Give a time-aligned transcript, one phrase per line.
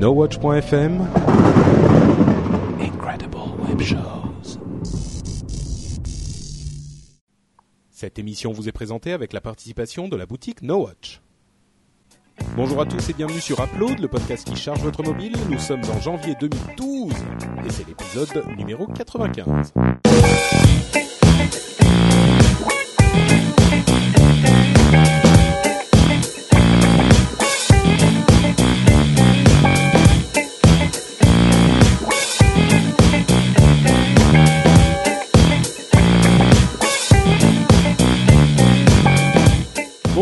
[0.00, 1.06] NoWatch.fm
[2.80, 3.36] Incredible
[3.68, 4.58] Web Shows.
[7.90, 11.20] Cette émission vous est présentée avec la participation de la boutique NoWatch.
[12.56, 15.34] Bonjour à tous et bienvenue sur Upload, le podcast qui charge votre mobile.
[15.50, 17.12] Nous sommes en janvier 2012
[17.66, 19.74] et c'est l'épisode numéro 95.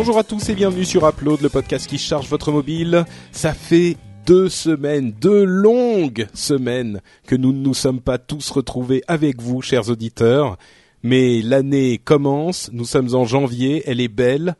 [0.08, 3.04] Bonjour à tous et bienvenue sur Upload, le podcast qui charge votre mobile.
[3.30, 9.02] Ça fait deux semaines, deux longues semaines que nous ne nous sommes pas tous retrouvés
[9.06, 10.56] avec vous, chers auditeurs.
[11.02, 14.56] Mais l'année commence, nous sommes en janvier, elle est belle,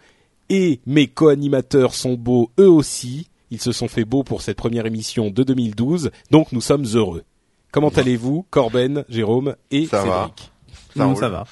[0.50, 3.30] et mes co-animateurs sont beaux eux aussi.
[3.50, 7.22] Ils se sont fait beaux pour cette première émission de 2012, donc nous sommes heureux.
[7.72, 10.24] Comment allez-vous, Corben, Jérôme et Ça va.
[10.24, 10.52] Cédric?
[10.94, 11.16] Ça Non, roule.
[11.16, 11.46] ça va.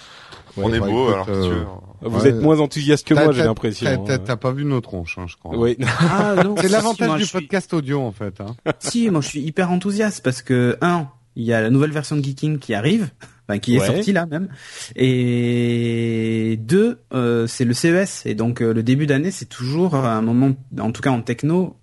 [0.57, 1.65] On est bah, beau, écoute, alors euh, si tu veux.
[2.03, 2.29] Vous Ouais.
[2.29, 4.05] êtes moins enthousiaste que moi, j'ai l'impression.
[4.07, 4.19] t'as- hein.
[4.25, 5.57] T'as pas vu nos tronches, hein, je crois.
[5.59, 5.77] Oui.
[6.01, 8.41] Ah, non, C'est l'avantage moi, du je suis- podcast audio, en fait.
[8.41, 8.55] Hein.
[8.79, 12.17] Si, moi je suis hyper enthousiaste parce que un, il y a la nouvelle version
[12.17, 13.09] de Geeking qui arrive,
[13.49, 13.87] enfin qui est Ouais.
[13.87, 14.49] sortie là même,
[14.97, 20.23] et deux, euh, c'est le CES et donc euh, le début d'année c'est toujours un
[20.23, 21.77] moment, en tout cas en techno,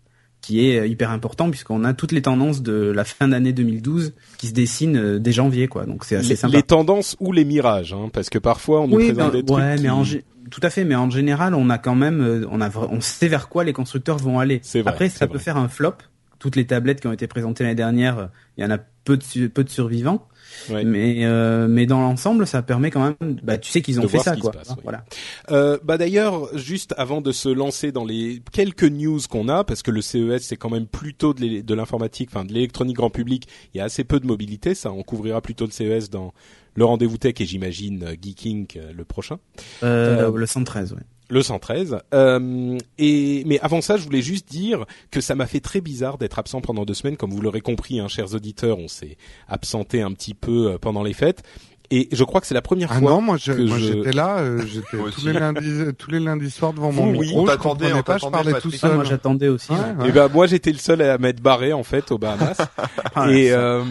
[0.44, 4.14] qui est euh, hyper important puisqu'on a toutes les tendances de la fin d'année 2012
[4.38, 6.56] qui se dessinent euh, dès janvier quoi, donc c'est assez les, sympa.
[6.58, 9.58] les tendances ou les mirages, hein, parce que parfois on nous oui, présente des trucs.
[9.58, 10.04] ouais, qui- mais en
[10.52, 13.30] tout à fait, mais en général, on a quand même, euh, on a, on sait
[13.30, 14.60] vers quoi les constructeurs vont aller.
[14.62, 15.94] C'est vrai, Après, ça peut faire un flop.
[16.38, 19.48] Toutes les tablettes qui ont été présentées l'année dernière, il y en a peu de,
[19.48, 20.28] peu de survivants.
[20.70, 20.84] Ouais.
[20.84, 24.08] Mais, euh, mais dans l'ensemble, ça permet quand même, bah, tu sais qu'ils ont De
[24.08, 24.52] fait ça, quoi.
[24.70, 24.76] oui.
[24.84, 25.04] Voilà.
[25.52, 29.84] Euh, bah d'ailleurs, juste avant de se lancer dans les quelques news qu'on a, parce
[29.84, 33.78] que le CES c'est quand même plutôt de l'informatique, enfin de l'électronique grand public, il
[33.78, 36.34] y a assez peu de mobilité, ça on couvrira plutôt le CES dans
[36.76, 39.38] le rendez-vous tech et j'imagine euh, Geeking euh, le prochain.
[39.84, 41.00] Euh, Euh, le 113, ouais.
[41.30, 42.00] Le 113.
[42.14, 46.18] Euh, et mais avant ça, je voulais juste dire que ça m'a fait très bizarre
[46.18, 47.18] d'être absent pendant deux semaines.
[47.18, 49.18] Comme vous l'aurez compris, hein, chers auditeurs, on s'est
[49.48, 51.44] absenté un petit peu euh, pendant les fêtes.
[51.92, 53.12] Et je crois que c'est la première Ah fois.
[53.12, 56.74] non, moi je- j'étais là, euh, j'étais tous les lundis, euh, tous les lundis soirs
[56.74, 57.20] devant mon oui.
[57.28, 57.42] micro.
[57.42, 58.70] On je comprenais on pas, je parlais tout.
[58.74, 58.96] Ah, seul.
[58.96, 59.72] moi, j'attendais aussi.
[59.72, 60.04] Ouais, ouais.
[60.04, 60.10] ouais.
[60.10, 62.58] Et ben moi j'étais le seul à m'être barré en fait aux Bahamas.
[63.16, 63.84] Ah, et, euh,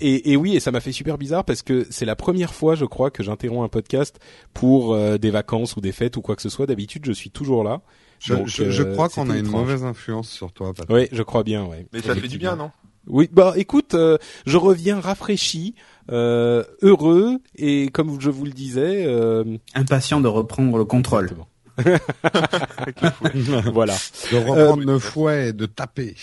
[0.00, 2.74] et et oui et ça m'a fait super bizarre parce que c'est la première fois
[2.74, 4.18] je crois que j'interromps un podcast
[4.52, 6.66] pour euh, des vacances ou des fêtes ou quoi que ce soit.
[6.66, 7.82] D'habitude je suis toujours là.
[8.18, 9.60] Je, Donc, je- je euh, crois qu'on a une étrange.
[9.60, 10.90] mauvaise influence sur toi, Patrick.
[10.90, 11.64] Oui, je crois bien.
[11.66, 11.86] Ouais.
[11.92, 12.70] Mais ça fait du bien, non?
[13.06, 14.16] Oui, bah écoute, euh,
[14.46, 15.74] je reviens rafraîchi,
[16.10, 19.44] euh, heureux et comme je vous le disais, euh,
[19.74, 21.24] Impatient de reprendre le contrôle.
[21.24, 21.48] exactement.
[22.78, 23.30] Avec le fouet.
[23.72, 23.94] voilà.
[24.32, 26.14] De reprendre Euh, le fouet et de taper.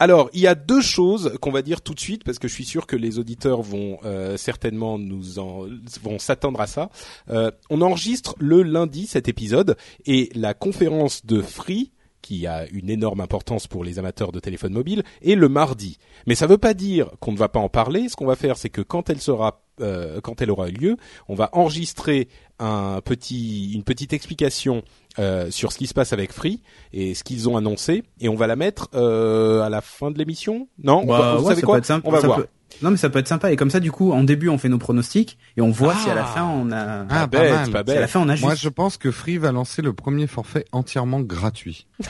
[0.00, 2.54] Alors, il y a deux choses qu'on va dire tout de suite parce que je
[2.54, 5.66] suis sûr que les auditeurs vont euh, certainement nous en
[6.04, 6.90] vont s'attendre à ça.
[7.30, 9.76] Euh, on enregistre le lundi cet épisode
[10.06, 11.90] et la conférence de Free
[12.28, 15.96] qui a une énorme importance pour les amateurs de téléphone mobile, est le mardi.
[16.26, 18.08] Mais ça ne veut pas dire qu'on ne va pas en parler.
[18.10, 20.96] Ce qu'on va faire, c'est que quand elle sera, euh, quand elle aura eu lieu,
[21.28, 22.28] on va enregistrer
[22.58, 24.82] un petit, une petite explication
[25.18, 26.60] euh, sur ce qui se passe avec Free
[26.92, 30.18] et ce qu'ils ont annoncé, et on va la mettre euh, à la fin de
[30.18, 30.68] l'émission?
[30.82, 31.80] Non, on va- Bah, vous ouais, savez quoi?
[32.04, 32.38] On va voir.
[32.40, 32.46] peut-
[32.82, 33.50] Non, mais ça peut être sympa.
[33.50, 36.00] Et comme ça, du coup, en début, on fait nos pronostics et on voit Ah.
[36.04, 37.58] si à la fin on a, Ah, Pas pas bête, mal.
[37.58, 38.10] pas si à la bête.
[38.10, 38.62] fin on a Moi, juste.
[38.62, 41.86] je pense que Free va lancer le premier forfait entièrement gratuit.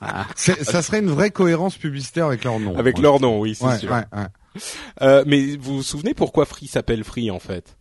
[0.00, 0.26] Ah.
[0.36, 2.76] Ça serait une vraie cohérence publicitaire avec leur nom.
[2.78, 3.02] Avec Ouais.
[3.02, 3.90] leur nom, oui, c'est Ouais, sûr.
[3.90, 4.60] ouais, ouais.
[5.02, 7.76] Euh, mais vous vous souvenez pourquoi Free s'appelle Free en fait?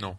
[0.00, 0.16] Non.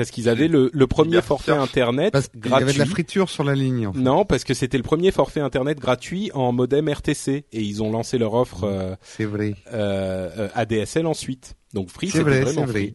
[0.00, 2.62] Parce qu'ils avaient le, le premier forfait internet Parce qu'il y gratuit.
[2.64, 3.86] avait de la friture sur la ligne.
[3.88, 3.98] En fait.
[3.98, 7.90] Non, parce que c'était le premier forfait internet gratuit en modem RTC et ils ont
[7.90, 9.54] lancé leur offre euh, C'est vrai.
[9.74, 11.54] euh, euh, ADSL ensuite.
[11.74, 12.80] Donc Free, C'est vrai, vraiment c'est vrai.
[12.80, 12.94] Free.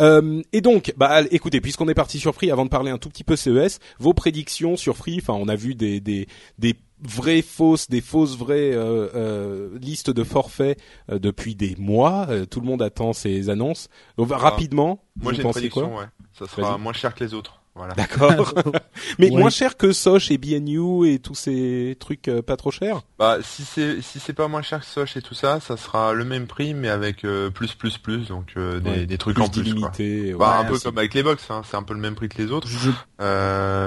[0.00, 3.08] Euh, et donc, bah, écoutez, puisqu'on est parti sur Free, avant de parler un tout
[3.08, 5.18] petit peu CES, vos prédictions sur Free.
[5.22, 6.26] Enfin, on a vu des des
[6.58, 10.80] des vraies fausses, des fausses vraies euh, euh, listes de forfaits
[11.10, 12.26] euh, depuis des mois.
[12.30, 13.88] Euh, tout le monde attend ces annonces.
[14.16, 14.38] Donc, Ah.
[14.38, 16.06] rapidement, Moi, vous j'ai une quoi prédiction, ouais.
[16.32, 17.60] Ça sera moins cher que les autres.
[17.76, 17.94] Voilà.
[17.94, 18.54] D'accord.
[19.18, 19.38] Mais Ouais.
[19.38, 23.02] moins cher que Soch et BNU et tous ces trucs euh, pas trop chers?
[23.18, 26.12] Bah, si c'est si c'est pas moins cher que Soch et tout ça, ça sera
[26.14, 29.06] le même prix, mais avec euh, plus plus plus, donc euh, des, Ouais.
[29.06, 29.74] des trucs Plus en plus.
[29.74, 29.90] Quoi.
[29.90, 31.62] Bah, ouais, un peu comme avec les box, hein.
[31.70, 32.66] c'est un peu le même prix que les autres.
[32.68, 32.90] Je-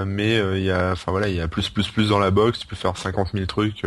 [0.04, 2.60] mais il y a, enfin voilà, il y a plus plus plus dans la box.
[2.60, 3.84] Tu peux faire 50 000 trucs.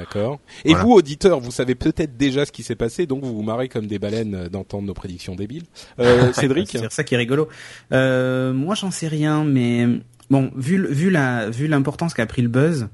[0.00, 0.40] D'accord.
[0.64, 0.84] Et Voilà.
[0.84, 3.86] vous, auditeurs, vous savez peut-être déjà ce qui s'est passé, donc vous vous marrez comme
[3.86, 5.64] des baleines euh, d'entendre nos prédictions débiles.
[5.98, 7.48] Euh, Cédric C'est ça qui est rigolo.
[7.92, 9.86] Euh, moi, j'en sais rien, mais
[10.30, 12.88] bon, vu la vu l'importance qu'a pris le buzz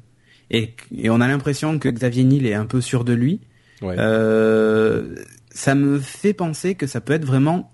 [0.51, 3.41] et, et on a l'impression que Xavier Niel est un peu sûr de lui.
[3.83, 3.95] Ouais.
[3.99, 5.15] Euh,
[5.51, 7.73] ça me fait penser que ça peut être vraiment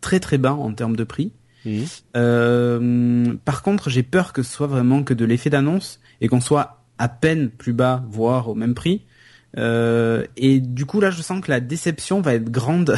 [0.00, 1.32] très très bas en termes de prix.
[1.64, 3.38] Mhm.
[3.44, 6.81] Par contre, j'ai peur que ce soit vraiment que de l'effet d'annonce et qu'on soit
[6.98, 9.04] à peine plus bas, voire au même prix.
[9.58, 12.96] Euh, et du coup, là, je sens que la déception va être grande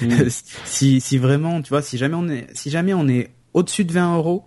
[0.00, 0.28] Mhm.
[0.64, 3.92] si, si vraiment, tu vois, si jamais on est, si jamais on est au-dessus de
[3.92, 4.44] 20 euros,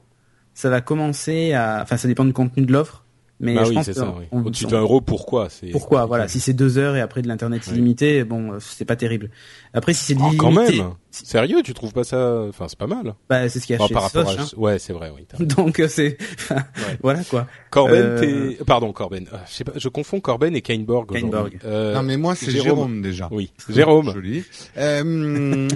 [0.53, 3.04] ça va commencer à, enfin, ça dépend du contenu de l'offre.
[3.41, 4.15] Mais Bah je oui, pense c'est que ça.
[4.17, 4.25] Oui.
[4.45, 5.49] Au-dessus de on- 20 euros, pourquoi?
[5.49, 6.05] C'est pourquoi.
[6.05, 9.29] Voilà, si c'est deux heures et après de l'internet illimité, bon, euh, c'est pas terrible.
[9.73, 10.91] Après, si c'est Oh, quand même.
[11.11, 13.13] Sérieux, tu trouves pas ça Enfin, c'est pas mal.
[13.29, 14.43] bah, c'est ce qu'il y a Enfin, chez par rapport Soch, à.
[14.43, 14.47] hein.
[14.55, 15.11] Ouais, c'est vrai.
[15.13, 15.25] Oui.
[15.45, 16.97] Donc euh, c'est, enfin, Ouais.
[17.01, 17.45] voilà quoi.
[17.71, 18.19] Corben, Euh,
[18.57, 18.63] t'es.
[18.63, 19.27] Pardon, Corben.
[19.33, 19.73] Ah, je sais pas.
[19.75, 21.11] Je confonds Corben et Kainborg.
[21.11, 21.59] Kainborg.
[21.65, 22.63] Euh, non mais moi c'est Jérôme.
[22.63, 23.27] Jérôme, déjà.
[23.31, 23.51] Oui.
[23.69, 24.13] Jérôme.
[24.13, 24.43] Joli.
[24.77, 25.67] Euh,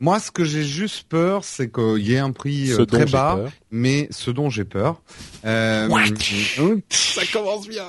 [0.00, 3.36] moi ce que j'ai juste peur c'est qu'il y ait un prix euh, très bas,
[3.36, 3.52] peur.
[3.70, 5.02] mais ce dont j'ai peur.
[5.44, 5.88] Euh,
[6.90, 7.84] Ça commence bien.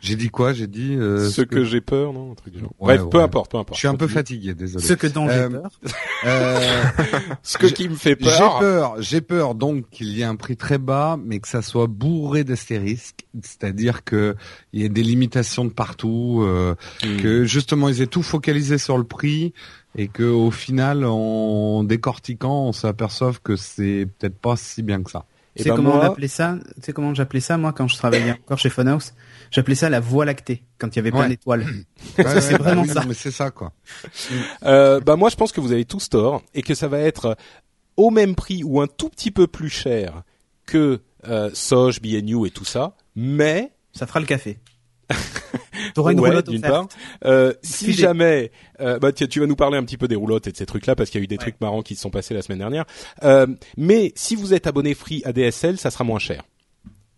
[0.00, 0.52] J'ai dit quoi?
[0.52, 2.72] J'ai dit euh, Ce que j'ai peur, non un truc du genre.
[2.80, 3.76] Ouais, Bref, peu importe, peu importe.
[3.76, 4.84] Je suis un peu fatigué, désolé.
[4.84, 5.70] Ce que dont j'ai Euh, peur.
[6.24, 6.60] Euh,
[7.44, 8.58] Ce que qui me fait J'ai peur.
[8.58, 11.86] peur, j'ai peur donc qu'il y ait un prix très bas, mais que ça soit
[11.86, 14.34] bourré d'astérisques, c'est-à-dire que
[14.72, 16.74] il y ait des limitations de partout, euh,
[17.04, 17.16] Hmm.
[17.20, 19.52] que justement ils aient tout focalisé sur le prix
[19.96, 25.10] et que au final, en décortiquant, on s'aperçoive que c'est peut-être pas si bien que
[25.10, 25.24] ça.
[25.54, 27.96] Sais ben comment on moi, appelait ça Tu sais comment j'appelais ça moi quand je
[27.98, 29.12] travaillais encore chez Funhouse?
[29.50, 31.28] J'appelais ça la voie lactée quand il y avait plein Ouais.
[31.28, 31.66] d'étoiles.
[32.16, 33.00] Ouais, c'est ouais, vraiment oui, ça.
[33.02, 33.72] non, mais c'est ça quoi.
[34.64, 37.36] euh, bah moi, je pense que vous avez tous tort et que ça va être
[37.98, 40.22] au même prix ou un tout petit peu plus cher
[40.64, 44.58] que euh, Soch, BNU et tout ça, mais Ça fera le café.
[45.94, 46.72] T'auras une Ouais, roulotte d'une offerte.
[46.90, 47.30] part.
[47.30, 47.92] Euh, si Fidé.
[47.98, 48.50] jamais,
[48.80, 50.66] euh, bah tiens, tu vas nous parler un petit peu des roulottes et de ces
[50.66, 51.38] trucs-là parce qu'il y a eu des Ouais.
[51.38, 52.84] trucs marrants qui se sont passés la semaine dernière.
[53.24, 53.46] Euh,
[53.76, 56.42] mais si vous êtes abonné free à DSL, ça sera moins cher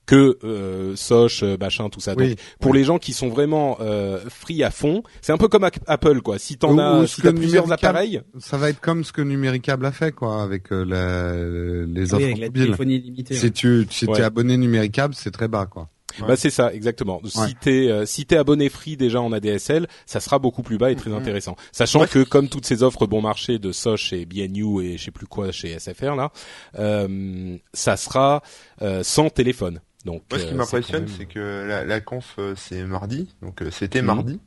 [0.07, 2.13] que euh, Soch, euh, machin, tout ça.
[2.15, 5.49] Oui, Donc, pour les gens qui sont vraiment euh, free à fond, c'est un peu
[5.49, 6.39] comme Apple, quoi.
[6.39, 9.93] Si t'en as, si que plusieurs appareils, Ça va être comme ce que Numéricable a
[9.93, 12.65] fait quoi, avec euh, la- les Oui, offres la mobiles.
[12.65, 13.35] téléphonie illimitée.
[13.35, 14.17] Si tu si Ouais.
[14.17, 15.89] t'es abonné Numéricable, c'est très bas quoi.
[16.21, 17.21] Bah c'est ça, exactement.
[17.23, 17.31] Ouais.
[17.49, 20.91] Si t'es euh, si t'es abonné free déjà en ADSL, ça sera beaucoup plus bas
[20.91, 21.57] et très intéressant.
[21.73, 22.09] Sachant Ouais.
[22.09, 25.27] que comme toutes ces offres bon marché de Soch et BNU et je sais plus
[25.27, 26.31] quoi chez SFR là,
[26.79, 28.43] euh, ça sera
[28.83, 29.81] euh, sans téléphone.
[30.05, 33.35] Donc Moi, ce qui euh, m'impressionne, même- c'est que la, la conf, euh, c'est mardi,
[33.41, 34.07] donc euh, c'était Mhm.
[34.07, 34.41] mardi,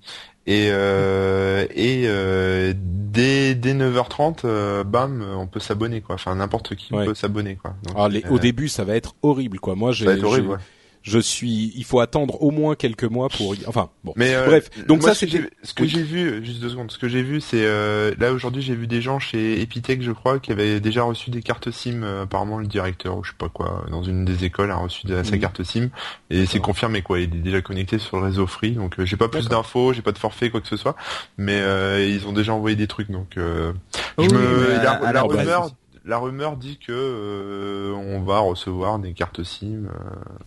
[0.46, 6.14] et euh, et euh, dès dès 9h30, euh, bam, on peut s'abonner quoi.
[6.16, 7.06] Enfin, n'importe qui Ouais.
[7.06, 7.76] peut s'abonner quoi.
[7.84, 9.74] Donc, Ah, les- au début, ça va être horrible, quoi.
[9.76, 10.46] Moi, j'ai, ça va être horrible.
[10.48, 10.60] j'ai- ouais.
[11.08, 14.14] Je suis, il faut attendre au moins quelques mois pour, enfin, bon.
[14.18, 16.60] Mais euh, Bref, donc moi, ça, ce que c'était- j'ai- ce que j'ai vu, juste
[16.60, 19.62] deux secondes, ce que j'ai vu, c'est euh, là aujourd'hui j'ai vu des gens chez
[19.62, 22.04] Epitech, je crois, qui avaient déjà reçu des cartes SIM.
[22.04, 25.08] euh, apparemment, le directeur ou je sais pas quoi, dans une des écoles a reçu
[25.08, 25.90] de- sa carte SIM
[26.30, 27.20] et c'est confirmé quoi.
[27.20, 30.02] Il est déjà connecté sur le réseau Free, donc euh, j'ai pas plus d'infos, j'ai
[30.02, 30.96] pas de forfait quoi que ce soit,
[31.38, 33.72] mais euh, ils ont déjà envoyé des trucs, donc euh,
[34.18, 35.72] je Oui, me, la, la rumeur.
[36.08, 39.88] La rumeur dit que euh, on va recevoir des cartes SIM.
[39.88, 39.90] euh,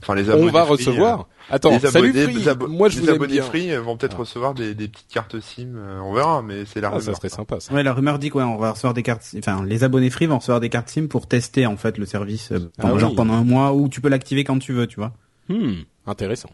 [0.02, 1.26] Enfin, les on abonnés va Free, recevoir.
[1.50, 2.34] Attends, les salut abonnés, Free.
[2.34, 3.42] les abo- Moi, je les vous aime abonnés bien.
[3.42, 4.20] free euh, vont peut-être Ah.
[4.20, 5.74] recevoir des, des petites cartes SIM.
[5.76, 7.04] euh, on verra, mais c'est la Ah, rumeur.
[7.04, 7.60] ça serait sympa.
[7.60, 7.74] Ça.
[7.74, 9.22] Ouais, la rumeur dit quoi On va recevoir des cartes.
[9.38, 12.52] Enfin, les abonnés free vont recevoir des cartes SIM pour tester en fait le service
[12.52, 12.98] euh, Ah oui.
[12.98, 15.12] genre pendant un mois ou tu peux l'activer quand tu veux, tu vois.
[15.50, 15.72] Hmm,
[16.06, 16.48] intéressant.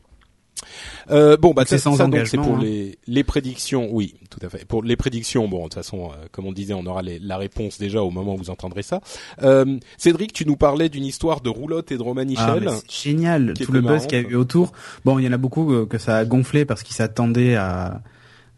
[1.10, 2.60] Euh, bon, bah C'est ça, sans ça, donc, c'est pour hein.
[2.62, 3.88] les, les prédictions.
[3.92, 4.64] Oui, tout à fait.
[4.64, 7.36] Pour les prédictions, bon, de toute façon, euh, comme on disait, on aura les- la
[7.36, 9.00] réponse déjà au moment où vous entendrez ça.
[9.42, 12.70] Euh, Cédric, tu nous parlais d'une histoire de roulotte et de Romain Ah, Michel.
[12.88, 14.72] c'est génial, tout le buzz qu'il y a eu autour.
[15.04, 18.02] Bon, il y en a beaucoup euh, que ça a gonflé parce qu'ils s'attendaient à.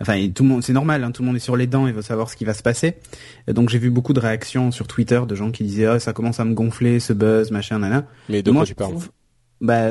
[0.01, 1.93] Enfin, tout le monde, c'est normal, hein, tout le monde est sur les dents et
[1.93, 2.95] veut savoir ce qui va se passer.
[3.49, 6.39] Donc j'ai vu beaucoup de réactions sur Twitter de gens qui disaient ah ça commence
[6.39, 8.07] à me gonfler ce buzz machin nana.
[8.29, 8.95] Mais de Moi quoi tu parles
[9.61, 9.89] bah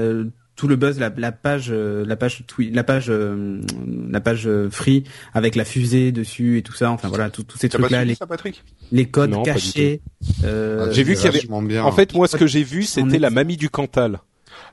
[0.58, 3.62] tout le buzz la, la page euh, la page tweet la page euh,
[4.10, 7.58] la page euh, free avec la fusée dessus et tout ça enfin voilà tout- tous
[7.58, 8.64] ces T'as pas trucs là suivi les, ça, Patrick?
[8.92, 10.02] les codes Non, cachés
[10.44, 11.84] euh, J'ai vu qu'il y avait- Vachement bien.
[11.86, 14.20] En fait, moi, ce que j'ai vu, c'était la mamie du Cantal.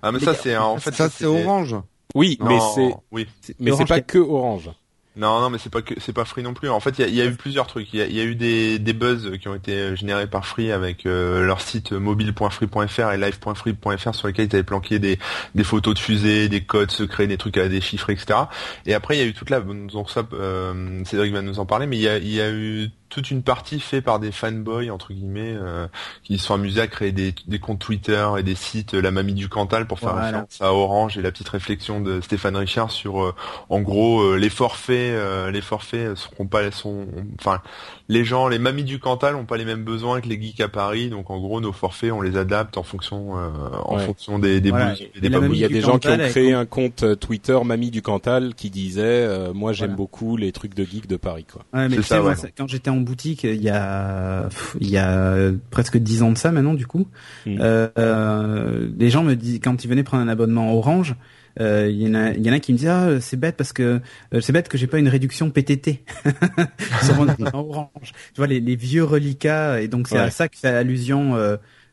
[0.02, 1.76] Ah, mais Les ça c'est en fait ça c'est orange.
[2.14, 3.26] Oui, mais c'est, oui.
[3.60, 4.70] mais c'est pas que Orange.
[5.16, 6.68] Non, non, mais c'est pas que c'est pas Free non plus.
[6.68, 7.92] En fait, il y a, eu plusieurs trucs.
[7.94, 11.06] Il y a, eu des, des buzz qui ont été euh, générés par Free avec
[11.06, 15.21] euh, leur site mobile.free.fr et live.free.fr sur lesquels ils avaient planqué des,
[15.54, 18.40] des photos de fusées, des codes secrets, des trucs à déchiffrer, etc.
[18.87, 21.66] Et après, il y a eu toute la donc ça, euh, Cédric va nous en
[21.66, 25.54] parler, mais il y a eu toute une partie faite par des fanboys entre guillemets
[25.54, 25.87] euh,
[26.23, 29.34] qui se sont amusés à créer des, des comptes Twitter et des sites la mamie
[29.34, 33.23] du Cantal pour faire référence à Orange et la petite réflexion de Stéphane Richard sur
[33.23, 33.34] euh,
[33.68, 35.14] en gros euh, les forfaits
[35.52, 37.06] les forfaits seront pas sont
[37.38, 37.61] enfin
[38.08, 40.68] les gens les mamies du Cantal ont pas les mêmes besoins que les geeks à
[40.68, 44.73] Paris donc en gros nos forfaits on les adapte en fonction en fonction des des,
[44.73, 44.78] des
[45.20, 48.70] Il y a des gens qui ont créé un compte Twitter mamie du Cantal qui
[48.70, 51.64] disait moi j'aime beaucoup les trucs de geek de Paris quoi.
[51.73, 52.23] mais ça,
[52.56, 54.49] quand j'étais en boutique il y a
[54.80, 57.06] il y a presque dix ans de ça maintenant du coup.
[57.46, 57.58] Hmm.
[57.61, 61.14] Euh, euh, les gens me disent quand ils venaient prendre un abonnement Orange,
[61.61, 63.56] euh, il y en a il y en a qui me disent ah c'est bête
[63.56, 64.00] parce que
[64.32, 66.04] euh, c'est bête que j'ai pas une réduction PTT
[67.02, 68.12] sur mon Orange.
[68.12, 71.34] Tu vois les, les vieux reliquats et donc c'est à ça que fait allusion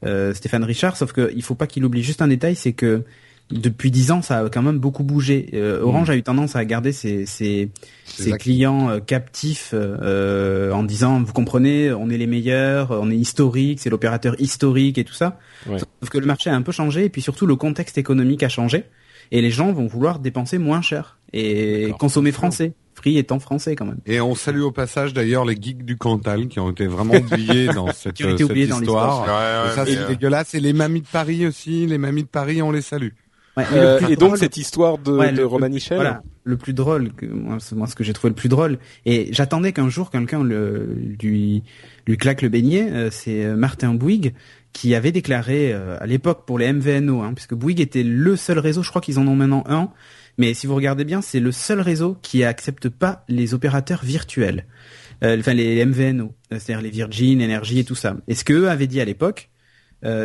[0.03, 0.97] euh, Stéphane Richard.
[0.97, 3.03] Sauf que il faut pas qu'il oublie juste un détail, c'est que
[3.51, 5.49] depuis dix ans, ça a quand même beaucoup bougé.
[5.53, 6.11] Euh, Orange mm.
[6.11, 7.69] a eu tendance à garder ses, ses,
[8.05, 13.15] ses clients euh, captifs euh, en disant, vous comprenez, on est les meilleurs, on est
[13.15, 15.39] historique, c'est l'opérateur historique et tout ça.
[15.65, 18.49] Sauf que le marché a un peu changé et puis surtout le contexte économique a
[18.49, 18.85] changé
[19.31, 22.73] et les gens vont vouloir dépenser moins cher et consommer français.
[22.93, 23.99] Free étant français quand même.
[24.05, 27.67] Et on salue au passage d'ailleurs les geeks du Cantal qui ont été vraiment oubliés
[27.67, 29.25] dans cette, cette histoire.
[29.73, 30.53] ça c'est dégueulasse.
[30.53, 33.11] Et les mamies de Paris aussi, les mamies de Paris, on les salue.
[33.57, 35.97] Euh, et donc cette histoire de, de le, Romanichel.
[35.97, 39.27] Voilà, le plus drôle, que, moi, moi ce que j'ai trouvé le plus drôle, et
[39.31, 41.63] j'attendais qu'un jour quelqu'un le, lui
[42.07, 42.89] lui claque le beignet.
[42.89, 44.33] Euh, c'est euh, Martin Bouygues
[44.73, 48.83] qui avait déclaré à l'époque pour les MVNO, hein, puisque Bouygues était le seul réseau,
[48.83, 49.89] je crois qu'ils en ont maintenant un,
[50.37, 54.65] mais si vous regardez bien, c'est le seul réseau qui accepte pas les opérateurs virtuels,
[55.21, 58.15] enfin les MVNO, c'est-à-dire les Virgin, Energy et tout ça.
[58.27, 59.49] Et ce qu'eux avaient dit à l'époque,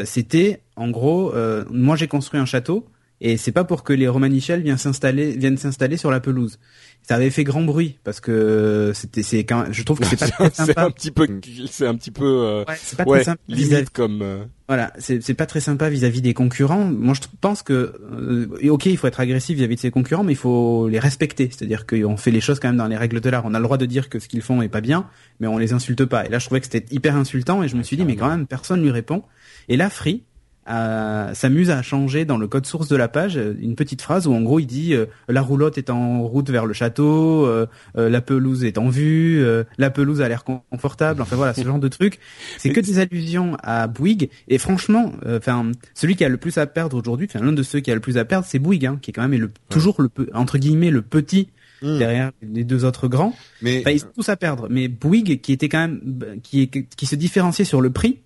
[0.05, 1.35] c'était en gros,
[1.71, 2.88] moi j'ai construit un château
[3.20, 6.58] et c'est pas pour que les Romanichel viennent s'installer viennent s'installer sur la pelouse.
[7.02, 10.26] Ça avait fait grand bruit parce que c'était c'est quand je trouve que c'est pas
[10.30, 10.73] très sympa.
[10.73, 11.26] C'est un petit peu
[11.70, 14.44] c'est un petit peu euh, ouais, c'est pas très sympa limite comme euh...
[14.68, 16.85] Voilà, c'est c'est pas très sympa vis-à-vis des concurrents.
[16.85, 20.32] Moi je pense que euh, OK, il faut être agressif vis-à-vis de ses concurrents mais
[20.32, 23.30] il faut les respecter, c'est-à-dire qu'on fait les choses quand même dans les règles de
[23.30, 23.44] l'art.
[23.46, 25.08] On a le droit de dire que ce qu'ils font est pas bien,
[25.40, 26.26] mais on les insulte pas.
[26.26, 28.28] Et là je trouvais que c'était hyper insultant et je me suis dit mais quand
[28.28, 29.23] même personne lui répond.
[29.68, 30.23] Et là Free
[30.66, 34.40] s'amuse à changer dans le code source de la page une petite phrase où en
[34.40, 38.20] gros il dit euh, la roulotte est en route vers le château, euh, euh, la
[38.20, 39.44] pelouse est en vue,
[39.78, 42.18] la pelouse a l'air confortable, enfin voilà ce genre de trucs.
[42.58, 46.66] C'est que des allusions à Bouygues et franchement, enfin celui qui a le plus à
[46.66, 48.99] perdre aujourd'hui, enfin l'un de ceux qui a le plus à perdre c'est Bouygues hein,
[49.00, 51.49] qui est quand même le, toujours le entre guillemets le petit
[51.82, 51.99] hmm.
[51.99, 53.35] derrière les deux autres grands.
[53.62, 54.68] Mais enfin, ils ont tous à perdre.
[54.70, 58.20] Mais Bouygues, qui était quand même, qui, qui se différenciait sur le prix,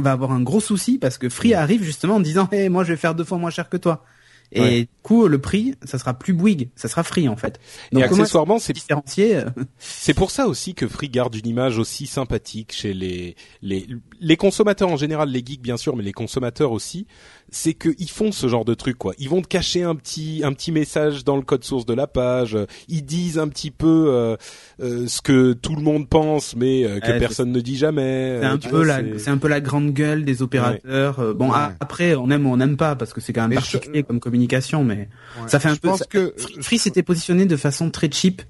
[0.00, 2.92] va avoir un gros souci parce que Free arrive justement en disant hey, moi je
[2.92, 4.04] vais faire deux fois moins cher que toi.
[4.50, 7.60] Et du coup, le prix, ça sera plus Bouygues, ça sera Free en fait.
[7.92, 9.36] Donc, et accessoirement, c'est différencié.
[9.36, 9.44] Euh
[9.78, 13.86] c'est pour ça aussi que Free garde une image aussi sympathique chez les les
[14.20, 17.06] les consommateurs en général, les geeks bien sûr, mais les consommateurs aussi
[17.50, 19.14] c'est qu'ils font ce genre de truc quoi.
[19.18, 22.06] Ils vont te cacher un petit un petit message dans le code source de la
[22.06, 22.56] page.
[22.88, 24.36] Ils disent un petit peu euh,
[24.80, 28.38] euh, ce que tout le monde pense, mais euh, que personne ne dit jamais.
[28.40, 31.34] C'est un peu la c'est un peu la grande gueule des opérateurs.
[31.34, 34.20] Bon après on aime ou on n'aime pas parce que c'est quand même particulier comme
[34.20, 35.08] communication, mais
[35.46, 35.90] ça fait un peu.
[36.08, 38.42] que Free s'était positionné de façon très cheap.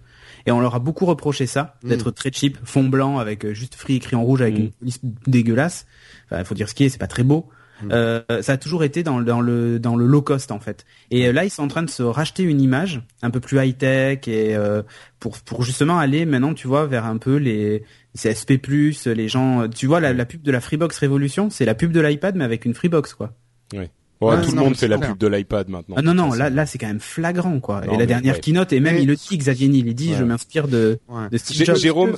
[0.47, 1.88] Et on leur a beaucoup reproché ça, mm.
[1.88, 4.61] d'être très cheap, fond blanc avec juste free écrit en rouge avec mm.
[4.61, 5.85] une police dégueulasse.
[6.26, 7.50] Enfin, il faut dire ce qui est, c'est pas très beau.
[7.90, 10.85] Euh, ça a toujours été dans, dans le dans le low cost en fait.
[11.11, 13.58] Et euh, là, ils sont en train de se racheter une image un peu plus
[13.58, 14.82] high tech et euh,
[15.20, 17.85] pour pour justement aller maintenant, tu vois, vers un peu les
[18.16, 18.61] CSP+,
[19.06, 19.68] les gens.
[19.68, 22.44] Tu vois, la, la pub de la Freebox Révolution, c'est la pub de l'iPad mais
[22.44, 23.32] avec une Freebox quoi.
[23.73, 23.85] Oui.
[24.20, 25.94] Ouais, tout le monde fait la pub de l'iPad maintenant.
[25.97, 27.82] Ah non non, là là c'est quand même flagrant quoi.
[27.87, 30.66] et la dernière keynote et même il le dit Xavier Niel, il dit je m'inspire
[30.66, 30.99] de,
[31.30, 31.76] de Steve Jobs.
[31.76, 32.16] Jérôme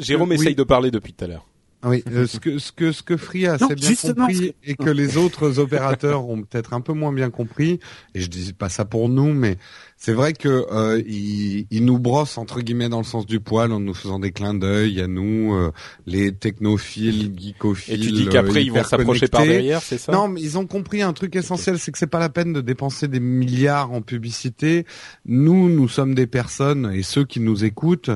[0.00, 1.46] Jérôme essaye de parler depuis tout à l'heure.
[1.84, 4.90] Oui, euh, ce que ce que ce que Free a assez bien compris et que
[4.90, 7.80] les autres opérateurs ont peut-être un peu moins bien compris.
[8.14, 9.58] Et je dis pas ça pour nous, mais
[10.04, 13.78] c'est vrai que euh, ils, nous brossent entre guillemets dans le sens du poil en
[13.78, 15.70] nous faisant des clins d'œil à nous, euh,
[16.06, 17.94] les technophiles, geekophiles.
[17.94, 20.10] Et tu dis qu'après euh, ils vont s'approcher par derrière, c'est ça?
[20.10, 22.60] Non, mais ils ont compris un truc essentiel, c'est que c'est pas la peine de
[22.60, 24.86] dépenser des milliards en publicité.
[25.24, 28.10] Nous, nous sommes des personnes et ceux qui nous écoutent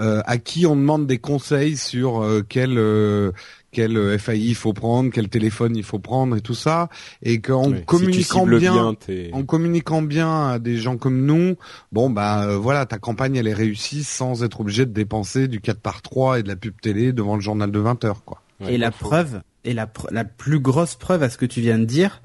[0.00, 3.32] euh, à qui on demande des conseils sur euh, quel euh,
[3.72, 6.88] quel FAI il faut prendre, quel téléphone il faut prendre et tout ça,
[7.22, 8.94] et qu'en communiquant bien,
[9.32, 11.56] en communiquant bien à des gens comme nous,
[11.92, 15.80] bon bah voilà, ta campagne elle est réussie sans être obligé de dépenser du 4
[15.80, 18.42] par 3 et de la pub télé devant le journal de 20 heures quoi.
[18.66, 21.84] et la preuve, et la, la plus grosse preuve à ce que tu viens de
[21.84, 22.22] dire,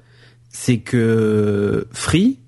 [0.50, 2.38] c'est que Free,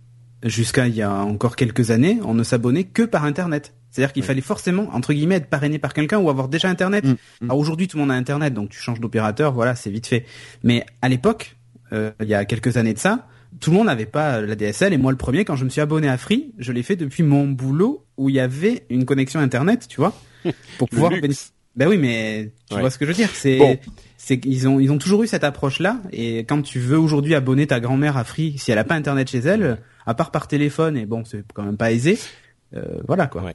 [0.43, 3.75] jusqu'à il y a encore quelques années, on ne s'abonnait que par internet.
[3.95, 7.05] C'est-à-dire qu'il fallait forcément, entre guillemets, être parrainé par quelqu'un ou avoir déjà Internet.
[7.05, 7.45] Mm, mm.
[7.45, 10.25] Alors aujourd'hui, tout le monde a Internet, donc tu changes d'opérateur, voilà, c'est vite fait.
[10.65, 11.57] Mais à l'époque,
[11.93, 13.29] euh, il y a quelques années de ça,
[13.61, 15.81] tout le monde n'avait pas la DSL et moi le premier, quand je me suis
[15.81, 19.39] abonné à Free, je l'ai fait depuis mon boulot où il y avait une connexion
[19.39, 20.13] Internet, tu vois,
[20.79, 21.53] pour pouvoir bénéficier.
[21.77, 22.81] Ben oui, mais tu Ouais.
[22.81, 23.29] vois ce que je veux dire.
[23.33, 23.77] C'est, Bon.
[24.17, 26.01] c'est qu'ils ont, ils ont toujours eu cette approche-là.
[26.13, 29.29] Et quand tu veux aujourd'hui abonner ta grand-mère à Free, si elle a pas Internet
[29.31, 32.19] chez elle, à part par téléphone, et bon, c'est quand même pas aisé.
[32.77, 33.43] euh, voilà quoi.
[33.45, 33.55] Ouais.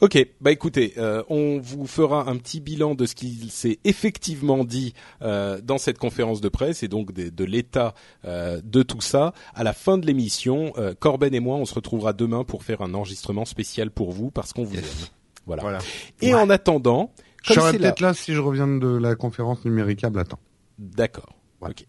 [0.00, 4.62] Ok, bah écoutez, euh, on vous fera un petit bilan de ce qu'il s'est effectivement
[4.64, 9.00] dit euh, dans cette conférence de presse et donc de, de l'état euh, de tout
[9.00, 10.72] ça à la fin de l'émission.
[10.78, 14.30] Euh, Corben et moi, on se retrouvera demain pour faire un enregistrement spécial pour vous
[14.30, 14.84] parce qu'on vous Yes.
[14.84, 15.06] aime.
[15.46, 15.62] Voilà.
[15.62, 15.78] Voilà.
[16.20, 17.10] Et en attendant,
[17.42, 20.38] Je serai peut-être là si je reviens de la conférence numéricable à temps.
[20.78, 21.34] D'accord.
[21.60, 21.70] Ouais.
[21.70, 21.86] Ok.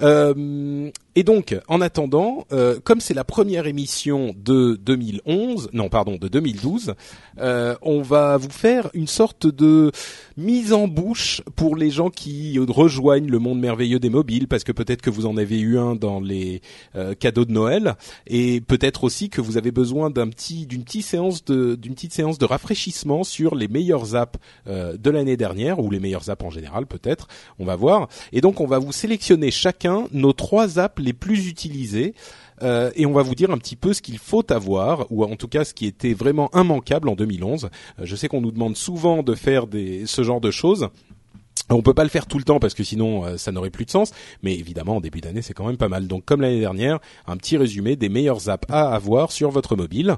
[0.00, 6.16] Euh, et donc, en attendant, euh, comme c'est la première émission de 2011, non pardon,
[6.16, 6.94] de 2012,
[7.38, 9.92] euh, on va vous faire une sorte de
[10.38, 14.72] mise en bouche pour les gens qui rejoignent le monde merveilleux des mobiles, parce que
[14.72, 16.62] peut-être que vous en avez eu un dans les
[16.96, 21.04] euh, cadeaux de Noël, et peut-être aussi que vous avez besoin d'un petit, d'une petite
[21.04, 25.78] séance de, d'une petite séance de rafraîchissement sur les meilleures apps euh, de l'année dernière
[25.78, 27.28] ou les meilleures apps en général, peut-être.
[27.58, 28.08] On va voir.
[28.32, 32.14] Et donc, on va vous sélectionner chacun nos trois apps les plus utilisées.
[32.62, 35.36] euh, et on va vous dire un petit peu ce qu'il faut avoir, ou en
[35.36, 37.64] tout cas ce qui était vraiment immanquable en 2011.
[37.98, 39.66] Euh, je sais qu'on nous demande souvent de faire
[40.06, 40.88] ce genre de choses.
[41.72, 43.84] On peut pas le faire tout le temps parce que sinon euh, ça n'aurait plus
[43.84, 44.12] de sens,
[44.42, 46.06] mais évidemment en début d'année c'est quand même pas mal.
[46.06, 50.16] Donc comme l'année dernière, un petit résumé des meilleures apps à avoir sur votre mobile.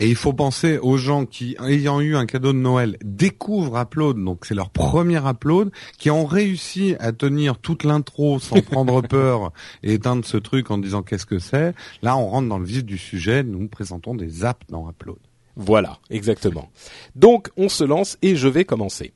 [0.00, 4.22] Et il faut penser aux gens qui, ayant eu un cadeau de Noël, découvrent Upload,
[4.22, 9.52] donc c'est leur premier upload, qui ont réussi à tenir toute l'intro sans prendre peur
[9.82, 11.74] et éteindre ce truc en disant qu'est-ce que c'est.
[12.02, 13.42] Là, on rentre dans le vif du sujet.
[13.42, 15.18] Nous présentons des apps dans Upload.
[15.56, 16.68] Voilà, exactement.
[17.14, 19.12] Donc on se lance et je vais commencer.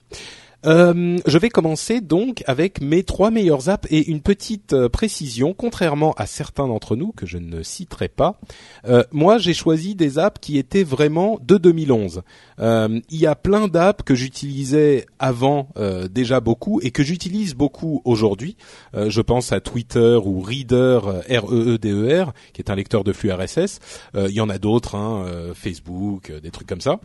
[0.66, 5.54] Euh, je vais commencer donc avec mes trois meilleures apps et une petite euh, précision,
[5.54, 8.40] contrairement à certains d'entre nous que je ne citerai pas.
[8.86, 12.22] euh, moi, j'ai choisi des apps qui étaient vraiment de 2011.
[12.58, 15.68] Euh, il y a plein d'apps que j'utilisais avant
[16.10, 18.56] déjà beaucoup et que j'utilise beaucoup aujourd'hui.
[18.94, 23.80] Je pense à Twitter ou Reader, euh, R-E-E-D-E-R, qui est un lecteur de flux RSS.
[24.14, 27.00] Il y en a d'autres, hein, Facebook, des trucs comme ça.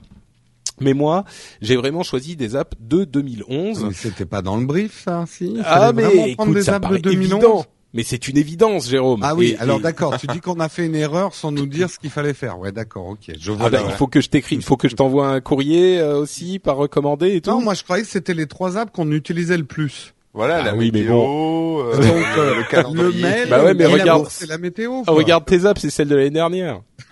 [0.82, 1.24] Mais moi,
[1.62, 3.86] j'ai vraiment choisi des apps de 2011.
[3.86, 6.86] Mais c'était pas dans le brief, ça, si Ah mais prendre écoute, des ça apps
[6.86, 7.32] de paraît 2011.
[7.44, 7.66] évident.
[7.96, 9.20] Mais c'est une évidence, Jérôme.
[9.22, 10.18] Ah oui, Et- alors et- d'accord.
[10.18, 12.58] Tu dis qu'on a fait une erreur sans nous dire ce qu'il fallait faire.
[12.58, 13.32] Ouais, d'accord, ok.
[13.40, 13.68] Je vois.
[13.68, 16.18] Ah bah, il faut que je t'écris, il faut que je t'envoie un courrier euh,
[16.18, 17.52] aussi par recommandé et tout.
[17.52, 20.16] Non, moi je croyais que c'était les trois apps qu'on utilisait le plus.
[20.34, 22.04] Voilà, Ah la oui, mais météo, euh, Donc
[22.36, 23.12] le, le calendrier.
[23.12, 25.02] le mail, Bah ouais, mais regarde- et la météo.
[25.02, 25.14] Ah, quoi.
[25.16, 26.82] regarde tes apps, c'est celle de l'année dernière.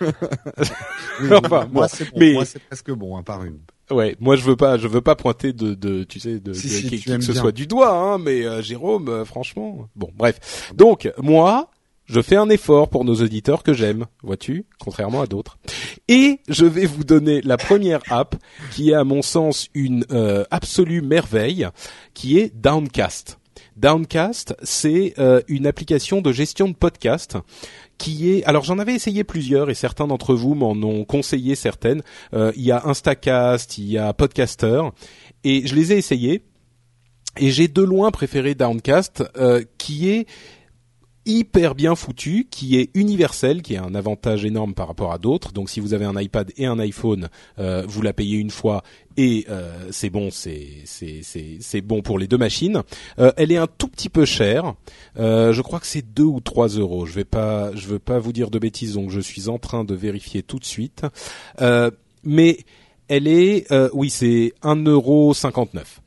[1.20, 3.58] Oui, Enfin, moi bon, c'est bon, mais- moi c'est presque bon, à part une.
[3.90, 6.66] Ouais, moi je veux pas, je veux pas pointer de, de tu sais, de, Si,
[6.68, 7.40] de si, qui, que ce bien.
[7.40, 10.72] soit du doigt, hein, mais euh, Jérôme, euh, franchement, bon, bref.
[10.74, 11.68] Donc moi,
[12.06, 15.58] je fais un effort pour nos auditeurs que j'aime, vois-tu, contrairement à d'autres.
[16.08, 18.36] Et je vais vous donner la première app
[18.72, 21.68] qui est à mon sens une euh, absolue merveille,
[22.14, 23.38] qui est Downcast.
[23.76, 27.38] Downcast, c'est euh, une application de gestion de podcast
[27.98, 32.02] qui est alors j'en avais essayé plusieurs et certains d'entre vous m'en ont conseillé certaines.
[32.34, 34.82] Euh, il y a Instacast, il y a Podcaster
[35.44, 36.42] et je les ai essayés
[37.38, 40.26] et j'ai de loin préféré Downcast euh, qui est
[41.24, 45.52] hyper bien foutu, qui est universel, qui est un avantage énorme par rapport à d'autres.
[45.52, 48.82] Donc si vous avez un iPad et un iPhone, euh, vous la payez une fois
[49.16, 52.82] et euh, c'est bon, c'est bon pour les deux machines.
[53.18, 54.74] Euh, elle est un tout petit peu chère.
[55.16, 57.06] Je crois que c'est 2 ou 3 euros.
[57.06, 59.94] Je vais pas veux pas vous dire de bêtises, donc je suis en train de
[59.94, 61.02] vérifier tout de suite.
[62.24, 62.58] Mais
[63.08, 66.00] elle est oui c'est 1 euro 59.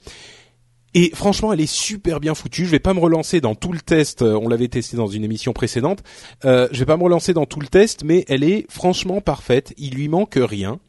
[0.97, 2.65] Et franchement, elle est super bien foutue.
[2.65, 4.21] Je vais pas me relancer dans tout le test.
[4.21, 6.01] euh, On l'avait testé dans une émission précédente.
[6.45, 9.73] Euh, je vais pas me relancer dans tout le test, mais elle est franchement parfaite.
[9.77, 10.79] Il lui manque rien.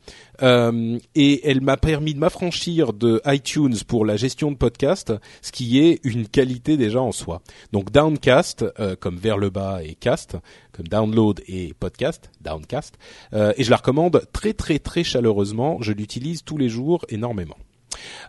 [0.42, 5.50] Euh, et elle m'a permis de m'affranchir de iTunes pour la gestion de podcast, ce
[5.50, 7.42] qui est une qualité déjà en soi.
[7.72, 10.36] Donc Downcast, euh, comme vers le bas et cast,
[10.70, 12.96] comme download et podcast, Downcast.
[13.32, 15.78] Euh, et je la recommande très très très chaleureusement.
[15.80, 17.56] Je l'utilise tous les jours énormément.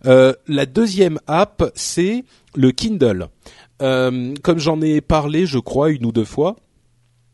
[0.05, 2.23] Euh, la deuxième app, c'est
[2.55, 3.29] le Kindle.
[3.81, 6.55] Euh, comme j'en ai parlé, je crois, une ou deux fois,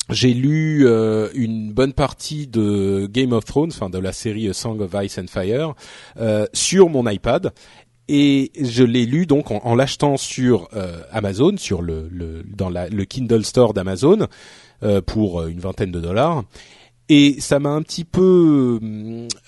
[0.09, 4.81] j'ai lu euh, une bonne partie de Game of Thrones, enfin de la série Song
[4.81, 5.73] of Ice and Fire,
[6.19, 7.51] euh, sur mon iPad.
[8.09, 10.67] Et je l'ai lu donc en, l'achetant sur
[11.09, 14.27] Amazon, sur le, le dans le Kindle Store d'Amazon,
[15.05, 16.43] pour une vingtaine de dollars.
[17.15, 18.79] Et ça m'a un petit peu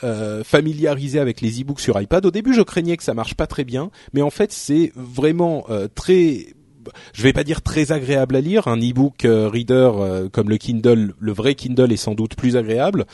[0.03, 2.23] euh, familiarisé avec les e-books sur iPad.
[2.23, 5.65] Au début, je craignais que ça marche pas très bien, mais en fait, c'est vraiment
[5.71, 6.53] euh, très
[7.13, 8.67] je vais pas dire très agréable à lire.
[8.67, 12.55] Un e-book euh, reader euh, comme le Kindle, le vrai Kindle est sans doute plus
[12.55, 13.05] agréable.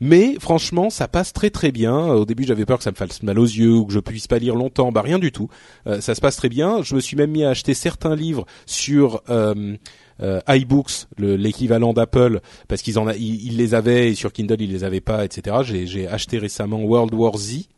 [0.00, 2.06] Mais franchement, ça passe très très bien.
[2.06, 4.26] Au début, j'avais peur que ça me fasse mal aux yeux ou que je puisse
[4.26, 4.90] pas lire longtemps.
[4.90, 5.50] Bah rien du tout.
[5.84, 6.82] ça se passe très bien.
[6.82, 9.76] Je me suis même mis à acheter certains livres sur euh,
[10.20, 14.84] iBooks, l'équivalent d'Apple, parce qu'ils en a, ils, les avaient et sur Kindle ils les
[14.84, 15.56] avaient pas, etc.
[15.62, 17.68] J'ai acheté récemment World War Z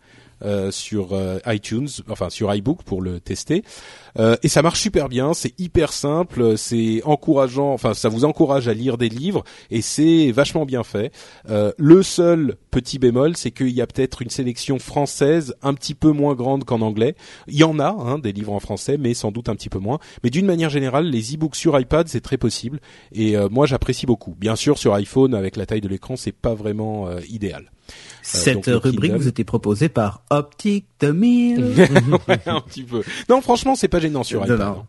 [0.43, 3.63] euh, sur euh, iTunes, enfin sur iBook pour le tester.
[4.19, 8.67] Euh, et ça marche super bien, c'est hyper simple, c'est encourageant, enfin ça vous encourage
[8.67, 11.13] à lire des livres et c'est vachement bien fait.
[11.47, 16.11] Le seul petit bémol, c'est qu'il y a peut-être une sélection française un petit peu
[16.11, 17.17] moins grande qu'en anglais.
[17.47, 19.79] Il y en a hein, des livres en français, mais sans doute un petit peu
[19.79, 19.99] moins.
[20.25, 22.81] Mais d'une manière générale, les e-books sur iPad c'est très possible
[23.13, 24.35] et moi j'apprécie beaucoup.
[24.39, 27.71] Bien sûr sur iPhone avec la taille de l'écran c'est pas vraiment idéal.
[28.23, 31.05] Cette rubrique vous était proposée par Optic the
[32.47, 33.03] un petit peu.
[33.29, 34.61] Non, franchement, c'est pas gênant sur iPad.
[34.61, 34.85] Hein.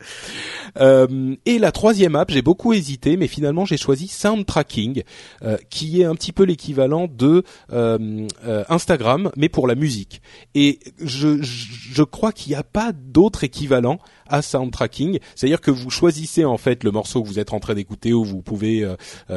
[0.80, 5.04] Euh, et la troisième app, j'ai beaucoup hésité, mais finalement j'ai choisi Sound Tracking,
[5.44, 8.28] euh, qui est un petit peu l'équivalent de euh,
[8.70, 10.22] Instagram, mais pour la musique.
[10.56, 15.72] Et je, je crois qu'il n'y a pas d'autre équivalent à Sound Tracking, c'est-à-dire que
[15.72, 18.88] vous choisissez en fait le morceau que vous êtes en train d'écouter, ou vous pouvez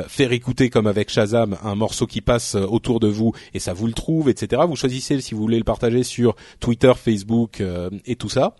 [0.07, 3.87] faire écouter comme avec Shazam un morceau qui passe autour de vous et ça vous
[3.87, 4.63] le trouve, etc.
[4.69, 7.63] Vous choisissez si vous voulez le partager sur Twitter, Facebook
[8.05, 8.57] et tout ça,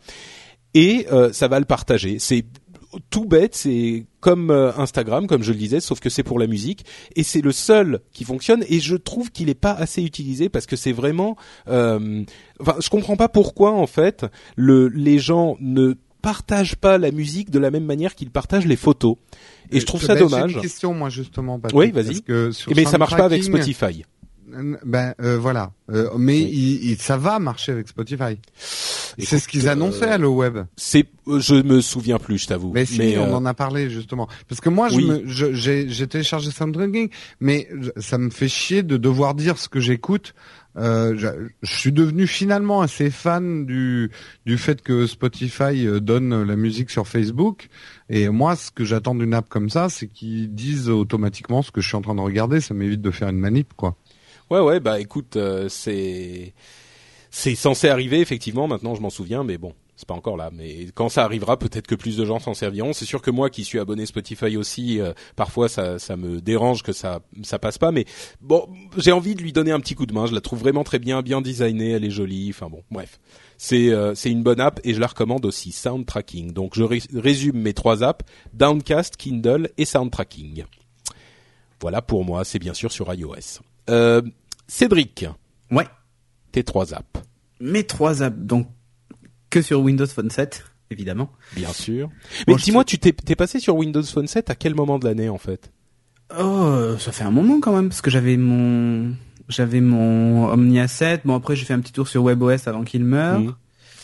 [0.73, 2.19] et ça va le partager.
[2.19, 2.45] C'est
[3.11, 6.47] tout bête, c'est comme euh, Instagram, comme je le disais, sauf que c'est pour la
[6.47, 6.85] musique
[7.17, 8.65] et c'est le seul qui fonctionne.
[8.69, 11.37] Et je trouve qu'il n'est pas assez utilisé parce que c'est vraiment,
[11.69, 12.25] euh,
[12.61, 14.27] enfin, je comprends pas pourquoi en fait
[14.57, 18.77] le, les gens ne partagent pas la musique de la même manière qu'ils partagent les
[18.77, 19.17] photos.
[19.71, 20.51] Et je trouve ça dommage.
[20.51, 21.61] J'ai une question moi justement.
[21.75, 22.23] oui, vas-y.
[22.75, 24.05] Mais ça marche pas avec Spotify.
[24.47, 28.39] Ben euh, voilà, euh, mais il, ça va marcher avec Spotify.
[28.57, 30.59] C'est ce qu'ils annonçaient à le web.
[30.77, 32.73] C'est, je me souviens plus, je t'avoue.
[32.73, 34.29] Mais si, on euh, en a parlé justement.
[34.49, 34.89] Parce que moi,
[35.27, 40.35] j'ai j'ai téléchargé SoundDrinking, mais ça me fait chier de devoir dire ce que j'écoute.
[40.77, 41.29] Euh, je,
[41.63, 44.11] je, suis devenu finalement assez fan du
[44.45, 47.69] du fait que Spotify donne la musique sur Facebook.
[48.11, 51.81] Et moi, ce que j'attends d'une app comme ça, c'est qu'ils disent automatiquement ce que
[51.81, 52.61] je suis en train de regarder.
[52.61, 53.97] Ça m'évite de faire une manip, quoi.
[54.51, 56.53] Ouais, ouais, bah écoute, euh, c'est
[57.31, 58.69] c'est censé arriver effectivement.
[58.69, 60.51] Maintenant, je m'en souviens, mais bon, c'est pas encore là.
[60.53, 62.93] Mais quand ça arrivera, peut-être que plus de gens s'en serviront.
[62.93, 66.83] C'est sûr que moi, qui suis abonné Spotify aussi, euh, parfois ça, ça me dérange
[66.83, 67.91] que ça ça passe pas.
[67.91, 68.05] Mais
[68.41, 70.27] bon, j'ai envie de lui donner un petit coup de main.
[70.27, 72.51] Je la trouve vraiment très bien, bien designée, elle est jolie.
[72.51, 73.19] Enfin bon, bref,
[73.57, 75.73] c'est euh, c'est une bonne app et je la recommande aussi.
[75.73, 76.53] Sound Tracking.
[76.53, 80.65] Donc je résume mes trois apps Downcast, Kindle et Sound Tracking.
[81.81, 82.45] Voilà pour moi.
[82.45, 83.61] C'est bien sûr sur iOS.
[83.91, 84.23] Euh,
[84.67, 85.27] Cédric.
[85.71, 85.87] Ouais.
[86.53, 87.21] Tes trois apps.
[87.61, 88.69] Mes trois apps, donc
[89.51, 91.31] que sur Windows Phone 7, évidemment.
[91.55, 92.11] Bien sûr.
[92.47, 95.39] Mais dis-moi, tu t'es, passé sur Windows Phone 7 à quel moment de l'année en
[95.39, 95.71] fait?
[96.39, 99.15] Oh, ça fait un moment quand même, parce que j'avais mon
[99.49, 101.23] j'avais mon Omnia 7.
[101.27, 103.41] Bon après j'ai fait un petit tour sur WebOS avant qu'il meure.
[103.41, 103.55] Mmh.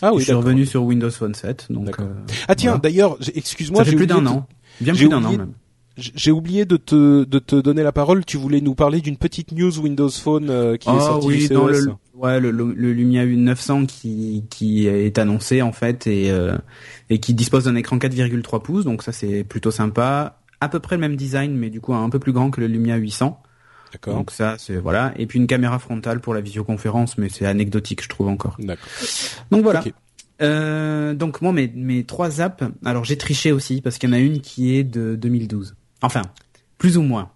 [0.02, 1.66] Ah oui, je suis revenu sur Windows Phone 7.
[1.70, 2.14] Donc, euh,
[2.48, 4.46] ah tiens, d'ailleurs, excuse-moi, ça fait plus d'un an,
[4.80, 5.52] bien plus d'un an même.
[5.96, 8.24] J'ai oublié de te de te donner la parole.
[8.24, 11.48] Tu voulais nous parler d'une petite news Windows Phone euh, qui est ah sortie oui,
[11.48, 16.56] Dans le, ouais, le, le, Lumia 900 qui qui est annoncé en fait et euh,
[17.10, 18.84] et qui dispose d'un écran 4,3 pouces.
[18.84, 20.38] Donc ça c'est plutôt sympa.
[20.60, 22.66] À peu près le même design, mais du coup un peu plus grand que le
[22.66, 23.42] Lumia 800.
[23.92, 24.14] D'accord.
[24.14, 25.12] Donc ça c'est voilà.
[25.16, 28.56] Et puis une caméra frontale pour la visioconférence, mais c'est anecdotique je trouve encore.
[28.58, 28.88] D'accord.
[29.50, 29.82] Donc voilà.
[30.40, 32.64] Euh, donc moi mes mes trois apps.
[32.84, 35.74] Alors j'ai triché aussi parce qu'il y en a une qui est de 2012.
[36.02, 36.22] Enfin,
[36.78, 37.30] plus ou moins.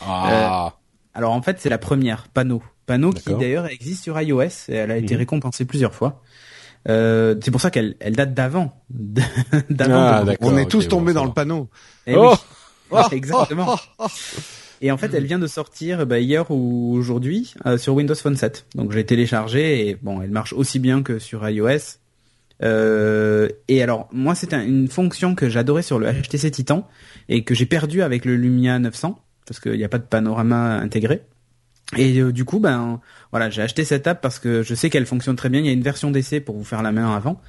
[0.00, 0.66] Ah.
[0.66, 0.70] Euh,
[1.14, 2.62] alors en fait, c'est la première, Pano.
[2.86, 5.20] Pano qui d'ailleurs existe sur iOS et elle a été mhm.
[5.20, 6.22] récompensée plusieurs fois.
[6.88, 8.82] Euh, c'est pour ça qu'elle elle date d'avant.
[9.80, 11.68] ah, on est tous tombés dans le panneau.
[12.06, 12.34] Eh oh
[12.90, 13.00] oui.
[13.12, 13.76] exactement.
[14.80, 18.36] Et en fait, elle vient de sortir bah, hier ou aujourd'hui euh, sur Windows Phone
[18.36, 18.66] 7.
[18.76, 21.98] Donc j'ai téléchargé et bon, elle marche aussi bien que sur iOS.
[22.62, 26.86] Euh, et alors, moi, c'est une fonction que j'adorais sur le HTC Titan
[27.28, 30.76] et que j'ai perdu avec le Lumia 900 parce qu'il n'y a pas de panorama
[30.76, 31.22] intégré.
[31.96, 35.06] Et euh, du coup, ben voilà, j'ai acheté cette app parce que je sais qu'elle
[35.06, 35.60] fonctionne très bien.
[35.60, 37.40] Il y a une version d'essai pour vous faire la main avant.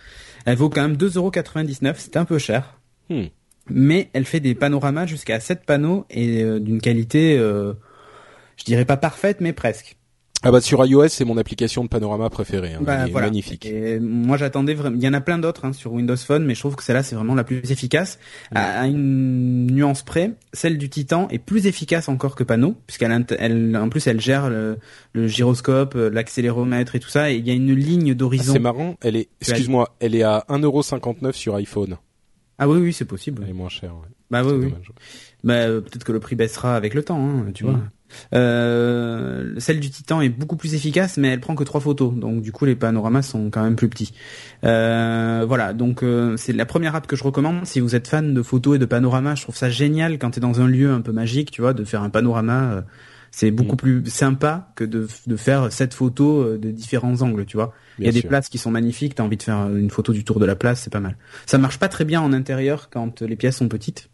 [0.45, 2.79] Elle vaut quand même 2,99€, c'est un peu cher.
[3.09, 3.25] Hmm.
[3.69, 8.97] Mais elle fait des panoramas jusqu'à 7 panneaux et euh, d'une qualité, je dirais pas
[8.97, 9.97] parfaite, mais presque.
[10.41, 12.73] Ah bah sur iOS, c'est mon application de panorama préférée.
[12.73, 12.79] Hein.
[12.81, 13.27] Bah, voilà.
[13.27, 13.65] magnifique.
[13.65, 14.95] Et moi j'attendais vraiment.
[14.95, 17.03] Il y en a plein d'autres hein, sur Windows Phone, mais je trouve que celle-là
[17.03, 18.19] c'est vraiment la plus efficace.
[18.55, 23.25] À, à une nuance près, celle du Titan est plus efficace encore que Pano, puisqu'elle
[23.37, 24.77] elle, en plus elle gère le,
[25.11, 27.31] le gyroscope, euh, l'accéléromètre et tout ça.
[27.31, 28.53] Et il y a une ligne Ah, d'horizon.
[28.53, 31.97] c'est marrant, elle est, excuse-moi, elle est à 1,59€ sur iPhone.
[32.57, 33.41] Ah oui oui c'est possible.
[33.43, 33.93] Elle est moins chère.
[33.95, 34.07] Ouais.
[34.31, 34.65] Bah oui oui.
[34.69, 34.91] dommage.
[35.43, 37.69] Bah euh, peut-être que le prix baissera avec le temps, hein, tu Mm.
[37.71, 37.79] vois.
[38.33, 42.41] Euh, celle du Titan est beaucoup plus efficace, mais elle prend que trois photos, donc
[42.41, 44.13] du coup les panoramas sont quand même plus petits.
[44.63, 48.33] Euh, voilà, donc euh, c'est la première app que je recommande si vous êtes fan
[48.33, 49.35] de photos et de panoramas.
[49.35, 51.83] Je trouve ça génial quand t'es dans un lieu un peu magique, tu vois, de
[51.83, 52.83] faire un panorama.
[53.31, 53.77] c'est beaucoup Mm.
[53.77, 57.73] plus sympa que de, de faire cette photo euh, de différents angles, tu vois.
[57.99, 60.23] Il y a des places qui sont magnifiques, t'as envie de faire une photo du
[60.23, 61.15] tour de la place, c'est pas mal.
[61.45, 64.09] Ça marche pas très bien en intérieur quand les pièces sont petites.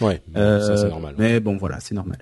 [0.00, 1.14] Ouais, Euh, ça c'est normal.
[1.18, 2.18] Mais bon, voilà, c'est normal.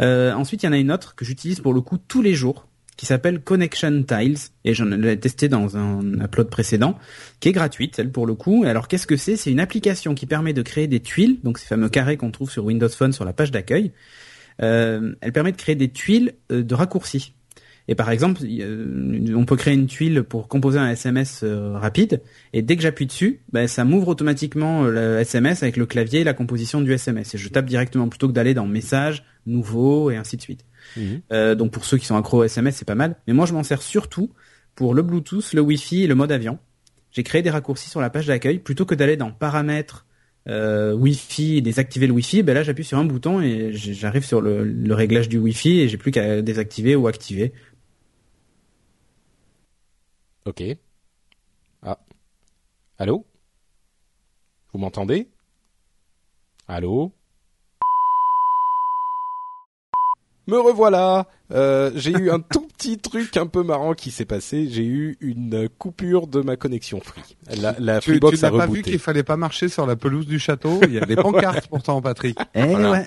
[0.00, 2.34] Euh, ensuite, il y en a une autre que j'utilise pour le coup tous les
[2.34, 6.98] jours, qui s'appelle Connection Tiles, et j'en ai testé dans un upload précédent,
[7.40, 8.64] qui est gratuite, elle pour le coup.
[8.64, 9.36] Et Alors, qu'est-ce que c'est?
[9.36, 12.50] C'est une application qui permet de créer des tuiles, donc ces fameux carrés qu'on trouve
[12.50, 13.92] sur Windows Phone sur la page d'accueil.
[14.62, 17.34] Euh, elle permet de créer des tuiles de raccourcis.
[17.88, 22.22] Et par exemple, a- on peut créer une tuile pour composer un SMS euh, rapide,
[22.52, 26.20] et dès que j'appuie dessus, ben, ça m'ouvre automatiquement euh, le SMS avec le clavier
[26.20, 27.34] et la composition du SMS.
[27.34, 30.64] Et je tape directement plutôt que d'aller dans Messages, Nouveau et ainsi de suite.
[30.96, 31.20] Mhm.
[31.32, 33.16] Euh, donc pour ceux qui sont accros au SMS, c'est pas mal.
[33.26, 34.30] Mais moi, je m'en sers surtout
[34.76, 36.58] pour le Bluetooth, le Wi-Fi et le mode avion.
[37.10, 40.06] J'ai créé des raccourcis sur la page d'accueil plutôt que d'aller dans Paramètres,
[40.48, 42.42] euh, Wi-Fi et désactiver le Wi-Fi.
[42.42, 45.88] Ben là, j'appuie sur un bouton et j'arrive sur le, le réglage du Wi-Fi et
[45.88, 47.52] j'ai plus qu'à désactiver ou activer.
[50.44, 50.62] Ok.
[51.82, 51.98] Ah.
[52.98, 53.24] Allô?
[54.72, 55.28] Vous m'entendez?
[56.66, 57.12] Allô?
[60.48, 64.68] Me revoilà euh, J'ai eu un tout petit truc un peu marrant qui s'est passé.
[64.68, 67.22] J'ai eu une coupure de ma connexion Free.
[67.60, 70.26] La, la Tu, Freebox tu n'as pas vu qu'il fallait pas marcher sur la pelouse
[70.26, 70.80] du château?
[70.82, 72.36] Il y a des pancartes pourtant, Patrick.
[72.54, 72.90] Eh Voilà.
[72.90, 73.06] ouais.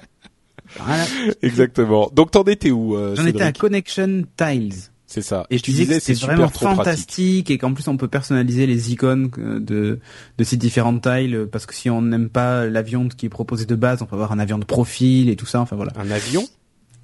[0.78, 1.04] Voilà.
[1.42, 2.10] Exactement.
[2.14, 4.90] Donc t'en étais où euh, J'en étais à Connection Tiles.
[5.16, 5.48] C'est ça.
[5.50, 8.10] Et je je disais que disais c'est vraiment super fantastique et qu'en plus on peut
[8.10, 10.00] personnaliser les icônes euh, de,
[10.38, 13.66] de ces différentes tailles euh, parce que si on n'aime pas l'avion qui est proposé
[13.66, 15.94] de base, on peut avoir un avion de profil et tout ça, enfin voilà.
[15.96, 16.44] Un avion?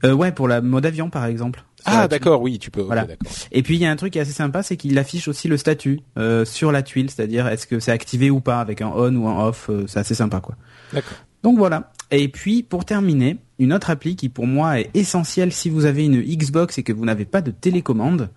[0.04, 1.64] Euh, ouais, pour la mode avion par exemple.
[1.86, 2.82] Ah d'accord, oui, tu peux.
[2.82, 3.08] Voilà.
[3.54, 5.48] Et puis il y a un truc qui est assez sympa, c'est qu'il affiche aussi
[5.48, 8.92] le statut euh, sur la tuile, c'est-à-dire est-ce que c'est activé ou pas avec un
[8.94, 10.58] on ou un off, euh, c'est assez sympa quoi.
[10.92, 11.18] D'accord.
[11.44, 11.94] Donc voilà.
[12.12, 16.06] Et puis pour terminer, une autre appli qui pour moi est essentielle si vous avez
[16.06, 18.30] une Xbox et que vous n'avez pas de télécommande,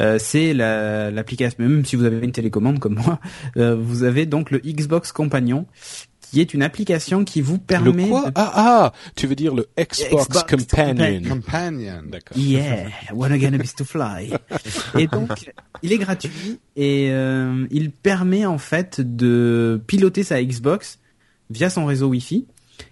[0.00, 1.56] euh, c'est la- l'application.
[1.60, 3.18] Même si vous avez une télécommande comme moi,
[3.56, 5.66] euh, vous avez donc le Xbox Companion,
[6.20, 8.04] qui est une application qui vous permet.
[8.04, 11.22] Le quoi de- Ah ah, tu veux dire le Xbox, Xbox Companion.
[11.28, 12.02] Companion.
[12.06, 12.36] D'accord.
[12.38, 14.32] Yeah, wanna get a beast to fly.
[14.98, 15.50] et donc,
[15.82, 20.98] il est gratuit et euh, il permet en fait de piloter sa Xbox
[21.50, 22.46] via son réseau Wi-Fi.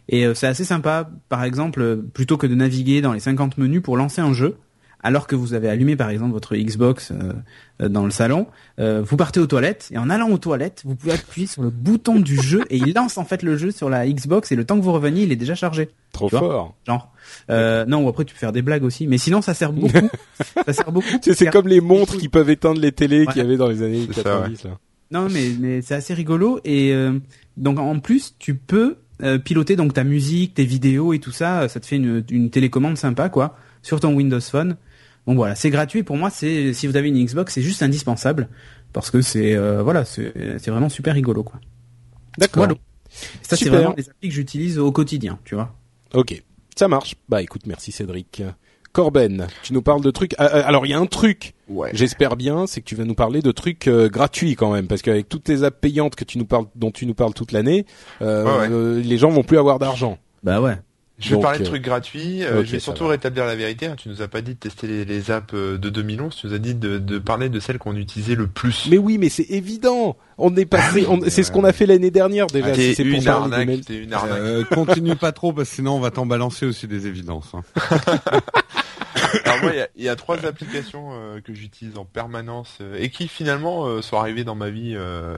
[0.09, 3.59] Et euh, c'est assez sympa, par exemple, euh, plutôt que de naviguer dans les 50
[3.59, 4.57] menus pour lancer un jeu,
[5.03, 7.33] alors que vous avez allumé par exemple votre Xbox euh,
[7.81, 8.47] euh, dans le salon,
[8.81, 11.71] euh, vous partez aux toilettes et en allant aux toilettes, vous pouvez appuyer sur le
[11.71, 14.65] bouton du jeu et il lance en fait le jeu sur la Xbox et le
[14.65, 16.75] temps que vous reveniez, il est déjà chargé Trop fort.
[16.87, 17.13] genre.
[17.51, 20.09] Euh, non, ou après tu peux faire des blagues aussi, mais sinon ça sert beaucoup.
[20.67, 21.07] ça sert beaucoup.
[21.23, 23.69] Tu sais, c'est comme les montres qui peuvent éteindre les télés qu'il y avait dans
[23.69, 24.71] les années C'est ça, 90 là.
[25.13, 27.13] Non, mais mais c'est assez rigolo et euh,
[27.57, 31.69] donc en plus tu peux euh, piloter donc ta musique, tes vidéos et tout ça.
[31.69, 34.77] Ça te fait une, une télécommande sympa quoi sur ton Windows Phone.
[35.27, 36.03] Donc voilà, c'est gratuit.
[36.03, 38.49] Pour moi, c'est si vous avez une Xbox, c'est juste indispensable
[38.93, 41.61] parce que c'est euh, voilà, c'est vraiment super rigolo quoi.
[42.39, 42.65] D'accord.
[42.65, 42.75] Voilà.
[43.43, 45.75] Ça c'est vraiment des applis que j'utilise au quotidien, tu vois.
[46.15, 46.43] Ok,
[46.77, 47.15] ça marche.
[47.29, 48.43] Bah écoute, merci Cédric.
[49.01, 50.35] Corben, tu nous parles de trucs.
[50.39, 51.53] Ah, ah, alors il y a un truc.
[51.69, 51.91] Ouais.
[51.93, 55.03] J'espère bien, c'est que tu vas nous parler de trucs euh, gratuits quand même, parce
[55.03, 57.85] qu'avec toutes tes apps payantes que tu nous parles, dont tu nous parles toute l'année,
[58.23, 58.69] euh, Ouais, ouais.
[58.71, 60.17] euh, les gens vont plus avoir d'argent.
[60.43, 60.77] Bah ouais.
[61.19, 62.43] Je vais Donc, parler de euh, trucs gratuits.
[62.45, 63.11] euh, je vais surtout va.
[63.11, 63.85] rétablir la vérité.
[63.87, 63.97] hein.
[63.99, 66.35] Tu nous as pas dit de tester les, les apps euh, de 2011.
[66.35, 68.87] Tu nous as dit de, de parler de celles qu'on utilisait le plus.
[68.91, 70.17] Mais oui, mais c'est évident.
[70.39, 71.07] On est passé.
[71.09, 72.67] on- c'est ce qu'on a fait l'année dernière déjà.
[72.71, 73.81] Ah, si c'est pour parler arnaque.
[74.33, 77.53] Euh, continue pas trop parce que sinon on va t'en balancer aussi des évidences.
[77.55, 77.63] hein.
[79.45, 82.79] Alors moi, il y a- il y, a trois applications euh, que j'utilise en permanence
[82.81, 85.37] euh, et qui finalement euh, sont arrivées dans ma vie euh,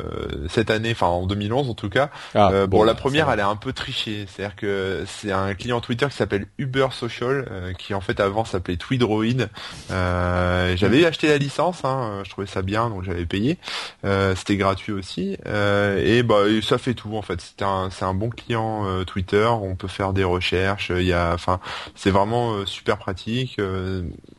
[0.49, 2.11] cette année, enfin en 2011 en tout cas.
[2.35, 4.27] Ah, Euh, bon, la bah, première, elle est un peu trichée.
[4.29, 8.45] C'est-à-dire que c'est un client Twitter qui s'appelle Uber Social, euh, qui en fait avant
[8.45, 9.25] s'appelait Tweedroid.
[9.91, 13.59] Euh, j'avais acheté la licence, hein, je trouvais ça bien, donc j'avais payé.
[14.05, 15.37] Euh, C'était gratuit aussi.
[15.47, 17.41] Euh, et bah ça fait tout en fait.
[17.41, 19.47] C'est un, c'est un bon client euh, Twitter.
[19.47, 20.91] On peut faire des recherches.
[20.95, 21.61] Il y a, enfin,
[21.95, 23.61] c'est vraiment euh, super pratique.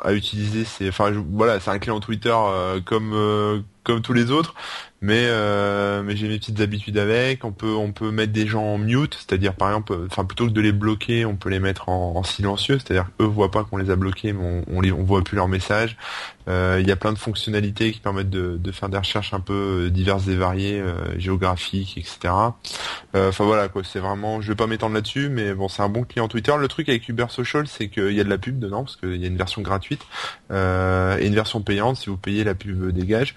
[0.01, 0.65] À utiliser.
[0.65, 2.35] C'est, enfin, voilà, c'est un client Twitter
[2.85, 4.53] comme comme tous les autres,
[5.01, 7.43] mais euh, mais j'ai mes petites habitudes avec.
[7.43, 10.51] On peut on peut mettre des gens en mute, c'est-à-dire par exemple, enfin plutôt que
[10.51, 13.89] de les bloquer, on peut les mettre en, silencieux, c'est-à-dire eux voient pas qu'on les
[13.89, 15.97] a bloqués, mais on, les on voit plus leurs messages.
[16.47, 19.39] Euh, il y a plein de fonctionnalités qui permettent de, de faire des recherches un
[19.39, 20.83] peu euh, diverses et variées,
[21.17, 22.33] géographiques, etc.
[23.15, 26.03] Enfin voilà quoi, c'est vraiment, je vais pas m'étendre là-dessus, mais bon c'est un bon
[26.03, 26.53] client Twitter.
[26.59, 29.15] Le truc avec Uber Social, c'est qu'il y a de la pub dedans parce qu'il
[29.15, 30.01] y a une version gratuite
[30.51, 31.97] et une version payante.
[31.97, 33.33] Si vous payez, la pub dégage.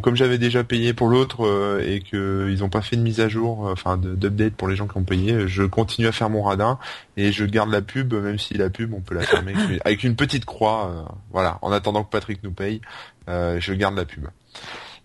[0.00, 3.28] Comme j'avais déjà payé pour l'autre euh, et qu'ils n'ont pas fait de mise à
[3.28, 6.42] jour, euh, enfin d'update pour les gens qui ont payé, je continue à faire mon
[6.42, 6.78] radin
[7.16, 10.16] et je garde la pub, même si la pub on peut la fermer avec une
[10.16, 10.90] petite croix.
[10.90, 12.80] Euh, voilà, en attendant que Patrick nous paye,
[13.28, 14.26] je garde la pub.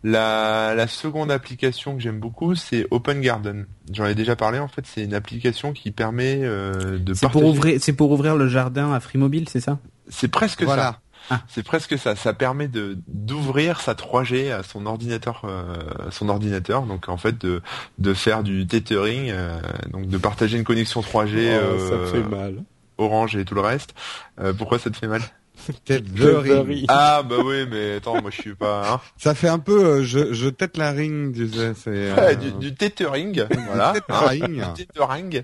[0.04, 3.65] La, seconde application que j'aime beaucoup, c'est Open Garden.
[3.91, 4.60] J'en ai déjà parlé.
[4.60, 7.13] En fait, c'est une application qui permet de.
[7.13, 9.80] C'est pour ouvrir, c'est pour ouvrir le jardin à Free Mobile, c'est ça?
[10.10, 11.00] C'est presque ça.
[11.30, 11.42] Ah.
[11.48, 12.16] C'est presque ça.
[12.16, 15.76] Ça permet de d'ouvrir sa 3G à son ordinateur, euh,
[16.12, 16.84] son ordinateur.
[16.84, 17.62] Donc en fait de
[17.98, 19.60] de faire du tethering, euh,
[19.92, 21.52] donc de partager une connexion 3G.
[21.90, 22.63] ça me fait mal.
[22.98, 23.94] Orange et tout le reste.
[24.40, 25.22] Euh, pourquoi ça te fait mal?
[25.86, 26.86] Tethering.
[26.88, 28.93] Ah bah oui, mais attends, moi je suis pas.
[28.93, 29.02] Hein.
[29.17, 31.74] Ça fait un peu, euh, je, je tête la ring, disais.
[31.76, 32.36] C'est euh...
[32.36, 33.93] du, du tethering, voilà.
[33.93, 34.63] tethering.
[34.76, 35.43] du tethering.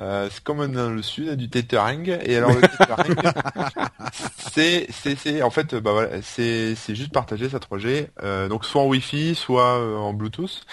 [0.00, 2.18] Euh, c'est comme dans le sud, du tethering.
[2.24, 3.16] Et alors le tethering,
[4.52, 8.64] c'est c'est c'est en fait bah voilà, c'est c'est juste partager sa 3G, euh, donc
[8.64, 10.64] soit en Wi-Fi, soit euh, en Bluetooth.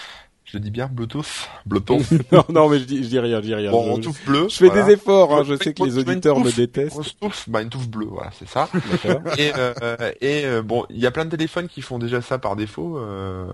[0.51, 3.55] Je dis bien Bluetooth Bluetooth Non, non, mais je dis, je dis rien, je dis
[3.55, 3.71] rien.
[3.71, 4.47] Bon, on touffe bleu.
[4.49, 6.97] Je fais des efforts, hein, je sais que les auditeurs me détestent.
[6.97, 8.69] On touffe, bah une touffe bleue, voilà, c'est ça.
[9.37, 9.73] et euh,
[10.21, 12.97] et euh, bon, il y a plein de téléphones qui font déjà ça par défaut,
[12.97, 13.45] euh,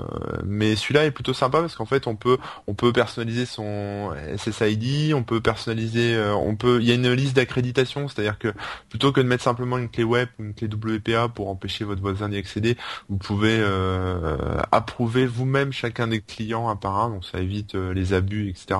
[0.46, 5.14] mais celui-là est plutôt sympa parce qu'en fait, on peut on peut personnaliser son SSID,
[5.14, 8.54] on peut personnaliser, euh, on peut, il y a une liste d'accréditation, c'est-à-dire que
[8.90, 12.02] plutôt que de mettre simplement une clé web ou une clé WPA pour empêcher votre
[12.02, 12.78] voisin d'y accéder,
[13.10, 14.38] vous pouvez euh,
[14.72, 18.80] approuver vous-même chacun des clients donc ça évite euh, les abus, etc.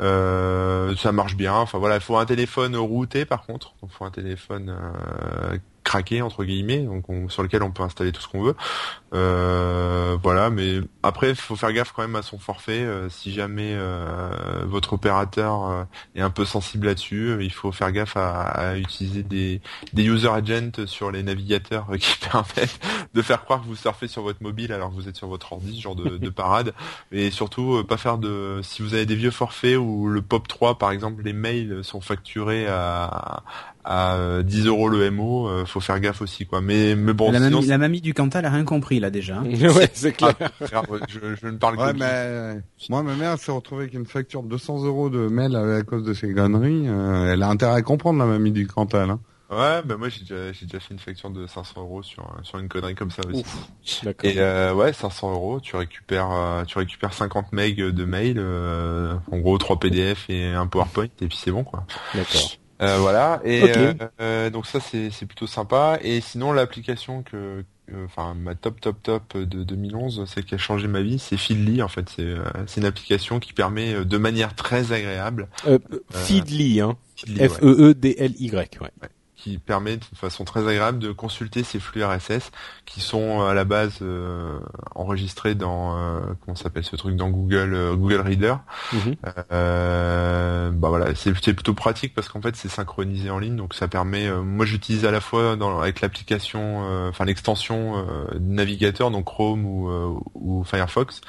[0.00, 1.54] Euh, ça marche bien.
[1.54, 3.74] Enfin voilà, il faut un téléphone routé par contre.
[3.82, 5.58] Il faut un téléphone euh,
[5.90, 8.54] craqué entre guillemets, donc sur lequel on peut installer tout ce qu'on veut.
[9.12, 12.84] Euh, voilà, mais après, il faut faire gaffe quand même à son forfait.
[12.84, 14.30] Euh, si jamais euh,
[14.66, 19.60] votre opérateur est un peu sensible là-dessus, il faut faire gaffe à, utiliser des,
[19.92, 22.78] des user agents sur les navigateurs qui permettent
[23.12, 25.52] de faire croire que vous surfez sur votre mobile alors que vous êtes sur votre
[25.52, 26.72] ordi, ce genre de, de parade.
[27.10, 28.60] Et surtout, pas faire de...
[28.62, 32.00] Si vous avez des vieux forfaits ou le POP 3, par exemple, les mails sont
[32.00, 33.42] facturés à,
[33.79, 36.60] à 10 euros le MO, faut faire gaffe aussi, quoi.
[36.60, 39.42] Mais, mais bon, la, mamie, la mamie du Cantal a rien compris là déjà.
[39.70, 40.34] Ouais, c'est clair.
[40.72, 44.48] Ah, je, ne parle ouais, mais moi, ma mère s'est retrouvée avec une facture de
[44.48, 46.88] 200 euros de mail à cause de ces conneries.
[46.88, 49.10] Euh, elle a intérêt à comprendre la mamie du Cantal.
[49.10, 49.20] Hein.
[49.50, 52.60] Ouais, bah moi j'ai déjà, j'ai déjà fait une facture de 500 euros sur sur
[52.60, 53.44] une connerie comme ça aussi.
[54.22, 59.16] Et euh, ouais, 500 euros, tu récupères euh, tu récupères 50 megs de mail, euh,
[59.32, 61.84] en gros 3 PDF et un PowerPoint et puis c'est bon quoi.
[62.14, 62.59] D'accord.
[62.80, 68.34] Euh, voilà et donc ça c'est c'est plutôt sympa et sinon l'application que euh, enfin
[68.34, 71.88] ma top top top de 2011, celle qui a changé ma vie, c'est Feedly en
[71.88, 72.08] fait.
[72.08, 75.48] C'est euh, c'est une application qui permet euh, de manière très agréable.
[76.10, 76.96] Feedly, hein.
[77.16, 78.78] F E E D L Y.
[78.80, 78.90] ouais
[79.40, 82.50] qui permet de façon très agréable de consulter ces flux RSS
[82.84, 84.58] qui sont à la base euh,
[84.94, 88.56] enregistrés dans euh, comment s'appelle ce truc dans Google euh, Google Reader.
[88.92, 89.16] Mhm.
[89.20, 94.30] bah voilà, c'est plutôt pratique parce qu'en fait c'est synchronisé en ligne, donc ça permet.
[94.30, 98.04] moi j'utilise à la fois dans, avec l'application, enfin l'extension
[98.40, 101.20] navigateur, donc Chrome ou, ou Firefox,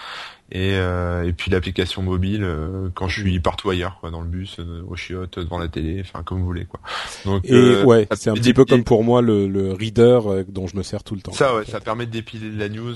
[0.51, 4.27] et, euh, et puis l'application mobile euh, quand je suis partout ailleurs quoi dans le
[4.27, 6.81] bus euh, au chiottes devant la télé enfin comme vous voulez quoi.
[7.25, 10.75] Donc et ouais c'est un petit peu comme pour moi le, le reader dont je
[10.75, 11.31] me sers tout le temps.
[11.31, 12.95] Ça ouais ça permet de dépiler la news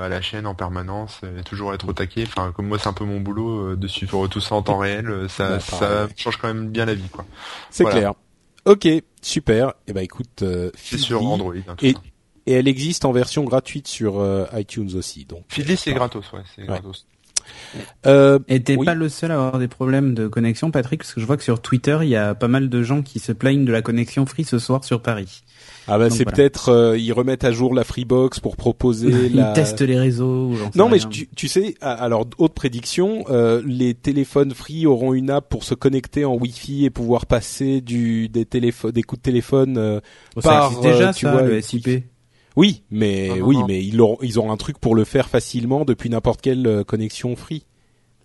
[0.00, 2.24] à la chaîne en permanence et toujours être au taquet.
[2.26, 5.26] Enfin comme moi c'est un peu mon boulot de suivre tout ça en temps réel
[5.28, 7.24] ça ça change quand même bien la vie quoi.
[7.70, 8.14] C'est clair.
[8.64, 8.86] Ok
[9.20, 9.68] super.
[9.68, 10.44] Et eh ben écoute
[10.74, 11.94] c'est sur Android hein, et,
[12.46, 15.24] et elle existe en version gratuite sur euh, iTunes aussi.
[15.24, 17.06] Donc Feedly c'est gratos, ouais, c'est gratos.
[18.06, 21.20] Euh, et t'es pas le seul à avoir des problèmes de connexion, Patrick, parce que
[21.20, 23.64] je vois que sur Twitter, il y a pas mal de gens qui se plaignent
[23.64, 25.42] de la connexion free ce soir sur Paris.
[25.88, 29.52] Ah bah c'est peut-être euh, ils remettent à jour la Freebox pour proposer ils la...
[29.52, 30.52] testent les réseaux.
[30.76, 35.48] Non mais tu, tu, sais alors autre prédiction euh, les téléphones free auront une app
[35.48, 39.76] pour se connecter en Wi-Fi et pouvoir passer du des téléphones des coups de téléphone
[39.76, 40.00] euh,
[40.40, 42.04] par déjà tu vois le SIP.
[42.56, 46.10] Oui, mais oui, mais ils auront, ils ont un truc pour le faire facilement depuis
[46.10, 47.64] n'importe quelle euh, connexion free.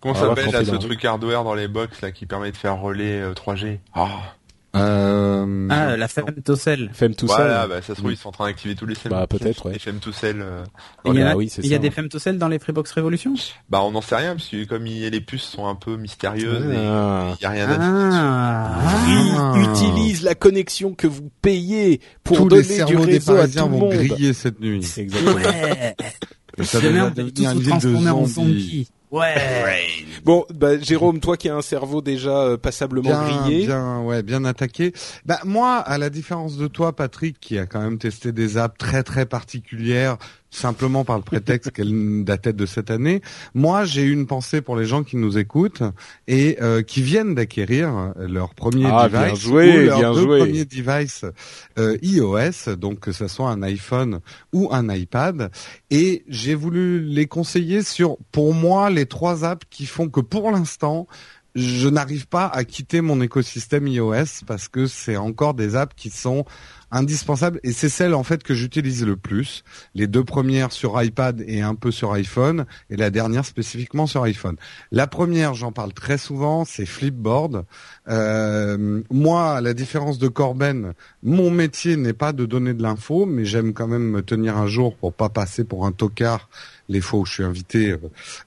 [0.00, 3.32] Comment ça s'appelle ce truc hardware dans les box là qui permet de faire relais
[3.32, 4.36] 3G euh, Ah.
[4.76, 5.68] Euh...
[5.70, 6.90] Ah, la femtocell.
[6.92, 7.36] Femtocell.
[7.36, 9.72] Voilà, bah, ça se trouve, ils sont en train d'activer tous les Bah, peut-être, ouais.
[9.72, 10.42] Les femtocell.
[10.42, 10.64] Euh...
[11.06, 13.32] Il y a, oui, il y a des femtocell dans les Freebox Revolution?
[13.70, 17.34] Bah, on n'en sait rien, parce que comme les puces sont un peu mystérieuses, ah.
[17.38, 17.80] il y a rien à dire.
[17.82, 19.54] Ah.
[19.56, 23.62] Utilise la connexion que vous payez pour Tous donner les du réseau à tout le
[23.62, 23.92] vont monde.
[23.94, 24.86] griller cette nuit.
[24.96, 25.34] Exactement.
[25.34, 25.96] Ouais.
[26.58, 27.96] Et ça tous devenir une vous ville de
[29.10, 29.34] Ouais.
[30.24, 33.66] Bon, bah, Jérôme, toi qui as un cerveau déjà euh, passablement bien, grillé.
[33.66, 34.92] bien, ouais, bien attaqué.
[35.24, 38.76] Bah moi, à la différence de toi, Patrick, qui a quand même testé des apps
[38.76, 40.18] très très particulières,
[40.50, 43.20] simplement par le prétexte qu'elles dataient de cette année.
[43.54, 45.82] Moi, j'ai une pensée pour les gens qui nous écoutent
[46.26, 50.22] et euh, qui viennent d'acquérir leur premier Ah, device bien joué, ou leurs bien deux
[50.22, 50.38] joué.
[50.38, 51.24] premiers devices
[51.78, 54.20] euh, iOS, donc que ce soit un iPhone
[54.52, 55.50] ou un iPad.
[55.90, 60.50] Et j'ai voulu les conseiller sur, pour moi, les trois apps qui font que pour
[60.50, 61.06] l'instant,
[61.54, 66.10] je n'arrive pas à quitter mon écosystème iOS parce que c'est encore des apps qui
[66.10, 66.44] sont
[66.90, 69.64] indispensables et c'est celles en fait que j'utilise le plus.
[69.94, 74.22] Les deux premières sur iPad et un peu sur iPhone et la dernière spécifiquement sur
[74.22, 74.56] iPhone.
[74.90, 77.64] La première, j'en parle très souvent, c'est Flipboard.
[78.08, 83.26] Euh, moi, à la différence de Corben, mon métier n'est pas de donner de l'info,
[83.26, 86.48] mais j'aime quand même me tenir un jour pour pas passer pour un tocard
[86.88, 87.98] les fois où je suis invité euh,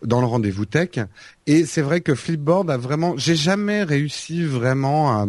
[0.03, 0.99] dans le rendez-vous tech.
[1.47, 5.27] Et c'est vrai que Flipboard a vraiment, j'ai jamais réussi vraiment à,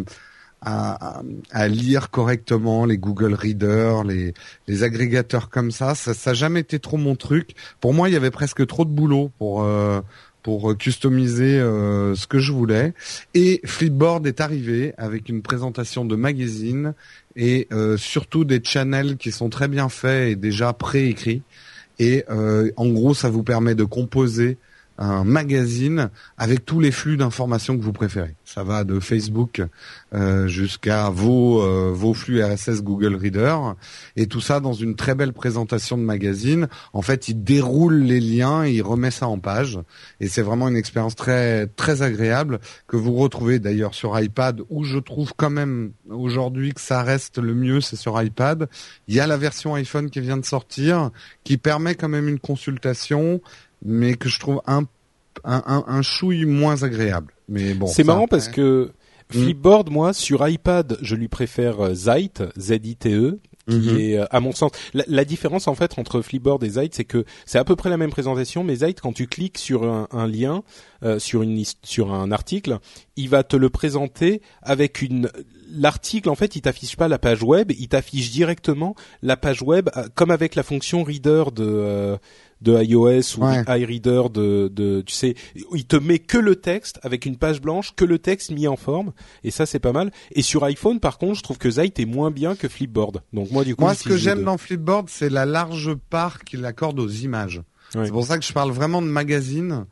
[0.62, 4.34] à, à- lire correctement les Google Reader, les,
[4.68, 5.94] les agrégateurs comme ça.
[5.94, 7.54] Ça, ça a jamais été trop mon truc.
[7.80, 10.00] Pour moi, il y avait presque trop de boulot pour euh,
[10.42, 12.94] pour customiser euh, ce que je voulais.
[13.32, 16.94] Et Flipboard est arrivé avec une présentation de magazine
[17.36, 21.42] et euh, surtout des channels qui sont très bien faits et déjà préécrits.
[22.00, 24.58] Et euh, en gros, ça vous permet de composer
[24.98, 28.36] un magazine avec tous les flux d'informations que vous préférez.
[28.44, 29.62] Ça va de Facebook
[30.14, 33.56] euh, jusqu'à vos euh, vos flux RSS Google Reader
[34.16, 36.68] et tout ça dans une très belle présentation de magazine.
[36.92, 39.78] En fait, il déroule les liens il remet ça en page
[40.20, 44.84] et c'est vraiment une expérience très très agréable que vous retrouvez d'ailleurs sur iPad où
[44.84, 48.68] je trouve quand même aujourd'hui que ça reste le mieux, c'est sur iPad.
[49.08, 51.10] Il y a la version iPhone qui vient de sortir
[51.44, 53.40] qui permet quand même une consultation
[53.84, 54.84] mais que je trouve un
[55.44, 57.32] un, un, un chouille moins agréable.
[57.48, 58.92] Mais bon, c'est marrant parce que
[59.34, 59.44] Mm.
[59.44, 63.96] Flipboard, moi, sur iPad, je lui préfère euh, Zite, Z-I-T-E, qui Mhm.
[63.98, 67.04] est, euh, à mon sens, la, la différence en fait entre Flipboard et Zite, c'est
[67.04, 70.06] que c'est à peu près la même présentation, mais Zite, quand tu cliques sur un,
[70.10, 70.64] un lien,
[71.04, 72.78] euh, sur une sur un article,
[73.16, 75.30] il va te le présenter avec une
[75.74, 79.88] l'article en fait, il t'affiche pas la page web, il t'affiche directement la page web
[79.96, 82.16] euh, comme avec la fonction Reader de euh,
[82.62, 83.62] de iOS ou Ouais.
[83.80, 85.34] iReader de, de tu sais
[85.74, 88.76] il te met que le texte avec une page blanche que le texte mis en
[88.76, 89.12] forme
[89.44, 92.04] et ça c'est pas mal et sur iPhone par contre je trouve que Zite est
[92.06, 95.28] moins bien que Flipboard donc moi du coup Moi, ce que j'aime dans Flipboard, c'est
[95.30, 97.60] la large part qu'il accorde aux images.
[97.94, 98.06] Ouais.
[98.06, 99.84] C'est pour ça que je parle vraiment de magazine.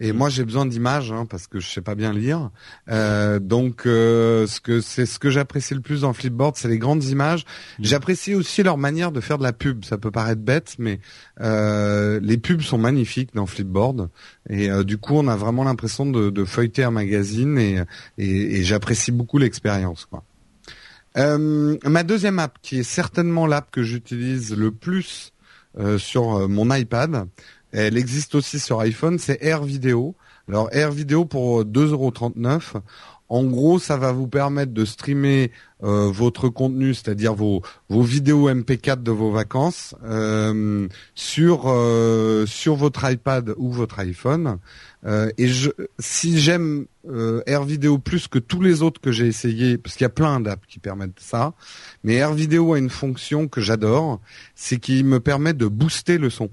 [0.00, 2.50] Et moi, j'ai besoin d'images hein, parce que je sais pas bien lire.
[2.88, 6.78] Euh, donc, euh, ce que c'est ce que j'apprécie le plus dans Flipboard, c'est les
[6.78, 7.44] grandes images.
[7.80, 9.84] J'apprécie aussi leur manière de faire de la pub.
[9.84, 11.00] Ça peut paraître bête, mais
[11.40, 14.08] euh, les pubs sont magnifiques dans Flipboard.
[14.48, 17.82] Et euh, du coup, on a vraiment l'impression de, de feuilleter un magazine et,
[18.18, 20.06] et, et j'apprécie beaucoup l'expérience.
[20.06, 20.22] Quoi.
[21.16, 25.32] Euh, ma deuxième app, qui est certainement l'app que j'utilise le plus
[25.78, 27.28] euh, sur euh, mon iPad,
[27.72, 30.14] elle existe aussi sur iPhone, c'est Air Video.
[30.48, 32.80] Alors Air Video pour 2,39€.
[33.30, 35.52] En gros, ça va vous permettre de streamer
[35.82, 37.60] euh, votre contenu, c'est-à-dire vos,
[37.90, 44.58] vos vidéos MP4 de vos vacances, euh, sur euh, sur votre iPad ou votre iPhone.
[45.04, 49.26] Euh, et je, si j'aime euh, Air Video plus que tous les autres que j'ai
[49.26, 51.52] essayé, parce qu'il y a plein d'apps qui permettent ça,
[52.04, 54.20] mais Air Video a une fonction que j'adore,
[54.54, 56.48] c'est qu'il me permet de booster le son.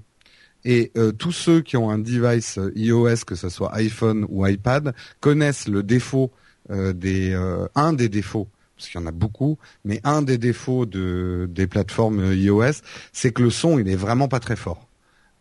[0.66, 4.44] Et euh, tous ceux qui ont un device euh, iOS, que ce soit iPhone ou
[4.46, 6.32] iPad, connaissent le défaut
[6.70, 10.38] euh, des euh, un des défauts parce qu'il y en a beaucoup, mais un des
[10.38, 14.56] défauts de des plateformes euh, iOS, c'est que le son il est vraiment pas très
[14.56, 14.88] fort.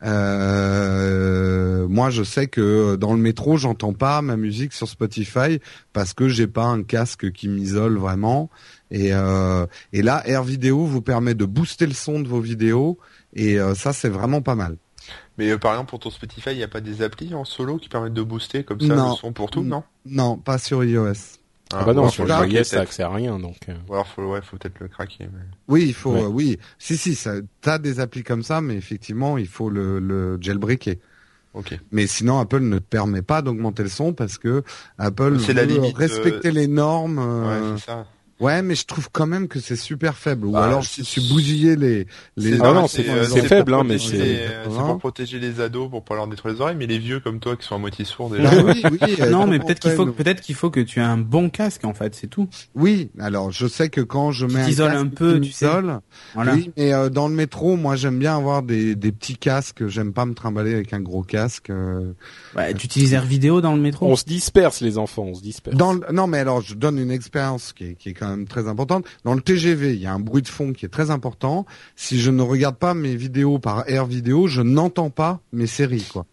[0.03, 5.59] Euh, moi, je sais que dans le métro, j'entends pas ma musique sur Spotify
[5.93, 8.49] parce que j'ai pas un casque qui m'isole vraiment.
[8.91, 12.99] Et, euh, et là, Air Video vous permet de booster le son de vos vidéos
[13.33, 14.77] et euh, ça, c'est vraiment pas mal.
[15.37, 17.77] Mais euh, par exemple, pour ton Spotify, il n'y a pas des applis en solo
[17.77, 19.09] qui permettent de booster comme ça Non.
[19.11, 19.83] le son pour tout, non?
[20.05, 21.13] Non, pas sur iOS.
[21.73, 23.73] ah bah non sur iOS ça accès à rien donc euh.
[23.89, 25.25] Ou alors, faut, ouais, faut peut-être le craquer.
[25.25, 26.21] mais- Oui, il faut, Ouais.
[26.23, 26.57] euh, oui.
[26.79, 30.95] Si, si, ça, t'as des applis comme ça, mais effectivement, il faut le, le jailbreaker.
[31.53, 31.77] Ok.
[31.91, 34.61] Mais sinon, Apple ne te permet pas d'augmenter le son parce que
[34.97, 37.17] Apple C'est la veut limite, respecter euh, les normes.
[37.17, 38.05] Ouais, c'est ça.
[38.41, 40.47] Ouais, mais je trouve quand même que c'est super faible.
[40.47, 42.05] Ou Bah, alors je c'est- suis bousillé les
[42.35, 42.53] les.
[42.59, 46.03] Ah non, non, c'est- euh, faible, hein, mais c'est- c'est pour protéger les ados, pour
[46.03, 48.31] pas leur détruire les oreilles, mais les vieux comme toi qui sont à moitié sourds
[48.31, 48.49] déjà.
[48.51, 51.17] Ah oui, oui, non, mais peut-être qu'il faut, peut-être qu'il faut que tu aies un
[51.17, 52.49] bon casque en fait, c'est tout.
[52.75, 55.65] Oui, alors je sais que quand je mets un t'isoles casque un peu, tu sais.
[56.33, 56.53] Voilà.
[56.55, 59.87] Oui, mais euh, dans le métro, moi j'aime bien avoir des, des petits casques.
[59.87, 61.69] J'aime pas me trimballer avec un gros casque.
[61.69, 62.11] euh.
[62.55, 64.07] Ouais, tu utilises Air Vidéo dans le métro?
[64.07, 65.77] On se disperse les enfants, on se disperse.
[65.77, 68.67] Dans le- non, mais alors je donne une expérience qui est, qui est quand très
[68.67, 69.05] importante.
[69.23, 71.65] Dans le TGV, il y a un bruit de fond qui est très important.
[71.95, 76.07] Si je ne regarde pas mes vidéos par Air Vidéo, je n'entends pas mes séries,
[76.11, 76.25] quoi.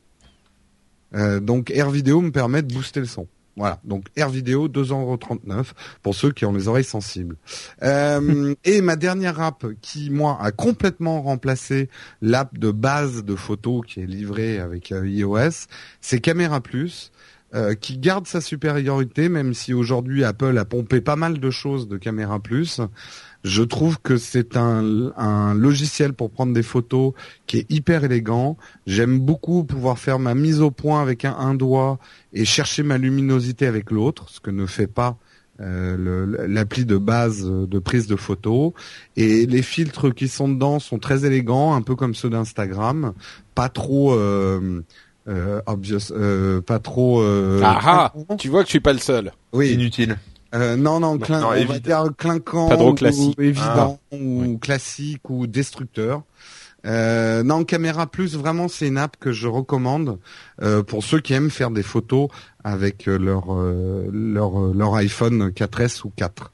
[1.15, 3.27] Euh, donc Air Vidéo me permet de booster le son.
[3.57, 5.73] Voilà, donc Air Vidéo 2,39€
[6.03, 7.37] pour ceux qui ont les oreilles sensibles.
[7.83, 11.91] Euh, et ma dernière app qui, moi, a complètement remplacé
[12.23, 15.67] l'app de base de photos qui est livrée avec euh, iOS,
[16.01, 17.13] c'est Camera Plus,
[17.55, 21.89] euh, qui garde sa supériorité, même si aujourd'hui Apple a pompé pas mal de choses
[21.89, 22.81] de Camera Plus.
[23.45, 27.13] Je trouve que c'est un, un logiciel pour prendre des photos
[27.47, 28.57] qui est hyper élégant.
[28.87, 31.99] J'aime beaucoup pouvoir faire ma mise au point avec un, un doigt
[32.33, 35.19] et chercher ma luminosité avec l'autre, ce que ne fait pas
[35.61, 38.73] euh, l'appli de base de prise de photos.
[39.17, 43.13] Et les filtres qui sont dedans sont très élégants, un peu comme ceux d'Instagram,
[43.55, 44.81] pas trop euh,
[45.29, 47.21] euh, obvious, euh, pas trop.
[47.23, 48.37] Euh, Ah clinquant.
[48.37, 49.33] Tu vois que je suis pas le seul.
[49.53, 49.73] oui.
[49.73, 50.19] Inutile.
[50.55, 52.05] Euh, non, non, clin- non, on va évident.
[52.05, 53.35] dire clinquant, Pas trop ou- classique.
[53.39, 54.17] ou évident, Ah.
[54.17, 56.23] ou classique, ou destructeur.
[56.85, 60.19] Euh, non, Caméra Plus, vraiment, c'est une app que je recommande
[60.61, 62.29] euh, pour ceux qui aiment faire des photos
[62.65, 66.53] avec euh, leur euh, leur euh, leur iPhone 4S ou 4.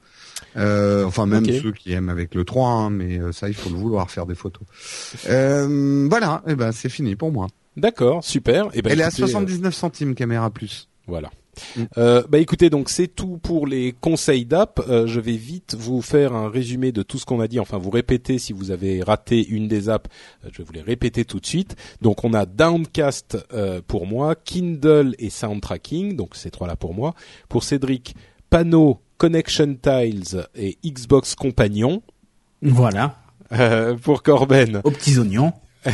[0.56, 3.76] Euh, enfin, même ceux qui aiment avec le 3, hein, mais ça, il faut le
[3.76, 4.62] vouloir faire des photos.
[5.28, 7.46] Euh, voilà, et ben c'est fini pour moi.
[7.76, 8.68] D'accord, super.
[8.74, 10.88] Et ben, Elle est à écoutez, euh, 79 centimes, Caméra Plus.
[11.06, 11.30] Voilà.
[11.76, 11.82] Mm.
[11.98, 14.80] Euh, bah écoutez, donc c'est tout pour les conseils d'app.
[14.88, 17.60] Euh, je vais vite vous faire un résumé de tout ce qu'on a dit.
[17.60, 20.10] Enfin, vous répétez si vous avez raté une des apps.
[20.44, 21.76] Euh, je vais vous les répéter tout de suite.
[22.02, 26.16] Donc on a Downcast euh, pour moi, Kindle et Sound Tracking.
[26.16, 27.14] Donc ces trois là pour moi.
[27.48, 28.14] Pour Cédric,
[28.50, 32.02] Pano, Connection Tiles et Xbox Companion.
[32.62, 33.16] Voilà.
[33.52, 35.52] Euh, pour Corben, Aux petits oignons.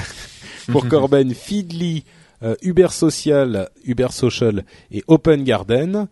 [0.72, 2.04] pour Corben, Feedly,
[2.42, 6.08] euh, Uber Social, Uber Social et Open Garden.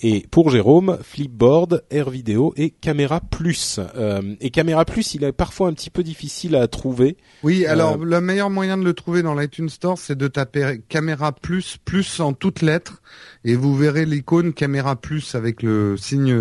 [0.00, 3.78] Et pour Jérôme, Flipboard, Air Vidéo et Caméra Plus.
[3.96, 7.16] Euh, et Caméra Plus, il est parfois un petit peu difficile à trouver.
[7.44, 10.82] Oui, Euh, alors le meilleur moyen de le trouver dans l'iTunes Store, c'est de taper
[10.88, 13.02] caméra plus plus en toutes lettres
[13.44, 16.36] et vous verrez l'icône caméra plus avec le signe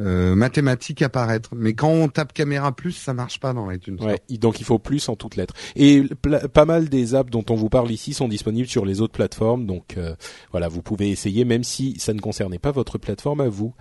[0.00, 1.50] euh, euh, mathématique apparaître.
[1.54, 4.10] Mais quand on tape caméra plus, ça marche pas dans l'iTunes Store.
[4.10, 5.54] Ouais, donc il faut plus en toutes lettres.
[5.76, 6.04] Et
[6.52, 9.66] pas mal des apps dont on vous parle ici sont disponibles sur les autres plateformes.
[9.66, 10.14] Donc euh,
[10.50, 13.74] voilà, vous pouvez essayer, même si ça ne concernait pas votre plateforme à vous.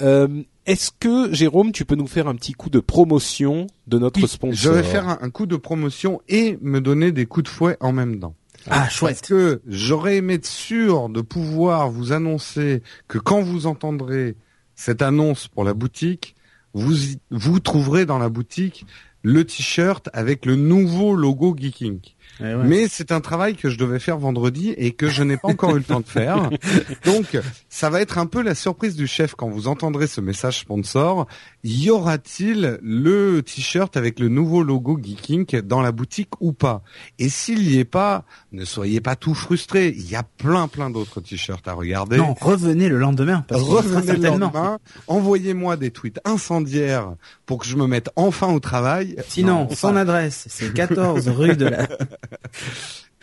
[0.00, 4.20] Euh, Est-ce que Jérôme, tu peux nous faire un petit coup de promotion de notre
[4.20, 7.44] Oui, sponsor je vais faire un, un coup de promotion et me donner des coups
[7.44, 8.34] de fouet en même temps.
[8.66, 9.20] Ah, Parce chouette.
[9.22, 14.36] que j'aurais aimé être sûr de pouvoir vous annoncer que quand vous entendrez
[14.84, 16.34] cette annonce pour la boutique,
[16.74, 18.84] vous trouverez dans la boutique
[19.22, 22.00] le t-shirt avec le nouveau logo Geeking.
[22.40, 22.64] Eh ouais.
[22.64, 25.76] Mais c'est un travail que je devais faire vendredi et que je n'ai pas encore
[25.76, 26.50] eu le temps de faire.
[27.04, 30.60] Donc, ça va être un peu la surprise du chef quand vous entendrez ce message
[30.60, 31.26] sponsor.
[31.64, 36.82] Y aura-t-il le t-shirt avec le nouveau logo Geeking dans la boutique ou pas?
[37.18, 39.94] Et s'il y est pas, ne soyez pas tout frustrés.
[39.96, 42.16] Il y a plein plein d'autres t-shirts à regarder.
[42.16, 43.44] Non, revenez le lendemain.
[43.48, 47.14] Parce Revenez le lendemain, envoyez-moi des tweets incendiaires
[47.46, 49.16] pour que je me mette enfin au travail.
[49.28, 51.86] Sinon, Non, son adresse, c'est 14 rue de la...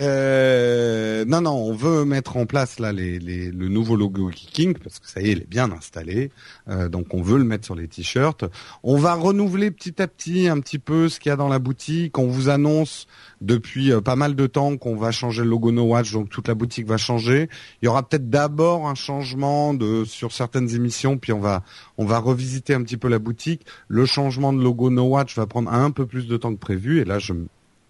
[0.02, 5.10] Euh, non, non, on veut mettre en place là le nouveau logo Geeking parce que
[5.10, 6.32] ça y est, il est bien installé.
[6.70, 8.46] Euh, donc on veut le mettre sur les t-shirts.
[8.84, 11.60] On va renouveler petit à petit un petit peu ce qu'il y a dans la
[11.60, 12.18] boutique.
[12.18, 13.08] On vous annonce
[13.42, 16.48] depuis euh, pas mal de temps qu'on va changer le logo No Watch, donc toute
[16.48, 17.50] la boutique va changer.
[17.82, 21.64] Il y aura peut-être d'abord un changement sur certaines émissions, puis on va
[21.98, 23.66] on va revisiter un petit peu la boutique.
[23.90, 27.02] Le changement de logo No Watch va prendre un peu plus de temps que prévu,
[27.02, 27.34] et là je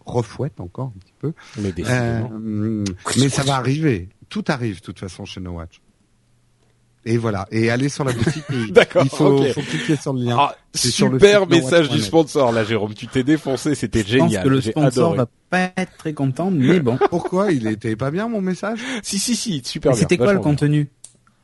[0.09, 1.33] refouette encore un petit peu.
[1.57, 1.73] Mais.
[1.87, 2.83] Euh,
[3.17, 4.09] mais ça va arriver.
[4.29, 5.81] Tout arrive de toute façon chez No Watch.
[7.05, 7.47] Et voilà.
[7.49, 8.43] Et allez sur la boutique.
[8.71, 9.53] D'accord, Il faut, ok.
[9.53, 10.35] faut cliquer sur le lien.
[10.37, 12.93] Ah, c'est sur le super site message du sponsor là, Jérôme.
[12.93, 14.43] Tu t'es défoncé, c'était Je pense génial.
[14.43, 15.17] que le sponsor adoré.
[15.17, 16.97] va pas être très content, mais bon.
[17.09, 17.51] Pourquoi?
[17.51, 18.79] Il était pas bien mon message?
[19.01, 19.99] Si si si, super bien.
[19.99, 20.89] C'était quoi le contenu?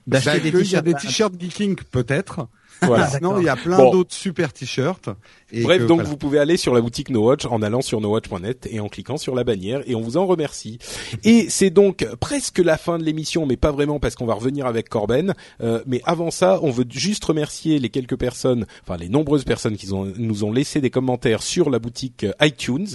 [0.07, 0.83] D'acheter des Il y a t-shirts.
[0.85, 2.47] des t-shirts Geeking peut-être.
[2.81, 3.07] Voilà.
[3.07, 3.89] Sinon, il y a plein Bon.
[3.89, 5.07] d'autres super t-shirts.
[5.53, 6.09] Et Bref, que, donc voilà.
[6.09, 9.15] vous pouvez aller sur la boutique No Watch en allant sur nowatch.net et en cliquant
[9.15, 10.77] sur la bannière et on vous en remercie.
[11.23, 14.65] Et c'est donc presque la fin de l'émission, mais pas vraiment parce qu'on va revenir
[14.65, 15.33] avec Corben.
[15.61, 19.77] Euh, mais avant ça, on veut juste remercier les quelques personnes, enfin les nombreuses personnes
[19.77, 22.87] qui ont, nous ont laissé des commentaires sur la boutique euh, iTunes.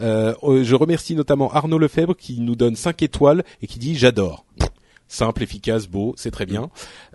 [0.00, 3.96] Euh, euh, je remercie notamment Arnaud Lefebvre qui nous donne 5 étoiles et qui dit
[3.96, 4.44] j'adore.
[5.08, 6.70] Simple, efficace, beau, c'est très bien.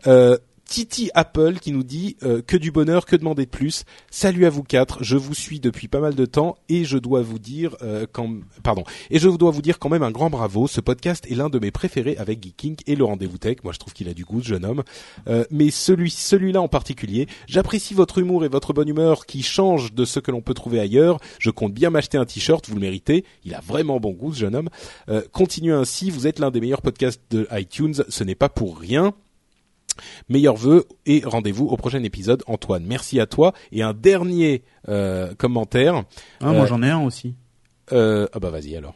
[0.07, 3.83] Euh, Titi Apple qui nous dit euh, que du bonheur, que demander de plus.
[4.09, 7.21] Salut à vous quatre, je vous suis depuis pas mal de temps et je dois
[7.21, 8.29] vous dire euh, quand
[8.63, 10.67] pardon et je dois vous dire quand même un grand bravo.
[10.67, 13.57] Ce podcast est l'un de mes préférés avec Geeking et le rendez-vous tech.
[13.63, 14.83] Moi je trouve qu'il a du goût, ce jeune homme.
[15.27, 19.93] Euh, mais celui celui-là en particulier, j'apprécie votre humour et votre bonne humeur qui change
[19.93, 21.19] de ce que l'on peut trouver ailleurs.
[21.39, 23.25] Je compte bien m'acheter un t-shirt, vous le méritez.
[23.43, 24.69] Il a vraiment bon goût, ce jeune homme.
[25.09, 27.95] Euh, continuez ainsi, vous êtes l'un des meilleurs podcasts de iTunes.
[28.07, 29.13] Ce n'est pas pour rien.
[30.29, 32.43] Meilleurs vœux et rendez-vous au prochain épisode.
[32.47, 33.53] Antoine, merci à toi.
[33.71, 36.03] Et un dernier euh, commentaire.
[36.41, 37.35] Ah, moi Euh, j'en ai un aussi.
[37.91, 38.95] Euh, ah bah vas-y alors.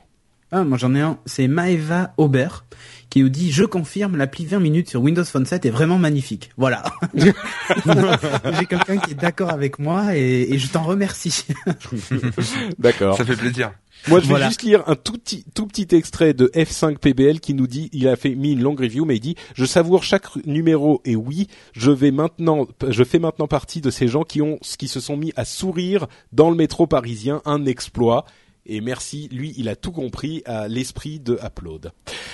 [0.52, 2.66] Ah, moi j'en ai un, c'est Maeva Aubert
[3.10, 6.52] qui nous dit je confirme l'appli 20 minutes sur Windows Phone 7 est vraiment magnifique.
[6.56, 6.84] Voilà.
[7.16, 11.46] J'ai quelqu'un qui est d'accord avec moi et, et je t'en remercie.
[12.80, 13.18] D'accord.
[13.18, 13.72] Ça fait plaisir.
[14.08, 14.48] Moi, je vais Voilà.
[14.48, 18.16] juste lire un tout petit, tout petit extrait de F5PBL qui nous dit, il a
[18.16, 21.92] fait mis une longue review, mais il dit, je savoure chaque numéro et oui, je
[21.92, 25.34] vais maintenant, je fais maintenant partie de ces gens qui ont, qui se sont mis
[25.36, 28.26] à sourire dans le métro parisien, un exploit.
[28.70, 31.92] Et merci, lui, il a tout compris à l'esprit de Upload.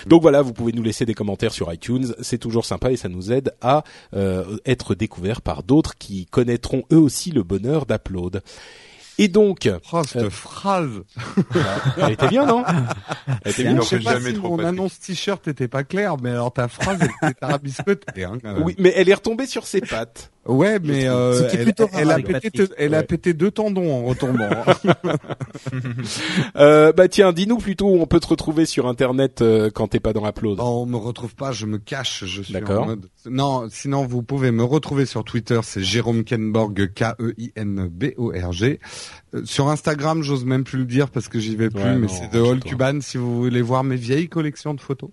[0.07, 3.07] Donc voilà, vous pouvez nous laisser des commentaires sur iTunes, c'est toujours sympa et ça
[3.07, 3.83] nous aide à
[4.15, 8.41] euh, être découverts par d'autres qui connaîtront eux aussi le bonheur d'Upload.
[9.19, 10.89] Et donc, Oh, cette Euh, phrase.
[11.97, 12.63] elle était bien, non
[13.45, 13.81] Elle était bien.
[13.81, 16.67] Je sais pas jamais si trop, mon annonce t-shirt était pas claire, mais alors ta
[16.67, 18.23] phrase elle était tarabiscotée.
[18.23, 18.63] Hein, quand même.
[18.63, 20.31] Oui, mais elle est retombée sur ses pattes.
[20.45, 24.49] Ouais, mais euh, elle, plutôt rare elle a pété, a deux tendons en retombant.
[26.55, 29.99] Euh, bah tiens, dis-nous plutôt où on peut te retrouver sur Internet euh, quand t'es
[29.99, 30.57] pas dans Upload.
[30.57, 32.83] Bon, on me retrouve pas, je me cache, je suis D'accord.
[32.83, 33.09] en mode.
[33.25, 37.15] Non, sinon vous pouvez me retrouver sur Twitter, c'est Jérôme Kenborg K
[39.45, 42.31] Sur Instagram, j'ose même plus le dire parce que j'y vais plus, Ouais, mais c'est
[42.31, 42.39] de.
[42.41, 45.09] All Cuban si vous voulez voir mes vieilles collections de photos.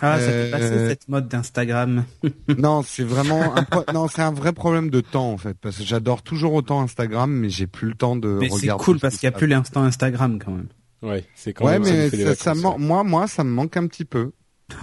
[0.00, 2.04] Ah, ça Euh, fait passer cette mode d'Instagram.
[2.58, 5.78] non, c'est vraiment un pro- non, c'est un vrai problème de temps en fait parce
[5.78, 8.84] que j'adore toujours autant Instagram mais j'ai plus le temps de Mais c'est regarder.
[8.84, 10.68] cool ce parce qui qu'il y a plus l'instant Instagram quand même.
[11.02, 11.84] Ouais, c'est quand Ouais, même.
[12.10, 12.74] ça mais ça, ça ouais.
[12.78, 14.32] moi moi ça me manque un petit peu.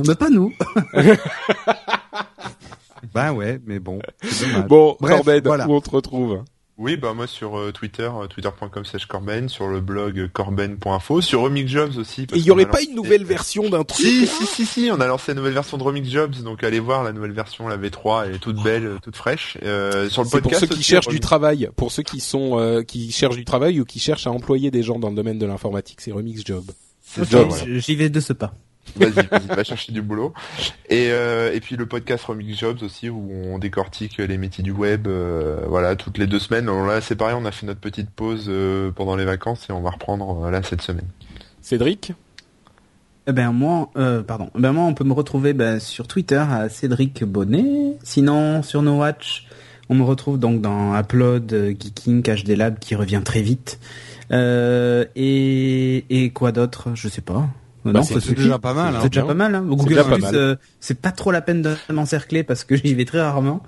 [0.06, 0.52] Bah pas nous.
[3.14, 4.68] Bah ouais, mais bon, c'est.
[4.68, 5.68] Bon, Bref, voilà.
[5.68, 6.44] où on te retrouve
[6.80, 11.22] Oui, bah moi sur euh, Twitter, euh, twitter.com slash Corben, sur le blog euh, corben.info,
[11.22, 12.24] sur Remix Jobs aussi.
[12.24, 14.66] Et il y aurait pas lancé- une nouvelle version d'un truc Si, là si, si,
[14.66, 17.32] si, on a lancé la nouvelle version de Remix Jobs, donc allez voir la nouvelle
[17.32, 19.56] version, la V3, elle est toute belle, toute fraîche.
[19.62, 22.58] Euh, sur le C'est pour ceux qui aussi, cherchent du travail, pour ceux qui sont
[22.60, 25.38] euh, qui cherchent du travail ou qui cherchent à employer des gens dans le domaine
[25.38, 26.64] de l'informatique, c'est Remix Job.
[27.06, 27.80] C'est Ok, ça, voilà.
[27.80, 28.56] J'y vais de ce pas.
[28.96, 30.34] Vas-y, vas-y, va chercher du boulot.
[30.90, 34.72] Et, euh, et puis le podcast Remix Jobs aussi, où on décortique les métiers du
[34.72, 36.70] web, euh, voilà, toutes les deux semaines.
[36.70, 39.74] Alors là, c'est pareil, on a fait notre petite pause euh, pendant les vacances et
[39.74, 41.08] on va reprendre euh, là cette semaine.
[41.62, 42.14] Cédric?
[43.26, 44.50] Eh ben moi, euh, pardon.
[44.56, 47.98] Eh Ben moi, on peut me retrouver ben, sur Twitter à Cédric Bonnet.
[48.04, 49.48] Sinon, sur No Watch,
[49.90, 53.80] on me retrouve donc dans Upload, Geeking, HD Lab qui revient très vite.
[54.32, 56.90] Euh, et, et quoi d'autre?
[56.96, 57.48] Je sais pas.
[57.86, 58.36] Bah, non, c'est C'est suffit.
[58.44, 58.96] déjà pas mal.
[58.96, 59.00] Hein.
[59.04, 59.56] C'est déjà pas mal.
[59.56, 59.64] Hein.
[59.68, 60.36] Google déjà pas Plus, mal.
[60.36, 63.62] euh, c'est pas trop la peine de m'encercler parce que j'y vais très rarement.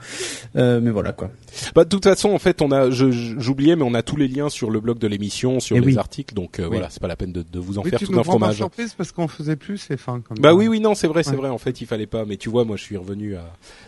[0.55, 1.29] Euh, mais voilà quoi.
[1.73, 4.49] Bah de toute façon, en fait, on a, j'oubliais, mais on a tous les liens
[4.49, 5.97] sur le blog de l'émission, sur Eh les oui.
[5.97, 6.69] articles, donc euh, Oui.
[6.71, 8.55] voilà, c'est pas la peine de, de vous en Oui, faire tout un fromage.
[8.57, 10.21] surprise parce qu'on faisait plus ces fins.
[10.27, 10.55] Comme Bah ça.
[10.55, 11.37] oui, oui, non, c'est vrai, c'est Ouais.
[11.37, 11.49] vrai.
[11.49, 12.25] En fait, il fallait pas.
[12.25, 13.45] Mais tu vois, moi, je suis revenu à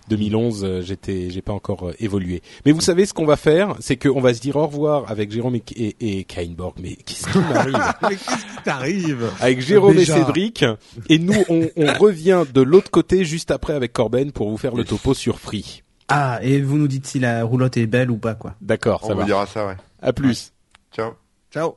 [0.10, 0.64] 2011.
[0.64, 2.42] euh, J'étais, j'ai pas encore euh, évolué.
[2.66, 5.32] Mais vous savez, ce qu'on va faire, c'est qu'on va se dire au revoir avec
[5.32, 6.76] Jérôme et, et, et Kainborg.
[6.82, 7.94] Mais qu'est-ce qui m'arrive?
[8.04, 9.30] Mais qu'est-ce qui t'arrive?
[9.42, 10.17] Avec Jérôme Déjà.
[10.17, 10.66] et Cédric.
[11.10, 14.76] Et nous, on, on revient de l'autre côté juste après avec Corben pour vous faire
[14.76, 15.84] le topo sur Free.
[16.10, 18.56] Ah, et vous nous dites si la roulotte est belle ou pas quoi.
[18.62, 19.26] D'accord, On ça vous va.
[19.26, 19.76] dira ça, ouais.
[20.02, 20.54] À plus.
[20.96, 21.12] Ciao.
[21.52, 21.76] Ciao.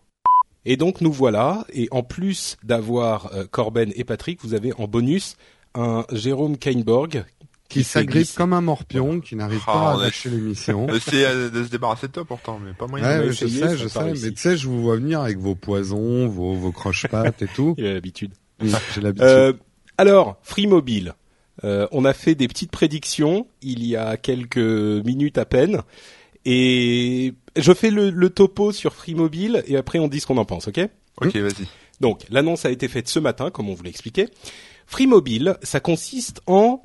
[0.64, 4.86] Et donc nous voilà, et en plus d'avoir euh, Corben et Patrick, vous avez en
[4.86, 5.36] bonus
[5.74, 7.24] un Jérôme Kainborg
[7.70, 10.86] Qui s'agrippe comme un morpion, qui n'arrive Ah, pas à lâcher l'émission.
[10.90, 13.06] On essaie de se débarrasser de toi pourtant, mais pas moyen.
[13.06, 15.38] Ouais, ouais, je sais, je a sais, mais tu sais, je vous vois venir avec
[15.38, 17.74] vos poisons, vos, vos croche-pattes et tout.
[17.78, 18.32] A l'habitude.
[18.60, 19.26] Oui, J'ai l'habitude.
[19.26, 19.52] Euh,
[19.96, 21.14] alors, Free Mobile.
[21.62, 25.82] Euh, on a fait des petites prédictions il y a quelques minutes à peine.
[26.44, 30.38] Et je fais le, le topo sur Free Mobile et après on dit ce qu'on
[30.38, 30.80] en pense, ok?
[31.20, 31.66] Ok, vas-y.
[32.00, 34.28] Donc, l'annonce a été faite ce matin, comme on vous l'a expliqué.
[34.86, 36.80] Free Mobile, ça consiste en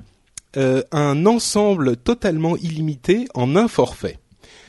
[0.56, 4.18] euh, un ensemble totalement illimité en un forfait.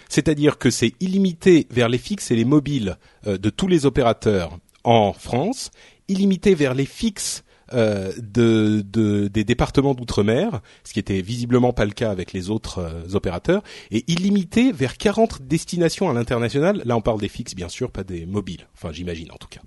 [0.10, 4.58] C'est-à-dire que c'est illimité vers les fixes et les mobiles euh, de tous les opérateurs
[4.84, 5.72] en France,
[6.08, 11.84] illimité vers les fixes euh, de, de, des départements d'outre-mer, ce qui était visiblement pas
[11.84, 13.62] le cas avec les autres euh, opérateurs,
[13.92, 16.82] et illimité vers 40 destinations à l'international.
[16.86, 18.68] Là, on parle des fixes, bien sûr, pas des mobiles.
[18.74, 19.60] Enfin, j'imagine en tout cas.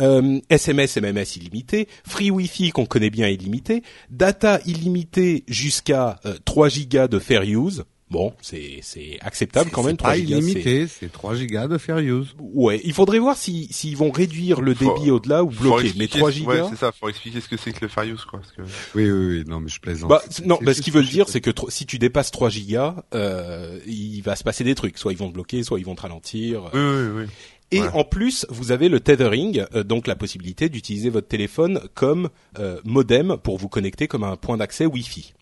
[0.00, 7.08] Euh, SMS, MMS illimité, Free Wi-Fi qu'on connaît bien illimité, data illimité jusqu'à 3 gigas
[7.08, 7.84] de fair use.
[8.10, 9.98] Bon, c'est c'est acceptable quand même.
[9.98, 12.34] 3 pas illimité, c'est 3 gigas de fair use.
[12.38, 15.92] Ouais, il faudrait voir si s'ils vont réduire le débit au-delà ou bloquer.
[15.98, 16.48] Mais 3 gigas.
[16.48, 16.90] Ouais, c'est ça.
[16.92, 18.40] Faut expliquer ce que c'est que le fair use, quoi.
[18.40, 18.62] Parce que...
[18.94, 19.44] Oui, oui, oui.
[19.46, 20.08] Non, mais je plaisante.
[20.08, 23.78] Bah, non, bah, ce qu'ils veulent dire, c'est que si tu dépasses 3 gigas, euh,
[23.86, 24.96] il va se passer des trucs.
[24.96, 26.70] Soit ils vont te bloquer, soit ils vont te ralentir.
[26.72, 27.24] Oui, oui, oui.
[27.70, 32.30] Et en plus, vous avez le tethering, euh, donc la possibilité d'utiliser votre téléphone comme
[32.58, 35.34] euh, modem pour vous connecter comme un point d'accès Wi-Fi.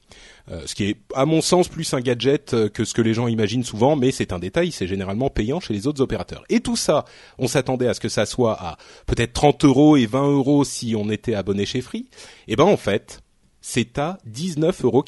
[0.51, 3.15] Euh, ce qui est, à mon sens, plus un gadget euh, que ce que les
[3.15, 6.45] gens imaginent souvent, mais c'est un détail, c'est généralement payant chez les autres opérateurs.
[6.49, 7.05] Et tout ça,
[7.39, 10.95] on s'attendait à ce que ça soit à peut-être 30 euros et 20 euros si
[10.97, 12.09] on était abonné chez Free.
[12.47, 13.23] Et ben en fait,
[13.61, 15.05] c'est à 19,99 euros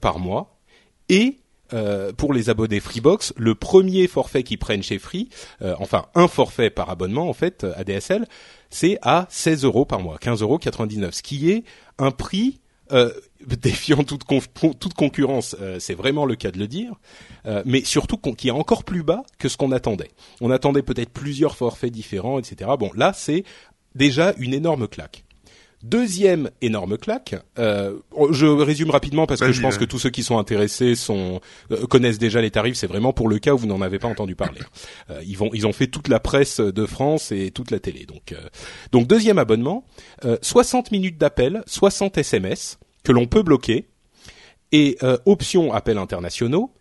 [0.00, 0.56] par mois.
[1.08, 1.38] Et
[1.72, 5.28] euh, pour les abonnés Freebox, le premier forfait qu'ils prennent chez Free,
[5.78, 8.26] enfin un forfait par abonnement en fait ADSL,
[8.70, 10.58] c'est à 16 euros par mois, 15,99 euros,
[11.12, 11.64] ce qui est
[11.98, 12.60] un prix
[12.92, 13.12] euh,
[13.62, 14.24] défiant toute,
[14.94, 16.92] concurrence, euh, c'est vraiment le cas de le dire,
[17.46, 20.10] euh, mais surtout qui est encore plus bas que ce qu'on attendait.
[20.42, 22.70] On attendait peut-être plusieurs forfaits différents, etc.
[22.78, 23.44] Bon, là, c'est
[23.94, 25.24] déjà une énorme claque.
[25.82, 27.36] Deuxième énorme claque.
[27.58, 27.98] Euh,
[28.32, 31.86] je résume rapidement parce que je pense que tous ceux qui sont intéressés sont euh,
[31.86, 32.76] connaissent déjà les tarifs.
[32.76, 34.60] C'est vraiment pour le cas où vous n'en avez pas entendu parler.
[35.08, 38.06] Euh, ils vont, ils ont fait toute la presse de France et toute la télé.
[38.06, 38.34] Donc,
[38.92, 39.84] donc deuxième abonnement,
[40.42, 43.86] 60 minutes d'appel, 60 SMS que l'on peut bloquer
[44.72, 46.72] et option appels internationaux.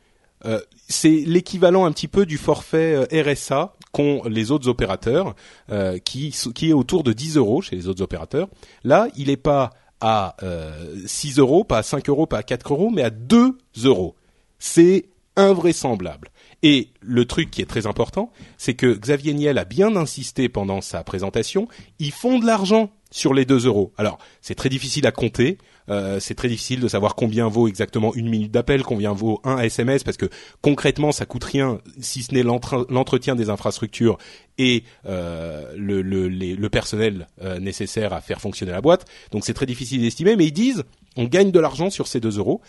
[0.88, 5.36] c'est l'équivalent un petit peu du forfait RSA qu'ont les autres opérateurs,
[5.72, 8.48] euh, qui, est autour de 10 euros chez les autres opérateurs.
[8.84, 9.72] Là, il n'est pas
[10.02, 13.58] à euh, 6 euros, pas à 5 euros, pas à 4 euros, mais à 2
[13.84, 14.16] euros.
[14.60, 16.30] C'est invraisemblable.
[16.62, 20.82] Et le truc qui est très important, c'est que Xavier Niel a bien insisté pendant
[20.82, 21.68] sa présentation,
[22.00, 23.94] ils font de l'argent sur les 2 euros.
[23.98, 25.58] Alors, c'est très difficile à compter.
[25.90, 29.60] Euh, c'est très difficile de savoir combien vaut exactement une minute d'appel, combien vaut un
[29.60, 30.28] SMS, parce que
[30.62, 34.18] concrètement, ça coûte rien si ce n'est l'entretien des infrastructures
[34.58, 39.06] et euh, le, le, le, personnel euh, nécessaire à faire fonctionner la boîte.
[39.32, 40.84] Donc c'est très difficile d'estimer, mais ils disent
[41.16, 42.62] on gagne de l'argent sur ces deux euros.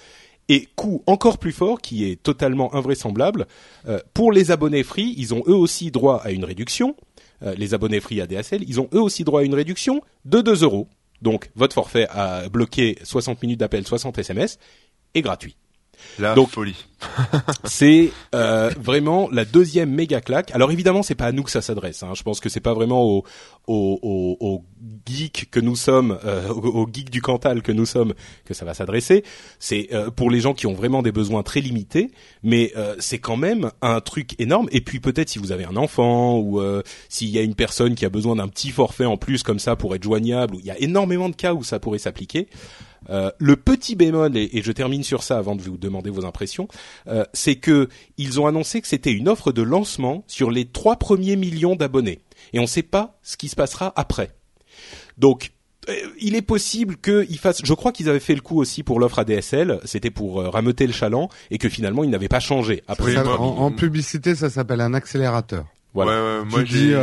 [0.48, 3.46] Et coût encore plus fort, qui est totalement invraisemblable,
[4.14, 6.96] pour les abonnés free, ils ont eux aussi droit à une réduction.
[7.56, 10.88] les abonnés free ADSL, ils ont eux aussi droit à une réduction de 2 euros.
[11.22, 14.58] Donc, votre forfait a bloqué 60 minutes d'appel, 60 SMS
[15.14, 15.56] est gratuit.
[16.18, 16.86] La Donc, folie.
[17.64, 20.50] c'est euh, vraiment la deuxième méga claque.
[20.52, 22.02] Alors évidemment, c'est pas à nous que ça s'adresse.
[22.02, 22.12] Hein.
[22.14, 23.24] Je pense que c'est pas vraiment aux,
[23.66, 24.64] aux, aux,
[25.06, 28.74] geeks que nous sommes, euh, aux, geeks du Cantal que nous sommes, que ça va
[28.74, 29.24] s'adresser.
[29.58, 32.10] C'est euh, pour les gens qui ont vraiment des besoins très limités,
[32.42, 34.68] mais euh, c'est quand même un truc énorme.
[34.72, 37.94] Et puis peut-être si vous avez un enfant ou euh, s'il y a une personne
[37.94, 40.70] qui a besoin d'un petit forfait en plus comme ça pour être joignable, il y
[40.70, 42.48] a énormément de cas où ça pourrait s'appliquer.
[43.10, 46.68] Euh, le petit bémol, et, je termine sur ça avant de vous demander vos impressions,
[47.08, 47.88] euh, c'est que
[48.18, 52.20] ils ont annoncé que c'était une offre de lancement sur les trois premiers millions d'abonnés,
[52.52, 54.30] et on ne sait pas ce qui se passera après.
[55.18, 55.52] Donc
[55.88, 57.62] euh, il est possible qu'ils fassent.
[57.64, 59.80] Je crois qu'ils avaient fait le coup aussi pour l'offre ADSL.
[59.84, 62.82] C'était pour rameuter le chaland et que finalement ils n'avaient pas changé.
[62.86, 65.66] Après, en, publicité, ça s'appelle un accélérateur.
[65.92, 66.44] Voilà.
[66.44, 66.94] moi, il y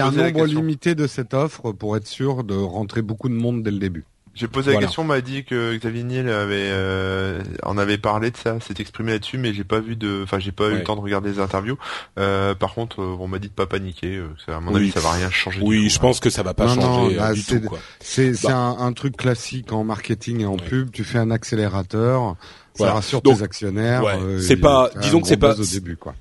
[0.00, 3.64] a un nombre limité de cette offre pour être sûr de rentrer beaucoup de monde
[3.64, 4.04] dès le début.
[4.36, 8.30] J'ai posé la question, on m'a dit que Xavier Niel avait euh, en avait parlé
[8.30, 10.82] de ça, s'est exprimé là-dessus, mais j'ai pas vu de, enfin j'ai pas eu le
[10.84, 11.78] temps de regarder les interviews.
[12.18, 14.22] Euh, par contre, euh, on m'a dit de pas paniquer.
[14.48, 15.62] à mon avis, ça va rien changer.
[15.62, 17.62] Oui, je pense que ça va pas changer bah, du tout.
[18.00, 18.54] C'est bah.
[18.54, 20.90] un, un, truc classique en marketing et en pub.
[20.90, 22.36] Tu fais un accélérateur
[22.78, 24.04] ça rassure tes actionnaires.
[24.04, 25.54] Euh, c'est pas, disons que c'est pas,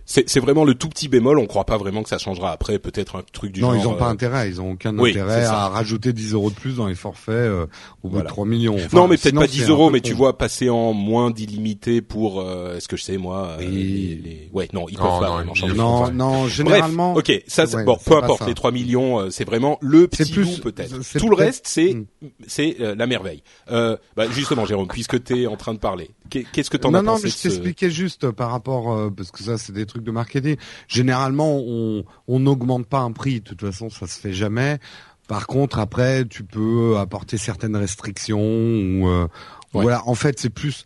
[0.06, 1.39] C'est vraiment le tout petit bémol.
[1.39, 2.80] On croit pas vraiment que ça changera après.
[2.80, 3.76] Peut-être un truc du non, genre.
[3.76, 4.49] Non, ils ont pas euh, intérêt.
[4.49, 7.66] Ils ont aucun intérêt à rajouter 10 euros de plus dans les forfaits euh,
[8.03, 8.78] au bout de 3 millions.
[8.93, 12.43] non, mais peut-être pas 10 euros, mais tu vois passer en moins d'illimité pour,
[12.76, 15.74] est-ce que je sais moi, les, ouais, non, ils peuvent pas vraiment changer.
[15.74, 17.16] Non, non, généralement.
[17.16, 18.45] ok, ça, bon, peu importe.
[18.47, 20.95] Les 3 millions, c'est vraiment le petit bout peut-être.
[21.18, 22.06] Tout le reste, c'est, hmm.
[22.47, 23.43] c'est la merveille.
[23.70, 27.13] Bah, justement, Jérôme, puisque tu es en train de parler, Qu'est-ce que t'en as non,
[27.13, 30.03] pensé Non, mais je t'expliquais juste par rapport euh, parce que ça c'est des trucs
[30.03, 30.57] de marketing.
[30.88, 33.41] Généralement, on on n'augmente pas un prix.
[33.41, 34.80] De toute façon, ça se fait jamais.
[35.28, 39.28] Par contre, après, tu peux apporter certaines restrictions ou euh,
[39.73, 40.07] voilà.
[40.07, 40.86] En fait, c'est plus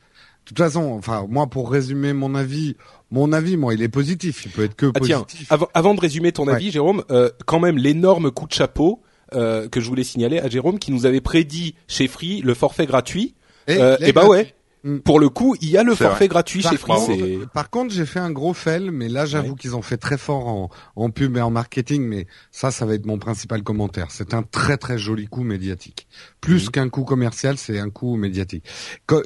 [0.49, 2.75] toute façon, enfin moi pour résumer mon avis,
[3.11, 4.45] mon avis, moi, il est positif.
[4.45, 5.47] Il peut être que ah, positif.
[5.47, 9.01] Tiens, avant, de résumer ton avis, Jérôme, euh, quand même l'énorme coup de chapeau
[9.33, 12.85] euh, que je voulais signaler à Jérôme qui nous avait prédit chez Free le forfait
[12.85, 13.35] gratuit.
[13.67, 14.55] Et, euh, et bah ouais.
[15.03, 17.39] Pour le coup, il y a le forfait gratuit chez Free.
[17.53, 20.47] Par contre, j'ai fait un gros fail, mais là, j'avoue qu'ils ont fait très fort
[20.47, 24.07] en, en, pub et en marketing, mais ça, ça va être mon principal commentaire.
[24.09, 26.07] C'est un très très joli coup médiatique.
[26.39, 26.69] Plus mm.
[26.69, 28.65] qu'un coup commercial, c'est un coup médiatique.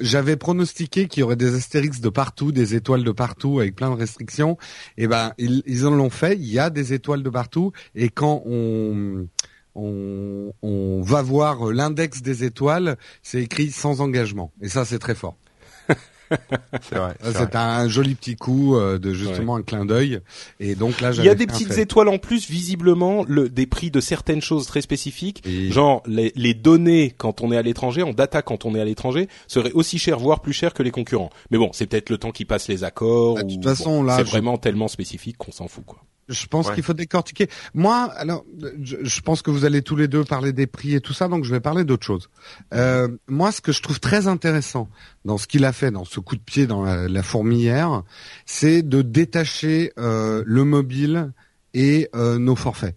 [0.00, 3.90] J'avais pronostiqué qu'il y aurait des astérix de partout, des étoiles de partout, avec plein
[3.90, 4.58] de restrictions.
[4.98, 6.34] Et eh ben, ils, ils en l'ont fait.
[6.34, 9.28] Il y a des étoiles de partout, et quand on
[9.76, 14.52] on, on, va voir l'index des étoiles, c'est écrit sans engagement.
[14.60, 15.36] Et ça, c'est très fort
[16.82, 17.14] c'est vrai.
[17.22, 20.20] C'est un joli petit coup euh, de justement un clin d'œil.
[20.60, 23.90] Et donc là, il y a des petites étoiles en plus, visiblement, le, des prix
[23.90, 28.12] de certaines choses très spécifiques, genre les, les, données quand on est à l'étranger, en
[28.12, 31.30] data quand on est à l'étranger, seraient aussi chères, voire plus chères que les concurrents.
[31.50, 33.36] Mais bon, c'est peut-être le temps qui passe les accords.
[33.36, 35.98] Bah, de toute façon, là, c'est vraiment tellement spécifique qu'on s'en fout, quoi.
[36.28, 37.48] Je pense qu'il faut décortiquer.
[37.74, 38.44] Moi, alors,
[38.82, 41.44] je, pense que vous allez tous les deux parler des prix et tout ça, donc
[41.44, 42.30] je vais parler d'autre chose.
[42.72, 44.88] Euh, moi, ce que je trouve très intéressant
[45.24, 48.02] dans ce qu'il a fait, dans ce coup de pied dans la, fourmilière,
[48.46, 51.32] c'est de détacher euh, le mobile
[51.74, 52.96] et euh, nos forfaits.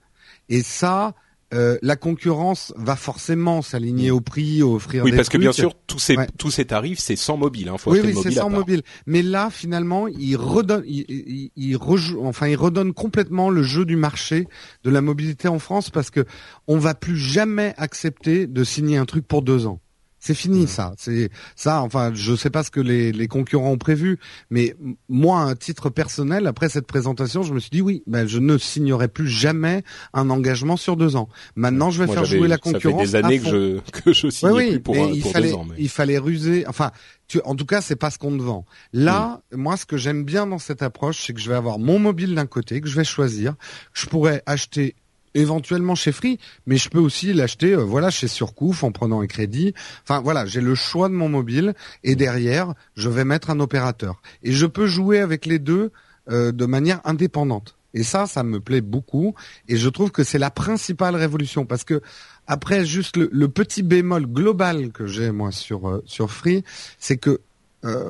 [0.49, 1.13] Et ça,
[1.53, 5.99] euh, la concurrence va forcément s'aligner au prix, offrir oui, parce que bien sûr tous
[5.99, 8.81] ces tous ces tarifs c'est sans mobile, hein, faut oui, oui, c'est sans mobile.
[9.05, 11.77] Mais là finalement, il redonne, il, il,
[12.21, 14.47] enfin il redonne complètement le jeu du marché
[14.83, 16.25] de la mobilité en France parce que
[16.67, 19.79] on va plus jamais accepter de signer un truc pour deux ans.
[20.27, 20.93] C'est fini ça.
[20.97, 21.81] C'est ça.
[21.81, 24.19] Enfin, je sais pas ce que les, les, concurrents ont prévu,
[24.49, 24.75] mais
[25.07, 28.57] moi, à titre personnel, après cette présentation, je me suis dit oui, ben je ne
[28.57, 31.29] signerai plus jamais un engagement sur deux ans.
[31.55, 33.05] Maintenant, je vais faire jouer la concurrence.
[33.05, 35.67] Ça fait des années que je que je signe plus pour, il fallait, deux ans.
[35.77, 36.67] Il fallait ruser.
[36.67, 36.91] Enfin,
[37.29, 38.65] tu, en tout cas, c'est pas ce qu'on te vend.
[38.91, 41.99] Là, moi, ce que j'aime bien dans cette approche, c'est que je vais avoir mon
[41.99, 43.55] mobile d'un côté que je vais choisir.
[43.93, 44.97] Je pourrais acheter
[45.33, 49.27] éventuellement chez Free, mais je peux aussi l'acheter euh, voilà chez Surcouf en prenant un
[49.27, 49.73] crédit.
[50.03, 51.73] Enfin voilà, j'ai le choix de mon mobile
[52.03, 55.91] et derrière, je vais mettre un opérateur et je peux jouer avec les deux
[56.29, 57.75] euh, de manière indépendante.
[57.93, 59.33] Et ça, ça me plaît beaucoup
[59.67, 62.01] et je trouve que c'est la principale révolution parce que
[62.45, 66.63] après juste le, petit bémol global que j'ai moi sur euh, sur Free,
[66.99, 67.41] c'est que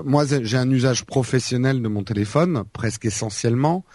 [0.06, 3.86] moi j'ai un usage professionnel de mon téléphone presque essentiellement.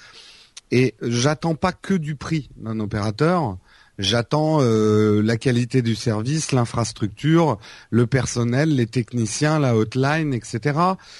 [0.72, 3.58] Et j'attends pas que du prix d'un opérateur.
[3.98, 7.58] J'attends euh, la qualité du service, l'infrastructure,
[7.90, 10.78] le personnel, les techniciens, la hotline, etc.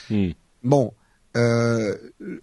[0.09, 0.31] Hmm.
[0.65, 0.95] Bon,
[1.37, 1.97] euh,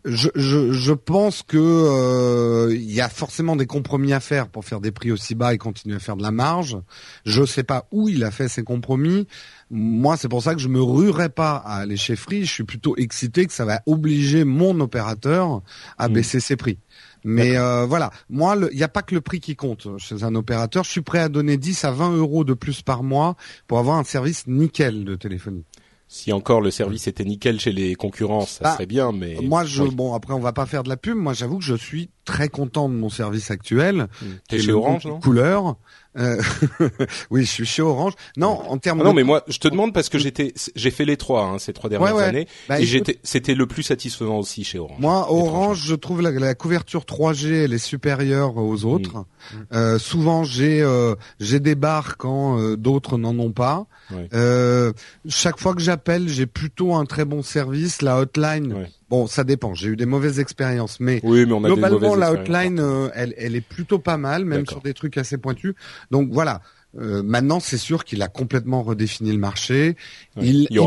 [0.05, 4.65] je, je, je, pense que euh, il y a forcément des compromis à faire pour
[4.65, 6.77] faire des prix aussi bas et continuer à faire de la marge.
[7.25, 9.27] Je sais pas où il a fait ces compromis.
[9.71, 12.45] Moi, c'est pour ça que je me ruerai pas à aller chez Free.
[12.45, 15.61] Je suis plutôt excité que ça va obliger mon opérateur
[15.97, 16.13] à hmm.
[16.13, 16.77] baisser ses prix.
[17.23, 20.35] Mais euh, voilà, moi, il n'y a pas que le prix qui compte chez un
[20.35, 20.83] opérateur.
[20.83, 23.35] Je suis prêt à donner 10 à 20 euros de plus par mois
[23.67, 25.65] pour avoir un service nickel de téléphonie.
[26.11, 29.63] Si encore le service était nickel chez les concurrents, ça bah, serait bien, mais moi,
[29.63, 31.15] je bon après on va pas faire de la pub.
[31.15, 34.07] Moi, j'avoue que je suis très content de mon service actuel.
[34.19, 34.25] Mmh.
[34.47, 35.19] T'es chez Orange, non?
[35.19, 35.75] Couleur.
[36.19, 36.41] Euh,
[37.31, 38.13] oui, je suis chez Orange.
[38.37, 39.01] Non, en termes.
[39.01, 41.59] Ah non, mais moi, je te demande parce que j'étais, j'ai fait les trois hein,
[41.59, 44.99] ces trois dernières années, bah, et j'étais, c'était le plus satisfaisant aussi chez Orange.
[44.99, 49.19] Moi, Orange, je trouve la, la, couverture 3G, elle est supérieure aux autres.
[49.19, 49.57] Mm.
[49.73, 53.85] Euh, souvent, j'ai euh, j'ai des barres quand euh, d'autres n'en ont pas.
[54.33, 54.91] Euh,
[55.27, 58.01] chaque fois que j'appelle, j'ai plutôt un très bon service.
[58.01, 58.87] La hotline.
[59.09, 59.73] Bon, ça dépend.
[59.73, 63.33] J'ai eu des mauvaises expériences, mais, oui, mais on a globalement, la hotline, euh, elle,
[63.37, 65.73] elle est plutôt pas mal, même sur des trucs assez pointus.
[66.11, 66.61] Donc voilà.
[66.97, 69.95] Euh, maintenant, c'est sûr qu'il a complètement redéfini le marché.
[70.41, 70.81] Il, il,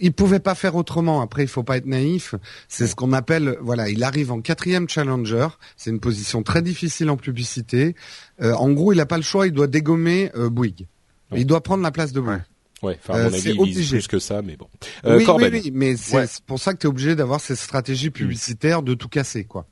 [0.00, 1.22] il, pouvait pas faire autrement.
[1.22, 2.34] Après, il faut pas être naïf.
[2.68, 5.48] C'est ce qu'on appelle, voilà, il arrive en quatrième challenger.
[5.76, 7.94] C'est une position très difficile en publicité.
[8.42, 9.46] Euh, en gros, il a pas le choix.
[9.46, 10.86] Il doit dégommer euh, Bouygues.
[11.34, 12.42] Il doit prendre la place de Bouygues.
[12.86, 14.68] Ouais, enfin, à mon avis, il plus que ça, mais bon.
[15.04, 18.82] oui, oui, oui, mais c'est pour ça que tu es obligé d'avoir cette stratégie publicitaire
[18.82, 19.66] de tout casser, quoi.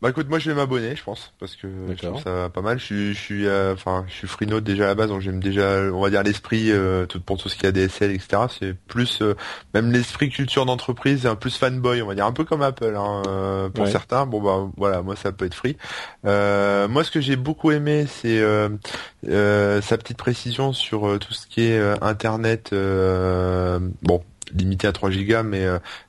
[0.00, 2.78] Bah écoute, moi je vais m'abonner, je pense, parce que je trouve ça pas mal.
[2.78, 5.40] Je suis, je suis, euh, enfin, je suis freenote déjà à la base, donc j'aime
[5.40, 8.42] déjà, on va dire l'esprit, euh, tout pour tout ce qui a DSL, etc.
[8.60, 9.34] C'est plus, euh,
[9.74, 13.70] même l'esprit culture d'entreprise, un plus fanboy, on va dire, un peu comme Apple, hein,
[13.74, 14.24] pour certains.
[14.24, 15.76] Bon bah voilà, moi ça peut être free.
[16.22, 18.40] moi, ce que j'ai beaucoup aimé, c'est
[19.24, 22.70] sa petite précision sur tout ce qui est Internet.
[22.72, 24.22] bon,
[24.56, 25.66] limité à 3 gigas, mais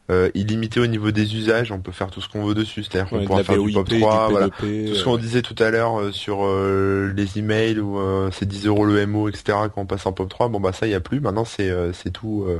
[0.10, 1.72] euh, illimité au niveau des usages.
[1.72, 3.90] On peut faire tout ce qu'on veut dessus, c'est-à-dire qu'on Ouais, pourra faire du POP
[3.90, 4.48] 3, du voilà.
[4.48, 8.00] P2P, Tout ce euh, qu'on disait tout à l'heure euh, sur euh, les emails ou
[8.00, 9.44] euh, c'est 10 euros le MO, etc.
[9.74, 11.20] Quand on passe en POP 3, bon bah ça y a plus.
[11.20, 12.60] Maintenant c'est euh, c'est tout euh,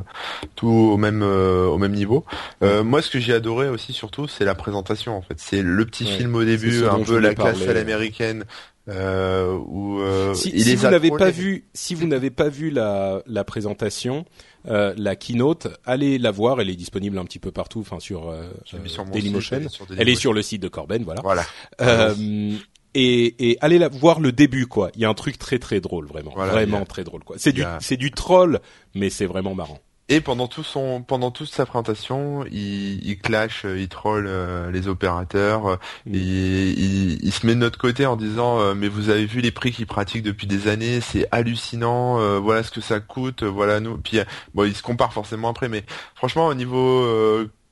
[0.56, 2.24] tout au même euh, au même niveau.
[2.64, 5.36] Euh, moi ce que j'ai adoré aussi surtout c'est la présentation en fait.
[5.38, 7.72] C'est le petit Ouais, film au début, un peu la classe parler.
[7.72, 8.44] à l'américaine.
[8.88, 13.22] Euh, où euh, si, si vous n'avez pas vu, si vous n'avez pas vu la,
[13.28, 14.26] la présentation,
[14.68, 16.60] euh, la keynote, allez la voir.
[16.62, 19.58] Elle est disponible un petit peu partout, enfin sur, euh, sur mon Dailymotion.
[19.58, 20.20] site, elle est sur Elle est Dailymotion.
[20.22, 21.22] sur le site de Corben, voilà.
[21.22, 21.44] Voilà.
[21.82, 22.56] Euh,
[22.96, 24.90] et, et allez la voir le début, quoi.
[24.96, 27.36] Il y a un truc très très drôle, vraiment, Voilà, vraiment a- très drôle, quoi.
[27.40, 28.60] C'est du, a- c'est du troll,
[28.96, 29.80] mais c'est vraiment marrant.
[30.12, 34.72] Et pendant tout son, pendant toute sa présentation, il, il clash, euh, il troll euh,
[34.72, 36.16] les opérateurs, euh, Mm.
[36.16, 39.52] il, il se met de notre côté en disant euh, mais vous avez vu les
[39.52, 43.80] prix qu'ils pratiquent depuis des années, c'est hallucinant, euh, voilà ce que ça coûte, voilà
[43.80, 43.98] nous.
[43.98, 44.20] Puis
[44.56, 45.84] bon, il se compare forcément après, mais
[46.16, 47.06] franchement au niveau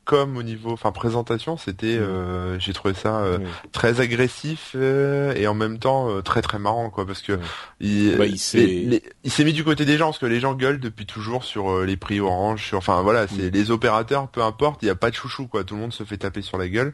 [0.07, 2.01] comme au niveau, enfin présentation, c'était, Mm.
[2.01, 3.43] euh, j'ai trouvé ça euh, Ouais.
[3.73, 7.39] très agressif euh, et en même temps euh, très très marrant quoi, parce que Ouais.
[7.81, 11.05] il, Bah, il s'est- mis du côté des gens parce que les gens gueulent depuis
[11.05, 13.53] toujours sur euh, les prix Orange, sur enfin voilà, c'est Mm.
[13.53, 16.03] les opérateurs, peu importe, il n'y a pas de chouchou quoi, tout le monde se
[16.03, 16.93] fait taper sur la gueule.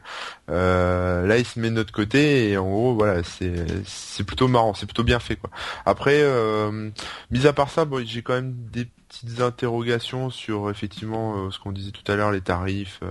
[0.50, 3.54] Euh, là, il se met de notre côté et en gros voilà, c'est
[3.86, 5.50] c'est plutôt marrant, c'est plutôt bien fait quoi.
[5.86, 6.90] Après, euh,
[7.32, 8.88] mis à part ça, bon, j'ai quand même des
[9.22, 13.08] petites interrogations sur effectivement euh, ce qu'on disait tout à l'heure, les tarifs, euh,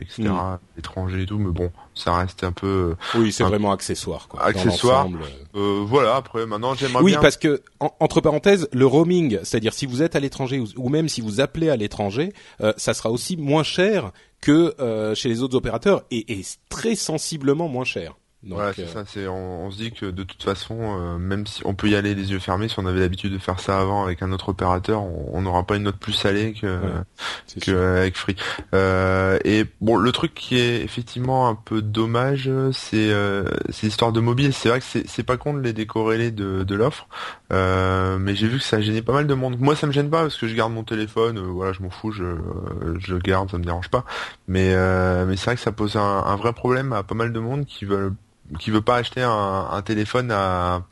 [0.00, 0.58] etc., Mm.
[0.76, 4.40] l'étranger et tout, mais bon, ça reste un peu Oui, c'est Un- vraiment accessoire, quoi.
[4.40, 5.08] dans accessoire.
[5.56, 6.16] euh, voilà.
[6.16, 7.20] Après, maintenant, j'aimerais Oui, bien.
[7.20, 10.88] parce que en- entre parenthèses, le roaming, c'est-à-dire si vous êtes à l'étranger ou, ou
[10.88, 15.28] même si vous appelez à l'étranger, euh, ça sera aussi moins cher que euh, chez
[15.28, 18.14] les autres opérateurs et, et très sensiblement moins cher.
[18.44, 19.04] Donc, voilà, c'est euh, ça.
[19.04, 21.96] C'est on, on se dit que de toute façon, euh, même si on peut y
[21.96, 24.50] aller les yeux fermés, si on avait l'habitude de faire ça avant avec un autre
[24.50, 27.02] opérateur, on n'aura pas une note plus salée que Ouais,
[27.46, 28.36] c'est que avec Free.
[28.74, 34.12] Euh, et bon, le truc qui est effectivement un peu dommage, c'est euh, c'est l'histoire
[34.12, 34.52] de mobile.
[34.52, 37.08] C'est vrai que c'est c'est pas con de les décorréler de de l'offre,
[37.52, 39.58] euh, mais j'ai vu que ça a gêné pas mal de monde.
[39.58, 41.38] Moi, ça me gêne pas parce que je garde mon téléphone.
[41.38, 42.24] euh, voilà, je m'en fous, je
[43.00, 44.04] je le garde, ça me dérange pas.
[44.46, 47.32] Mais euh, mais c'est vrai que ça pose un, un vrai problème à pas mal
[47.32, 48.12] de monde qui veulent
[48.58, 50.82] qui veut pas acheter un, un téléphone à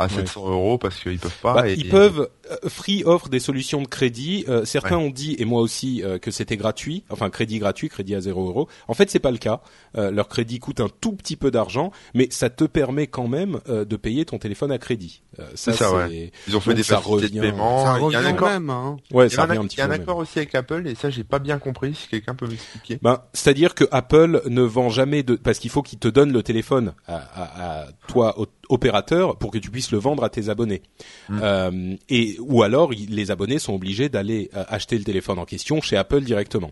[0.00, 1.54] à 700 euros parce qu'ils peuvent pas.
[1.54, 2.28] Bah, et- ils peuvent.
[2.50, 4.44] Euh, Free offre des solutions de crédit.
[4.48, 8.14] Euh, certains ont dit et moi aussi euh, que c'était gratuit, enfin crédit gratuit, crédit
[8.14, 8.68] à 0 euros.
[8.88, 9.60] En fait, c'est pas le cas.
[9.96, 13.60] Euh, leur crédit coûte un tout petit peu d'argent, mais ça te permet quand même
[13.68, 15.22] euh, de payer ton téléphone à crédit.
[15.38, 16.32] Euh, ça, C'est ça, ouais.
[16.48, 17.84] Ils ont fait Donc des ça facilités de revient- paiement.
[17.84, 18.70] Ça Il y a revient accord, même.
[18.70, 18.96] Hein.
[19.12, 19.94] ouais, Il y ça a un, revient un petit il y a un peu.
[19.94, 22.98] accord aussi avec Apple et ça j'ai pas bien compris si quelqu'un peut m'expliquer.
[23.02, 26.42] Ben, c'est-à-dire que Apple ne vend jamais de parce qu'il faut qu'il te donne le
[26.42, 30.48] téléphone à, à, à toi au- opérateur pour que tu puisses le vendre à tes
[30.48, 30.82] abonnés.
[31.28, 31.40] Mm.
[31.42, 35.80] Euh, et ou alors les abonnés sont obligés d'aller euh, acheter le téléphone en question
[35.80, 36.70] chez Apple directement.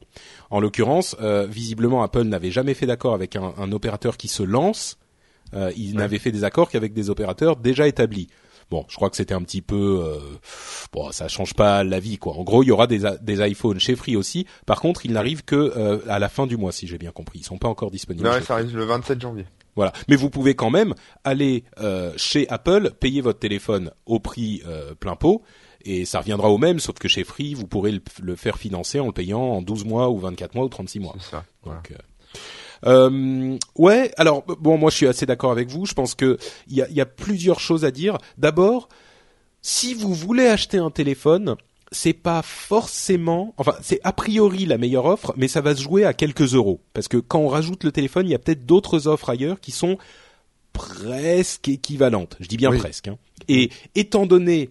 [0.51, 4.43] En l'occurrence, euh, visiblement Apple n'avait jamais fait d'accord avec un, un opérateur qui se
[4.43, 4.99] lance.
[5.55, 8.29] Euh, il n'avait fait des accords qu'avec des opérateurs déjà établis.
[8.71, 10.19] Bon, je crois que c'était un petit peu euh,
[10.95, 12.35] bon, ça change pas la vie quoi.
[12.35, 14.47] En gros, il y aura des des iPhones chez Free aussi.
[14.65, 17.41] Par contre, ils n'arrivent que euh, à la fin du mois si j'ai bien compris.
[17.41, 18.27] Ils sont pas encore disponibles.
[18.27, 19.45] Non, ça arrive le 27 janvier.
[19.77, 19.93] Voilà.
[20.09, 20.95] Mais vous pouvez quand même
[21.25, 25.43] aller euh, chez Apple, payer votre téléphone au prix euh, plein pot,
[25.85, 29.01] et ça reviendra au même, sauf que chez Free, vous pourrez le, le faire financer
[29.01, 31.15] en le payant en 12 mois ou 24 mois ou 36 mois.
[31.19, 31.45] C'est ça.
[31.63, 31.81] Voilà.
[31.81, 31.97] Donc, euh,
[32.85, 35.87] euh, ouais, alors bon, moi je suis assez d'accord avec vous.
[35.87, 38.19] Je pense que il y a, il y a plusieurs choses à dire.
[38.39, 38.89] D'abord,
[39.61, 41.57] si vous voulez acheter un téléphone,
[41.93, 46.05] c'est pas forcément, enfin c'est a priori la meilleure offre, mais ça va se jouer
[46.05, 49.07] à quelques euros parce que quand on rajoute le téléphone, il y a peut-être d'autres
[49.07, 49.99] offres ailleurs qui sont
[50.73, 52.37] presque équivalentes.
[52.41, 52.79] Je dis bien Oui.
[52.79, 53.09] presque.
[53.09, 53.19] hein.
[53.49, 54.71] Et étant donné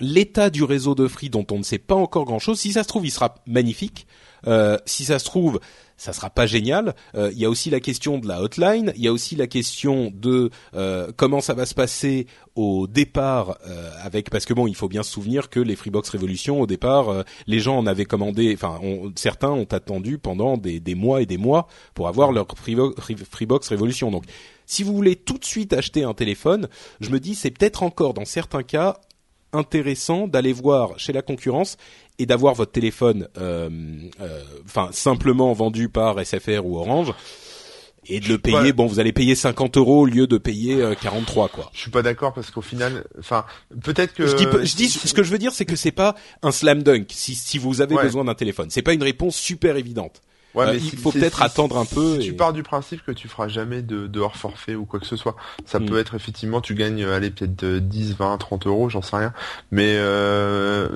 [0.00, 2.88] l'état du réseau de Free dont on ne sait pas encore grand-chose, si ça se
[2.88, 4.06] trouve, il sera magnifique.
[4.46, 5.58] Euh, si ça se trouve,
[5.96, 6.94] ça sera pas génial.
[7.14, 8.92] Euh, Il y a aussi la question de la hotline.
[8.96, 13.58] Il y a aussi la question de euh, comment ça va se passer au départ
[13.66, 16.66] euh, avec parce que bon, il faut bien se souvenir que les Freebox Révolution au
[16.66, 18.52] départ, euh, les gens en avaient commandé.
[18.54, 22.46] Enfin, on- certains ont attendu pendant des, des mois et des mois pour avoir leur
[22.46, 24.10] Freebo- Free- Freebox Révolution.
[24.10, 24.24] Donc,
[24.66, 26.68] si vous voulez tout de suite acheter un téléphone,
[27.00, 28.98] je me dis c'est peut-être encore dans certains cas
[29.56, 31.76] intéressant d'aller voir chez la concurrence
[32.18, 33.68] et d'avoir votre téléphone, euh,
[34.20, 37.12] euh, enfin simplement vendu par SFR ou Orange
[38.08, 38.72] et de le payer.
[38.72, 41.70] Bon, vous allez payer 50 euros au lieu de payer euh, 43 quoi.
[41.74, 43.44] Je suis pas d'accord parce qu'au final, enfin,
[43.82, 44.26] peut-être que.
[44.26, 46.52] je dis, pas- je dis, ce que je veux dire, c'est que c'est pas un
[46.52, 47.06] slam dunk.
[47.10, 48.02] Si, si vous avez Ouais.
[48.04, 50.22] besoin d'un téléphone, c'est pas une réponse super évidente.
[50.56, 52.20] Ouais, mais il faut peut-être attendre un peu.
[52.20, 54.98] Si tu pars du principe que tu feras jamais de, de hors forfait ou quoi
[54.98, 55.36] que ce soit,
[55.66, 55.86] ça mm.
[55.86, 59.32] peut être effectivement, tu gagnes, allez, peut-être 10, 20, 30 euros, j'en sais rien.
[59.70, 59.96] Mais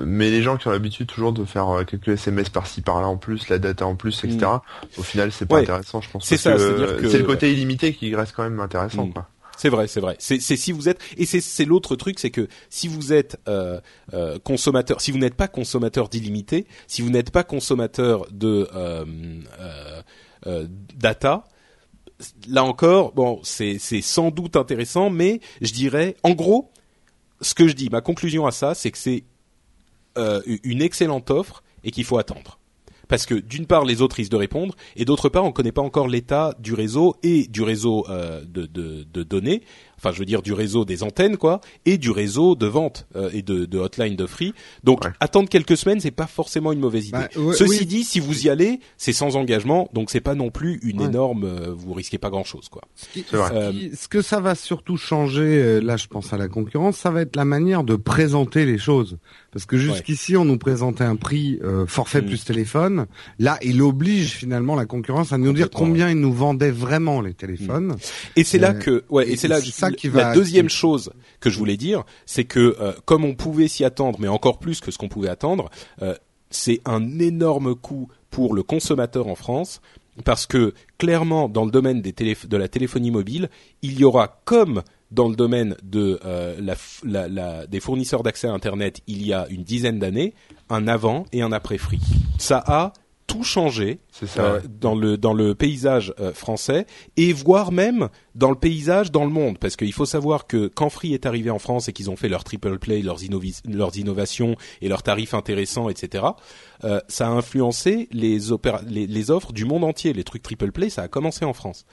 [0.05, 3.49] mais les gens qui ont l'habitude toujours de faire quelques SMS par-ci par-là en plus,
[3.49, 4.39] la data en plus, etc.
[4.39, 4.99] Mm.
[4.99, 6.25] Au final, c'est pas intéressant, je pense.
[6.25, 9.13] C'est ça, c'est le côté illimité qui reste quand même intéressant, mm.
[9.13, 9.27] quoi.
[9.61, 10.15] C'est vrai, c'est vrai.
[10.17, 13.79] C'est si vous êtes et c'est l'autre truc, c'est que si vous êtes euh,
[14.11, 20.65] euh, consommateur, si vous n'êtes pas consommateur d'illimité, si vous n'êtes pas consommateur de euh,
[20.95, 21.47] data,
[22.47, 26.71] là encore, bon, c'est sans doute intéressant, mais je dirais, en gros,
[27.39, 29.25] ce que je dis, ma conclusion à ça, c'est que c'est
[30.63, 32.57] une excellente offre et qu'il faut attendre
[33.11, 35.73] parce que d'une part les autres risquent de répondre et d'autre part on ne connaît
[35.73, 39.63] pas encore l'état du réseau et du réseau euh, de, données
[40.01, 43.29] enfin je veux dire du réseau des antennes quoi, et du réseau de vente euh,
[43.33, 44.53] et de, de, hotline de free.
[44.83, 47.17] Donc attendre quelques semaines, c'est pas forcément une mauvaise idée.
[47.35, 50.79] Bah, Ceci dit, si vous y allez, c'est sans engagement, donc c'est pas non plus
[50.83, 52.81] une énorme, euh, vous risquez pas grand chose quoi.
[53.33, 57.21] Euh, ce que ça va surtout changer, là je pense à la concurrence, ça va
[57.21, 59.17] être la manière de présenter les choses.
[59.51, 62.25] Parce que jusqu'ici, on nous présentait un prix forfait mm.
[62.25, 63.05] plus téléphone.
[63.37, 67.33] Là, il oblige finalement la concurrence à nous dire combien ils nous vendaient vraiment les
[67.33, 67.87] téléphones.
[67.87, 67.97] Mm.
[68.37, 69.59] Et c'est là que, ouais, et c'est là,
[70.13, 74.19] la deuxième chose que je voulais dire, c'est que euh, comme on pouvait s'y attendre,
[74.19, 75.69] mais encore plus que ce qu'on pouvait attendre,
[76.01, 76.15] euh,
[76.49, 79.81] c'est un énorme coût pour le consommateur en France
[80.25, 83.49] parce que clairement dans le domaine des de la téléphonie mobile,
[83.81, 86.55] il y aura comme dans le domaine de euh,
[87.03, 90.33] la, la, des fournisseurs d'accès à Internet il y a une dizaine d'années,
[90.69, 91.99] un avant et un après Free.
[92.37, 92.93] Ça a
[93.31, 93.99] tout changé
[94.37, 99.23] euh, dans le dans le paysage euh, français et voire même dans le paysage dans
[99.23, 102.09] le monde parce qu'il faut savoir que quand Free est arrivé en France et qu'ils
[102.09, 103.19] ont fait leur triple play, leurs,
[103.65, 106.25] leurs innovations et leurs tarifs intéressants, etc.
[106.83, 108.37] Euh, ça a influencé les,
[108.89, 110.11] les, les offres du monde entier.
[110.11, 111.85] Les trucs triple play, ça a commencé en France.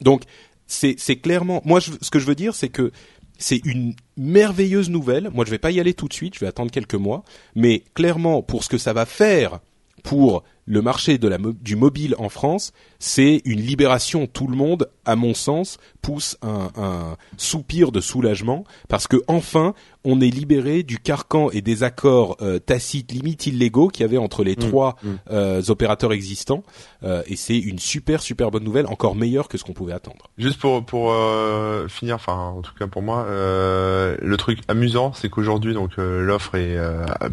[0.00, 0.22] donc
[0.66, 2.92] c'est c'est clairement moi ce que je veux dire c'est que
[3.38, 5.28] c'est une merveilleuse nouvelle.
[5.34, 6.34] Moi, je vais pas y aller tout de suite.
[6.34, 7.24] Je vais attendre quelques mois.
[7.56, 9.58] Mais clairement, pour ce que ça va faire
[10.02, 14.26] pour le marché de la, du mobile en France, c'est une libération.
[14.26, 19.74] Tout le monde, à mon sens, pousse un, un, soupir de soulagement parce que enfin,
[20.04, 24.18] on est libéré du carcan et des accords euh, tacites, limite illégaux, qu'il y avait
[24.18, 25.08] entre les mmh, trois mmh.
[25.30, 26.62] Euh, opérateurs existants.
[27.04, 30.30] Euh, et c'est une super super bonne nouvelle, encore meilleure que ce qu'on pouvait attendre.
[30.38, 35.28] Juste pour pour euh, finir, enfin en tout cas pour moi, le truc amusant, c'est
[35.28, 36.76] qu'aujourd'hui donc l'offre est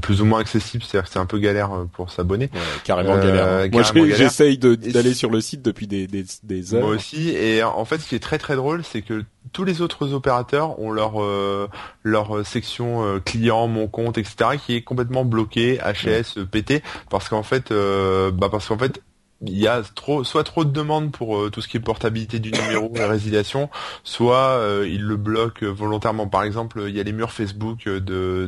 [0.01, 2.49] plus ou moins accessible, c'est-à-dire que c'est un peu galère pour s'abonner.
[2.53, 3.47] Ouais, carrément galère.
[3.65, 3.69] Hein.
[3.71, 6.81] Moi, j'essaye d'aller sur le site depuis des, des, des, heures.
[6.81, 7.29] Moi aussi.
[7.29, 10.79] Et en fait, ce qui est très très drôle, c'est que tous les autres opérateurs
[10.79, 11.67] ont leur euh,
[12.03, 14.57] leur section euh, client, mon compte, etc.
[14.63, 19.01] qui est complètement bloquée, HS, PT, parce qu'en fait, euh, bah parce qu'en fait,
[19.41, 22.39] il y a trop, soit trop de demandes pour euh, tout ce qui est portabilité
[22.39, 23.69] du numéro et résiliation,
[24.03, 26.27] soit euh, ils le bloquent volontairement.
[26.27, 27.99] Par exemple, il y a les murs Facebook de,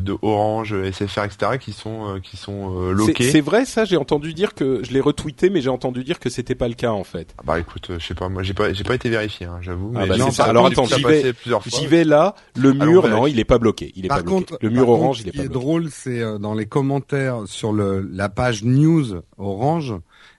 [0.03, 1.57] de Orange, SFR, etc.
[1.59, 3.31] qui sont euh, qui sont loqués.
[3.31, 6.29] C'est vrai ça, j'ai entendu dire que je l'ai retweeté, mais j'ai entendu dire que
[6.29, 7.33] c'était pas le cas en fait.
[7.37, 9.93] Ah bah écoute, je sais pas, moi j'ai pas j'ai pas été vérifié, hein, j'avoue.
[9.95, 11.33] Ah bah non, Alors attends, j'y vais,
[11.67, 12.35] j'y vais là.
[12.55, 13.93] Le mur, non, il est pas bloqué.
[13.95, 14.55] Il est pas bloqué.
[14.61, 15.47] Le mur Orange, il est pas bloqué.
[15.47, 19.93] Ce qui est drôle, c'est dans les commentaires sur le la page news Orange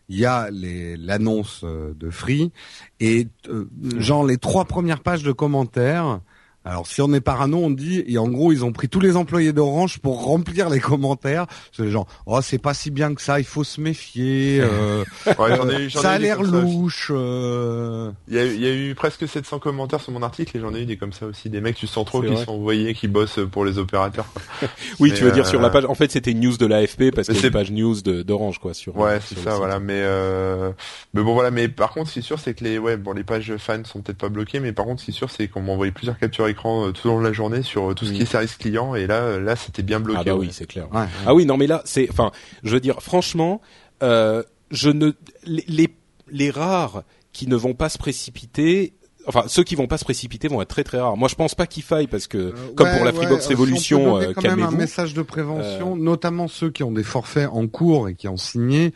[0.08, 2.52] il y a l'annonce euh, de Free.
[3.00, 6.20] Et euh, genre les trois premières pages de commentaires
[6.64, 9.16] alors si on est parano, on dit et en gros ils ont pris tous les
[9.16, 11.46] employés d'Orange pour remplir les commentaires.
[11.72, 14.60] C'est genre oh c'est pas si bien que ça, il faut se méfier.
[14.60, 15.04] Euh,
[15.90, 17.10] ça a l'air louche.
[17.10, 18.12] Euh...
[18.28, 20.72] Il, y a, il, y a, eu presque 700 commentaires sur mon article et j'en
[20.74, 23.08] ai eu des comme ça aussi, des mecs tu sens trop qui sont envoyés, qui
[23.08, 24.26] bossent pour les opérateurs.
[25.00, 25.84] oui, tu veux dire sur la euh, page.
[25.86, 28.72] En fait c'était une news de l'AFP parce que c'est une page news d'Orange quoi
[28.72, 28.96] sur.
[28.96, 30.70] Ouais c'est ça voilà mais euh...
[31.12, 33.12] mais bon voilà mais par contre ce qui est sûr c'est que les ouais bon
[33.12, 35.48] les pages fans sont peut-être pas bloquées mais par contre ce qui est sûr c'est
[35.48, 37.94] qu'on m'a envoyé plusieurs captures écran euh, tout au long de la journée sur euh,
[37.94, 40.20] tout ce qui est service client et là euh, là c'était bien bloqué.
[40.20, 40.86] Ah bah oui, c'est clair.
[41.26, 42.30] Ah oui, non mais là c'est enfin,
[42.62, 43.60] je veux dire franchement
[44.02, 45.12] euh, je ne
[45.44, 45.88] les
[46.30, 48.94] les rares qui ne vont pas se précipiter
[49.26, 51.16] enfin ceux qui vont pas se précipiter vont être très très rares.
[51.16, 54.42] Moi je pense pas qu'il faille parce que comme pour la Freebox Révolution, euh, quand
[54.42, 58.28] même un message de prévention, notamment ceux qui ont des forfaits en cours et qui
[58.28, 58.92] ont signé.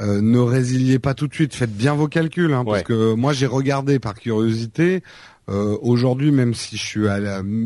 [0.00, 3.46] ne résiliez pas tout de suite, faites bien vos calculs, hein, parce que moi j'ai
[3.46, 5.02] regardé par curiosité.
[5.48, 7.08] Euh, Aujourd'hui, même si je suis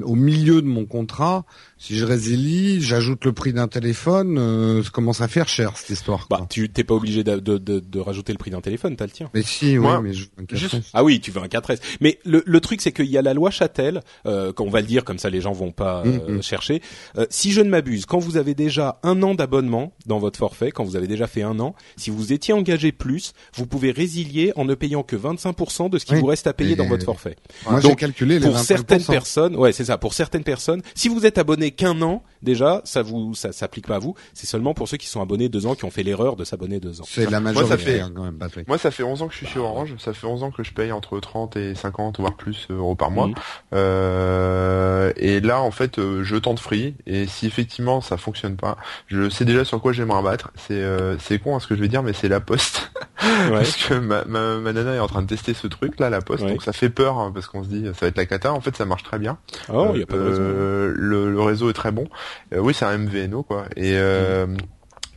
[0.03, 1.45] au milieu de mon contrat,
[1.85, 5.91] si je résilie, j'ajoute le prix d'un téléphone, euh, ça commence à faire cher cette
[5.91, 6.28] histoire.
[6.30, 9.07] Bah, tu t'es pas obligé de, de, de, de, rajouter le prix d'un téléphone, t'as
[9.07, 9.28] le tien.
[9.35, 11.78] Mais si, oui, mais je veux un juste- Ah oui, tu veux un 4S.
[12.01, 14.87] Mais le, le truc, c'est qu'il y a la loi Châtel, euh, qu'on va le
[14.87, 16.43] dire comme ça, les gens vont pas euh, Mhm.
[16.45, 16.83] chercher.
[17.18, 20.70] Euh, si je ne m'abuse, quand vous avez déjà un an d'abonnement dans votre forfait,
[20.70, 24.52] quand vous avez déjà fait un an, si vous étiez engagé plus, vous pouvez résilier
[24.55, 26.20] en ne payant que 25% de ce qui Oui.
[26.20, 27.35] vous reste à payer Et- dans votre forfait.
[27.69, 28.65] Moi, j'ai Donc, calculé les pour 25%.
[28.66, 29.98] certaines personnes, ouais, c'est ça.
[29.98, 33.97] Pour certaines personnes, si vous êtes abonné qu'un an, déjà, ça vous, ça s'applique pas
[33.97, 34.15] à vous.
[34.35, 36.81] C'est seulement pour ceux qui sont abonnés deux ans, qui ont fait l'erreur de s'abonner
[36.81, 37.05] deux ans.
[37.07, 38.69] C'est la Moi, majorité ça fait- hein, quand même, Patrick.
[38.69, 39.94] Moi, ça fait 11 ans que je suis chez Orange.
[39.99, 43.11] Ça fait 11 ans que je paye entre 30 et 50, voire plus euros par
[43.11, 43.28] mois.
[43.74, 46.94] Euh, et là, en fait, euh, je tente free.
[47.07, 48.77] Et si effectivement ça fonctionne pas,
[49.07, 50.51] je sais déjà sur quoi je vais me rabattre.
[50.57, 52.90] C'est euh, c'est con hein, ce que je vais dire, mais c'est la poste.
[53.23, 53.51] Ouais.
[53.53, 56.20] parce que ma, ma, ma nana est en train de tester ce truc là, la
[56.20, 56.43] poste.
[56.43, 56.51] Ouais.
[56.51, 58.53] Donc ça fait peur hein, parce qu'on se dit ça va être la cata.
[58.53, 59.39] En fait, ça marche très bien.
[59.73, 60.43] Oh, il y a pas de raison.
[60.43, 62.06] Euh, le, le réseau est très bon.
[62.52, 63.66] Euh, oui, c'est un MVNO quoi.
[63.76, 64.47] Et euh,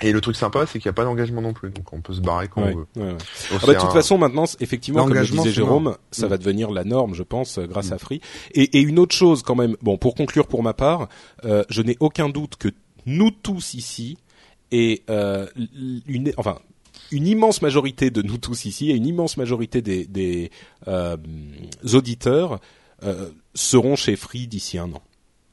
[0.02, 2.14] et le truc sympa, c'est qu'il n'y a pas d'engagement non plus, donc on peut
[2.14, 2.88] se barrer quand Ouais, on veut.
[2.98, 3.18] ouais, ouais.
[3.52, 6.30] Donc, Ah bah, de toute un- façon, maintenant, effectivement, comme le disait Jérôme, ça Mm.
[6.30, 8.20] va devenir la norme, je pense, grâce à Free.
[8.54, 11.08] Et, et une autre chose, quand même, bon, pour conclure pour ma part,
[11.46, 12.68] euh, je n'ai aucun doute que
[13.06, 14.18] nous tous ici
[14.72, 15.48] et euh,
[16.08, 16.60] une, enfin,
[17.14, 20.52] une immense majorité de nous tous ici et une immense majorité des, des
[20.90, 21.16] euh,
[21.94, 22.60] auditeurs
[23.04, 25.02] euh, seront chez Free d'ici un an.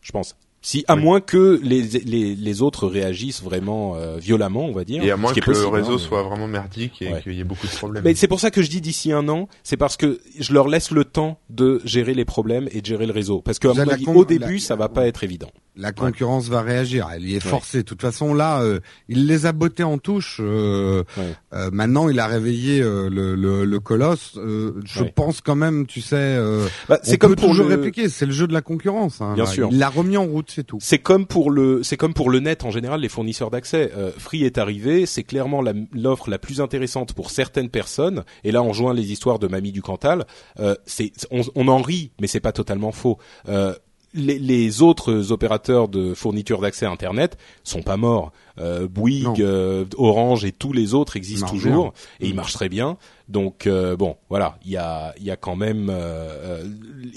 [0.00, 0.34] Je pense.
[0.64, 1.02] Si, à Oui.
[1.02, 5.02] moins que les, les, les autres réagissent vraiment euh, violemment, on va dire.
[5.02, 7.12] Et à ce moins qui que possible, le réseau hein, mais- soit vraiment merdique et
[7.12, 7.20] Ouais.
[7.22, 8.04] qu'il y ait beaucoup de problèmes.
[8.04, 10.68] mais c'est pour ça que je dis d'ici un an, c'est parce que je leur
[10.68, 13.40] laisse le temps de gérer les problèmes et de gérer le réseau.
[13.42, 15.50] Parce que à mon avis, con- au début, la- ça va pas être évident.
[15.74, 17.50] La concurrence va réagir, elle y est Ouais.
[17.50, 17.78] forcée.
[17.78, 18.78] De toute façon, là, euh,
[19.08, 20.38] il les a bottés en touche.
[20.40, 21.34] euh, Ouais.
[21.54, 24.34] euh, maintenant, il a réveillé euh, le, le, le colosse.
[24.36, 25.12] Euh, je Ouais.
[25.14, 28.10] pense quand même, tu sais, euh, Bah, c'est c'est comme peut pour toujours le, répliquer.
[28.10, 29.22] C'est le jeu de la concurrence.
[29.22, 29.50] Hein, Bien là.
[29.50, 29.68] sûr.
[29.72, 30.78] Il l'a remis en route, c'est tout.
[30.80, 33.90] c'est comme pour le, c'est comme pour le net en général, les fournisseurs d'accès.
[33.96, 38.24] Euh, Free est arrivé, c'est clairement la- l'offre la, plus intéressante pour certaines personnes.
[38.44, 40.26] Et là, on joint les histoires de Mamie du Cantal.
[40.60, 43.18] Euh, c'est, on, on en rit, mais c'est pas totalement faux.
[43.48, 43.74] Euh,
[44.14, 48.30] les, les autres opérateurs de fourniture d'accès à Internet sont pas morts.
[48.58, 52.98] Euh, Bouygues, euh, Orange et tous les autres existent toujours et ils marchent très bien.
[53.30, 55.88] Donc euh, bon, voilà, il y a, il y a quand même.
[55.88, 56.64] euh, euh,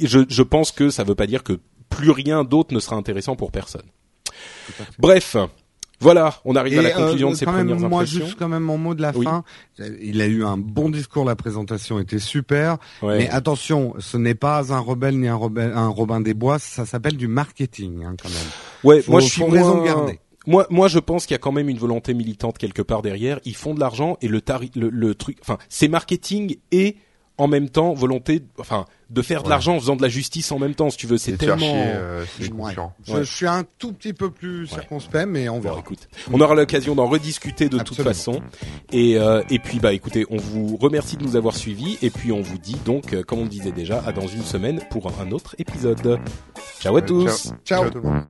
[0.02, 1.60] je, je pense que ça veut pas dire que
[1.90, 3.86] plus rien d'autre ne sera intéressant pour personne.
[5.00, 5.36] Bref,
[6.02, 8.26] voilà, on arrive à la conclusion euh, de ces quand même, premières moi, impressions.
[8.26, 9.24] juste quand même mon mot de la Oui.
[9.26, 9.44] fin.
[10.02, 12.78] Il a eu un bon discours, la présentation était super.
[13.02, 13.20] Ouais.
[13.20, 16.86] Mais attention, ce n'est pas un rebelle ni un, rebelle, un Robin des Bois, ça
[16.86, 18.38] s'appelle du marketing hein, quand même.
[18.84, 20.20] ouais, Faut- moi je suis moins- garder.
[20.48, 23.40] Moi, moi, je pense qu'il y a quand même une volonté militante quelque part derrière.
[23.46, 26.98] Ils font de l'argent et le, tari- le, le truc, enfin, c'est marketing et
[27.40, 29.50] en même temps volonté, enfin, de faire de Ouais.
[29.52, 31.18] l'argent en faisant de la justice en même temps, si tu veux.
[31.18, 31.58] C'est tellement.
[31.58, 32.74] chier, euh, Ouais.
[33.06, 33.20] Je, Ouais.
[33.20, 35.80] je suis un tout petit peu plus circonspect, mais on Bon, verra.
[35.80, 38.42] écoute, on aura l'occasion d'en rediscuter de toute façon.
[38.92, 41.98] Et, euh, et puis, bah, écoutez, on vous remercie de nous avoir suivis.
[42.02, 44.44] Et puis, on vous dit donc, euh, comme on le disait déjà, à dans une
[44.44, 46.20] semaine pour un autre épisode.
[46.80, 47.54] Ciao à tous.
[47.66, 47.84] ciao.
[47.84, 47.90] Ciao.
[47.90, 48.26] tout le monde.